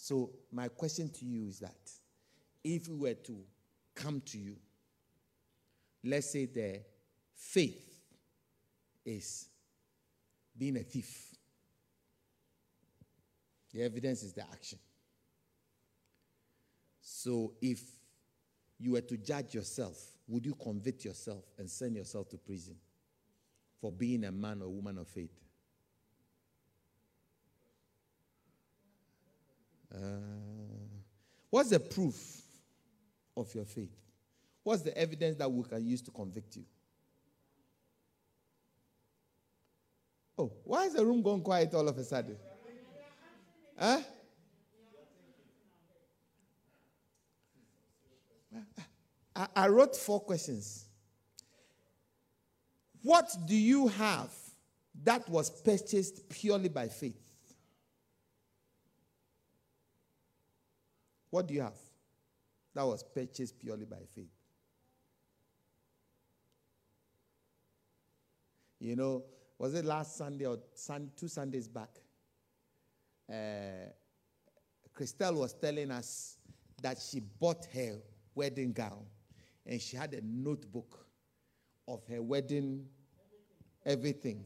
So, 0.08 0.30
my 0.52 0.68
question 0.68 1.10
to 1.10 1.26
you 1.26 1.48
is 1.48 1.58
that 1.62 1.90
if 2.64 2.88
we 2.88 2.96
were 2.96 3.16
to 3.16 3.38
come 3.96 4.22
to 4.28 4.38
you, 4.38 4.56
let's 6.04 6.30
say 6.30 6.46
the 6.46 6.82
faith 7.34 8.04
is 9.04 9.48
being 10.56 10.78
a 10.78 10.84
thief, 10.84 11.34
the 13.74 13.82
evidence 13.82 14.22
is 14.22 14.34
the 14.34 14.44
action. 14.44 14.78
So, 17.02 17.54
if 17.60 17.82
you 18.78 18.92
were 18.92 19.02
to 19.02 19.18
judge 19.18 19.56
yourself, 19.56 19.98
would 20.28 20.46
you 20.46 20.54
convict 20.54 21.04
yourself 21.04 21.46
and 21.58 21.68
send 21.68 21.96
yourself 21.96 22.30
to 22.30 22.38
prison 22.38 22.76
for 23.82 23.92
being 23.92 24.26
a 24.26 24.32
man 24.32 24.62
or 24.62 24.70
woman 24.70 25.00
of 25.00 25.08
faith? 25.08 25.45
Uh, 29.96 30.00
what's 31.50 31.70
the 31.70 31.80
proof 31.80 32.42
of 33.38 33.54
your 33.56 33.66
faith? 33.66 33.96
What's 34.64 34.82
the 34.82 34.98
evidence 34.98 35.38
that 35.38 35.50
we 35.52 35.64
can 35.64 35.86
use 35.86 36.02
to 36.04 36.12
convict 36.12 36.56
you? 36.58 36.66
Oh, 40.38 40.52
why 40.64 40.86
is 40.86 40.94
the 40.94 41.06
room 41.06 41.22
going 41.22 41.42
quiet 41.42 41.74
all 41.74 41.88
of 41.88 41.98
a 41.98 42.04
sudden? 42.04 42.36
Huh? 43.78 44.02
I, 49.36 49.48
I 49.56 49.68
wrote 49.68 49.96
four 49.96 50.20
questions. 50.20 50.86
What 53.02 53.30
do 53.46 53.56
you 53.56 53.88
have 53.88 54.34
that 55.04 55.30
was 55.30 55.50
purchased 55.50 56.28
purely 56.30 56.70
by 56.70 56.88
faith? 56.88 57.25
What 61.36 61.48
do 61.48 61.54
you 61.54 61.64
have? 61.64 61.76
That 62.76 62.84
was 62.84 63.04
purchased 63.04 63.60
purely 63.60 63.84
by 63.84 63.98
faith. 64.16 64.32
You 68.80 68.96
know, 68.96 69.26
was 69.60 69.74
it 69.74 69.84
last 69.84 70.16
Sunday 70.16 70.46
or 70.46 70.60
two 71.18 71.28
Sundays 71.28 71.68
back? 71.68 71.90
Uh, 73.30 73.90
Christelle 74.98 75.36
was 75.36 75.54
telling 75.56 75.92
us 75.92 76.38
that 76.82 77.00
she 77.00 77.20
bought 77.20 77.66
her 77.74 77.98
wedding 78.34 78.72
gown 78.72 79.04
and 79.66 79.82
she 79.82 79.98
had 79.98 80.14
a 80.14 80.22
notebook 80.24 81.06
of 81.86 82.02
her 82.08 82.22
wedding, 82.22 82.86
everything, 83.86 84.46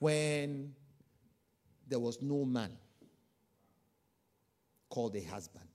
when 0.00 0.74
there 1.86 2.00
was 2.00 2.20
no 2.20 2.44
man 2.44 2.72
called 4.90 5.14
a 5.14 5.22
husband. 5.22 5.68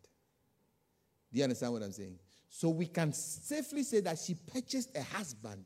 Do 1.32 1.38
you 1.38 1.44
understand 1.44 1.74
what 1.74 1.84
I'm 1.84 1.92
saying? 1.92 2.18
So 2.50 2.70
we 2.70 2.88
can 2.88 3.14
safely 3.14 3.84
say 3.84 4.00
that 4.02 4.18
she 4.18 4.36
purchased 4.36 4.96
a 4.96 5.04
husband 5.04 5.66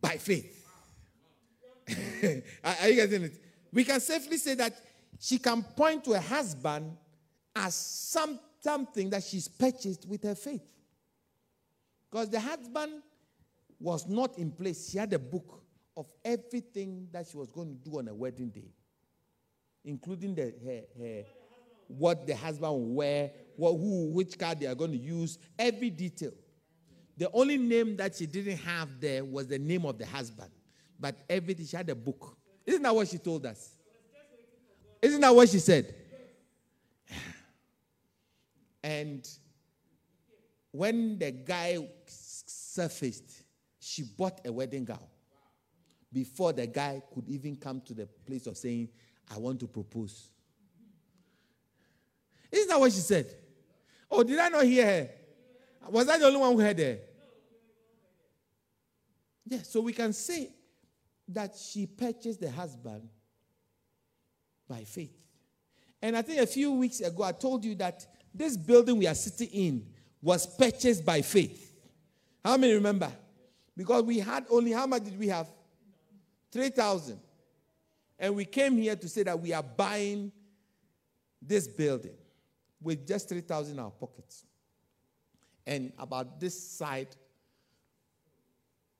by 0.00 0.16
faith. 0.16 0.64
Are 2.64 2.88
you 2.88 2.94
getting 2.94 3.24
it? 3.24 3.40
We 3.72 3.84
can 3.84 4.00
safely 4.00 4.36
say 4.38 4.54
that 4.54 4.74
she 5.18 5.38
can 5.38 5.62
point 5.62 6.04
to 6.04 6.12
a 6.12 6.20
husband 6.20 6.96
as 7.54 7.74
some, 7.74 8.38
something 8.60 9.10
that 9.10 9.22
she's 9.22 9.48
purchased 9.48 10.06
with 10.06 10.22
her 10.22 10.34
faith. 10.34 10.72
Because 12.10 12.30
the 12.30 12.40
husband 12.40 13.02
was 13.78 14.06
not 14.06 14.38
in 14.38 14.50
place. 14.50 14.90
She 14.90 14.98
had 14.98 15.12
a 15.12 15.18
book 15.18 15.62
of 15.96 16.06
everything 16.24 17.08
that 17.12 17.26
she 17.26 17.36
was 17.36 17.48
going 17.48 17.68
to 17.68 17.90
do 17.90 17.98
on 17.98 18.08
a 18.08 18.14
wedding 18.14 18.50
day, 18.50 18.70
including 19.84 20.34
the, 20.34 20.54
her, 20.64 20.82
her, 20.98 21.24
what 21.88 22.26
the 22.26 22.34
husband 22.34 22.72
will 22.72 22.94
wear, 22.94 23.30
what, 23.56 23.72
who, 23.72 24.10
which 24.10 24.38
car 24.38 24.54
they 24.54 24.66
are 24.66 24.74
going 24.74 24.92
to 24.92 24.98
use, 24.98 25.38
every 25.58 25.90
detail. 25.90 26.32
The 27.16 27.30
only 27.32 27.56
name 27.56 27.96
that 27.96 28.16
she 28.16 28.26
didn't 28.26 28.58
have 28.58 29.00
there 29.00 29.24
was 29.24 29.46
the 29.46 29.58
name 29.58 29.86
of 29.86 29.98
the 29.98 30.06
husband. 30.06 30.50
But 30.98 31.16
everything, 31.28 31.66
she 31.66 31.76
had 31.76 31.88
a 31.88 31.94
book. 31.94 32.36
Isn't 32.64 32.82
that 32.82 32.94
what 32.94 33.08
she 33.08 33.18
told 33.18 33.46
us? 33.46 33.70
Isn't 35.00 35.20
that 35.20 35.34
what 35.34 35.48
she 35.48 35.58
said? 35.58 35.94
And 38.82 39.28
when 40.70 41.18
the 41.18 41.32
guy 41.32 41.88
surfaced, 42.06 43.42
she 43.80 44.02
bought 44.02 44.46
a 44.46 44.52
wedding 44.52 44.84
gown 44.84 44.98
before 46.12 46.52
the 46.52 46.66
guy 46.66 47.02
could 47.12 47.28
even 47.28 47.56
come 47.56 47.80
to 47.80 47.94
the 47.94 48.06
place 48.06 48.46
of 48.46 48.56
saying, 48.56 48.88
I 49.34 49.38
want 49.38 49.60
to 49.60 49.66
propose. 49.66 50.30
Isn't 52.50 52.68
that 52.68 52.80
what 52.80 52.92
she 52.92 53.00
said? 53.00 53.34
Oh, 54.10 54.22
did 54.22 54.38
I 54.38 54.48
not 54.48 54.64
hear 54.64 54.86
her? 54.86 55.10
Was 55.90 56.08
I 56.08 56.18
the 56.18 56.26
only 56.26 56.38
one 56.38 56.52
who 56.52 56.60
heard 56.60 56.78
her? 56.78 56.98
Yeah, 59.46 59.62
so 59.62 59.80
we 59.80 59.92
can 59.92 60.12
say 60.12 60.50
that 61.28 61.56
she 61.56 61.86
purchased 61.86 62.40
the 62.40 62.50
husband 62.50 63.08
by 64.68 64.84
faith. 64.84 65.16
And 66.02 66.16
I 66.16 66.22
think 66.22 66.40
a 66.40 66.46
few 66.46 66.72
weeks 66.72 67.00
ago, 67.00 67.22
I 67.22 67.32
told 67.32 67.64
you 67.64 67.74
that 67.76 68.06
this 68.34 68.56
building 68.56 68.98
we 68.98 69.06
are 69.06 69.14
sitting 69.14 69.48
in 69.48 69.86
was 70.20 70.46
purchased 70.46 71.04
by 71.04 71.22
faith. 71.22 71.72
How 72.44 72.56
many 72.56 72.74
remember? 72.74 73.10
Because 73.76 74.02
we 74.02 74.18
had 74.18 74.46
only, 74.50 74.72
how 74.72 74.86
much 74.86 75.04
did 75.04 75.18
we 75.18 75.28
have? 75.28 75.48
3,000. 76.52 77.18
And 78.18 78.34
we 78.34 78.44
came 78.44 78.76
here 78.76 78.96
to 78.96 79.08
say 79.08 79.22
that 79.24 79.38
we 79.38 79.52
are 79.52 79.62
buying 79.62 80.32
this 81.40 81.68
building 81.68 82.16
with 82.86 83.04
just 83.04 83.28
3,000 83.28 83.72
in 83.72 83.80
our 83.80 83.90
pockets. 83.90 84.44
And 85.66 85.92
about 85.98 86.38
this 86.38 86.56
side, 86.56 87.08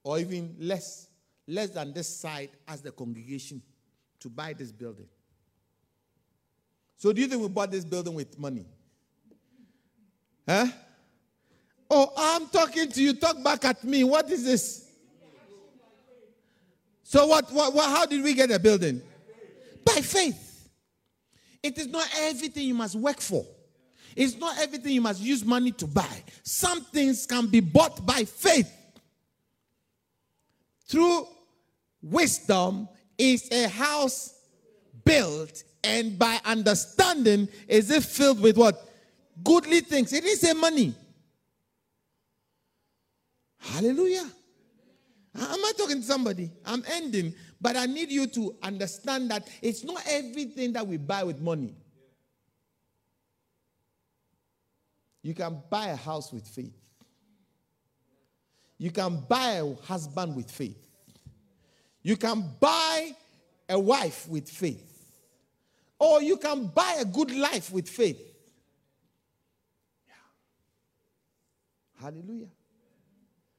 or 0.03 0.19
even 0.19 0.57
less, 0.59 1.07
less 1.47 1.71
than 1.71 1.93
this 1.93 2.09
side 2.09 2.51
as 2.67 2.81
the 2.81 2.91
congregation 2.91 3.63
to 4.19 4.29
buy 4.29 4.55
this 4.55 4.73
building. 4.73 5.07
So 6.97 7.13
do 7.13 7.21
you 7.23 7.29
think 7.29 7.41
we 7.41 7.49
bought 7.49 7.71
this 7.71 7.85
building 7.85 8.15
with 8.15 8.37
money? 8.37 8.67
Huh? 10.49 10.67
Oh, 11.89 12.13
I'm 12.17 12.49
talking 12.49 12.91
to 12.91 13.01
you. 13.01 13.15
Talk 13.15 13.41
back 13.45 13.65
at 13.65 13.85
me. 13.85 14.03
What 14.03 14.29
is 14.33 14.45
this? 14.45 14.91
So 17.05 17.29
what, 17.29 17.53
what, 17.53 17.73
what 17.73 17.89
how 17.89 18.05
did 18.05 18.25
we 18.25 18.35
get 18.35 18.51
a 18.51 18.59
building? 18.59 19.01
By 19.85 20.01
faith. 20.01 20.69
It 21.63 21.79
is 21.79 21.87
not 21.87 22.09
everything 22.19 22.67
you 22.67 22.75
must 22.75 22.97
work 22.97 23.21
for. 23.21 23.47
It's 24.17 24.37
not 24.39 24.59
everything 24.59 24.93
you 24.93 25.03
must 25.03 25.21
use 25.21 25.45
money 25.45 25.71
to 25.73 25.87
buy. 25.87 26.23
Some 26.43 26.81
things 26.87 27.27
can 27.27 27.49
be 27.49 27.61
bought 27.61 28.05
by 28.05 28.25
faith. 28.25 28.73
Through 30.89 31.27
wisdom 32.03 32.89
is 33.19 33.49
a 33.53 33.69
house 33.69 34.35
built 35.05 35.63
and 35.85 36.19
by 36.19 36.41
understanding, 36.45 37.49
is 37.69 37.91
it 37.91 38.03
filled 38.03 38.41
with 38.41 38.57
what? 38.57 38.89
Goodly 39.45 39.81
things. 39.81 40.13
It 40.13 40.25
is 40.25 40.43
a 40.45 40.55
money. 40.55 40.95
Hallelujah. 43.59 44.29
Am 45.35 45.65
I 45.65 45.73
talking 45.77 46.01
to 46.01 46.03
somebody? 46.03 46.51
I'm 46.65 46.83
ending, 46.91 47.35
but 47.61 47.77
I 47.77 47.85
need 47.87 48.11
you 48.11 48.27
to 48.29 48.57
understand 48.63 49.31
that 49.31 49.47
it's 49.61 49.85
not 49.85 50.03
everything 50.09 50.73
that 50.73 50.87
we 50.87 50.97
buy 50.97 51.23
with 51.23 51.41
money. 51.41 51.75
You 55.27 55.35
can 55.35 55.61
buy 55.69 55.89
a 55.89 55.97
house 55.97 56.33
with 56.33 56.47
faith. 56.47 56.79
You 58.79 58.93
can 58.93 59.25
buy 59.29 59.55
a 59.55 59.75
husband 59.83 60.37
with 60.37 60.49
faith. 60.49 60.79
You 62.01 62.17
can 62.17 62.45
buy 62.61 63.11
a 63.69 63.77
wife 63.77 64.29
with 64.29 64.49
faith. 64.49 64.85
Or 65.99 66.23
you 66.23 66.37
can 66.37 66.69
buy 66.69 66.99
a 67.01 67.05
good 67.05 67.33
life 67.33 67.73
with 67.73 67.89
faith. 67.89 68.21
Yeah. 70.07 70.15
Hallelujah. 72.01 72.51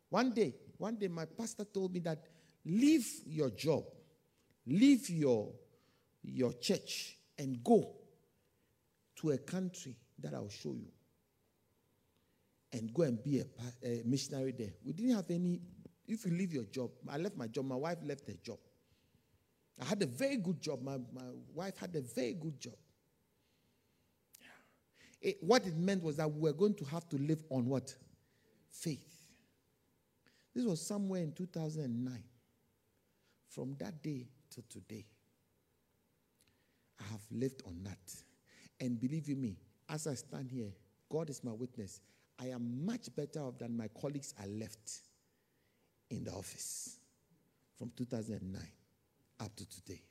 One 0.10 0.32
day, 0.32 0.56
one 0.78 0.96
day, 0.96 1.10
my 1.10 1.26
pastor 1.26 1.66
told 1.66 1.94
me 1.94 2.00
that 2.00 2.24
leave 2.64 3.10
your 3.26 3.50
job, 3.50 3.84
leave 4.66 5.10
your, 5.10 5.52
your 6.24 6.54
church, 6.54 7.18
and 7.38 7.62
go 7.62 7.94
to 9.18 9.32
a 9.32 9.38
country 9.38 9.98
that 10.20 10.34
I'll 10.34 10.48
show 10.48 10.72
you. 10.72 10.94
And 12.74 12.94
go 12.94 13.04
and 13.04 13.24
be 13.24 13.40
a, 13.40 13.46
a 13.88 14.02
missionary 14.06 14.52
there. 14.52 14.74
We 14.86 14.94
didn't 14.94 15.16
have 15.16 15.30
any. 15.32 15.62
If 16.08 16.26
you 16.26 16.32
leave 16.32 16.54
your 16.54 16.66
job, 16.66 16.92
I 17.10 17.18
left 17.18 17.38
my 17.38 17.48
job, 17.48 17.66
my 17.66 17.76
wife 17.76 17.98
left 18.04 18.28
her 18.28 18.36
job. 18.44 18.60
I 19.82 19.86
had 19.86 20.02
a 20.02 20.06
very 20.06 20.38
good 20.38 20.62
job. 20.62 20.82
My, 20.82 20.98
my 20.98 21.30
wife 21.54 21.78
had 21.78 21.96
a 21.96 22.02
very 22.02 22.34
good 22.34 22.60
job. 22.60 22.74
It, 25.22 25.38
what 25.42 25.66
it 25.66 25.76
meant 25.76 26.04
was 26.04 26.18
that 26.18 26.32
we 26.32 26.40
were 26.42 26.54
going 26.54 26.76
to 26.76 26.86
have 26.86 27.08
to 27.10 27.18
live 27.18 27.44
on 27.50 27.66
what? 27.66 27.96
Faith. 28.72 29.08
This 30.54 30.66
was 30.66 30.86
somewhere 30.86 31.22
in 31.22 31.32
2009. 31.32 32.24
From 33.50 33.76
that 33.80 34.04
day 34.04 34.28
to 34.52 34.62
today, 34.70 35.06
I 37.00 37.04
have 37.12 37.22
lived 37.32 37.64
on 37.66 37.80
that. 37.84 38.00
And 38.80 39.00
believe 39.00 39.28
you 39.28 39.36
me, 39.36 39.58
as 39.90 40.06
I 40.06 40.14
stand 40.14 40.52
here, 40.52 40.72
God 41.10 41.30
is 41.30 41.44
my 41.44 41.52
witness. 41.52 42.02
I 42.40 42.48
am 42.48 42.86
much 42.86 43.16
better 43.16 43.40
off 43.40 43.58
than 43.58 43.76
my 43.76 43.88
colleagues 44.00 44.34
I 44.42 44.46
left 44.48 45.00
in 46.10 46.24
the 46.24 46.32
office 46.32 46.98
from 47.78 47.92
2009 47.96 48.62
up 49.40 49.56
to 49.56 49.70
today. 49.70 50.02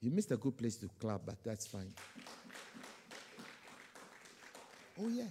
You 0.00 0.10
missed 0.10 0.30
a 0.32 0.36
good 0.36 0.56
place 0.56 0.76
to 0.76 0.88
clap, 0.98 1.22
but 1.24 1.42
that's 1.44 1.66
fine. 1.66 1.92
Oh, 5.00 5.08
yeah. 5.08 5.28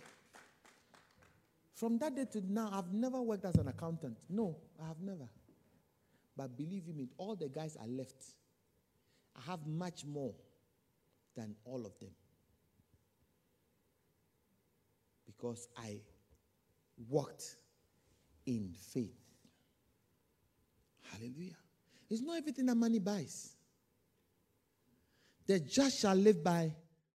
From 1.75 1.97
that 1.99 2.15
day 2.15 2.25
to 2.31 2.41
now, 2.51 2.69
I've 2.71 2.93
never 2.93 3.21
worked 3.21 3.45
as 3.45 3.55
an 3.55 3.67
accountant. 3.67 4.17
No, 4.29 4.55
I 4.81 4.87
have 4.87 5.01
never. 5.01 5.27
But 6.37 6.57
believe 6.57 6.87
me, 6.87 7.09
all 7.17 7.35
the 7.35 7.49
guys 7.49 7.77
I 7.81 7.85
left, 7.87 8.23
I 9.35 9.51
have 9.51 9.65
much 9.67 10.05
more 10.05 10.33
than 11.35 11.55
all 11.65 11.85
of 11.85 11.97
them. 11.99 12.11
Because 15.41 15.67
I 15.75 15.97
walked 17.09 17.55
in 18.45 18.75
faith. 18.93 19.17
Hallelujah. 21.11 21.57
It's 22.09 22.21
not 22.21 22.37
everything 22.37 22.67
that 22.67 22.75
money 22.75 22.99
buys. 22.99 23.55
The 25.47 25.59
just 25.59 25.99
shall 25.99 26.15
live 26.15 26.43
by 26.43 26.75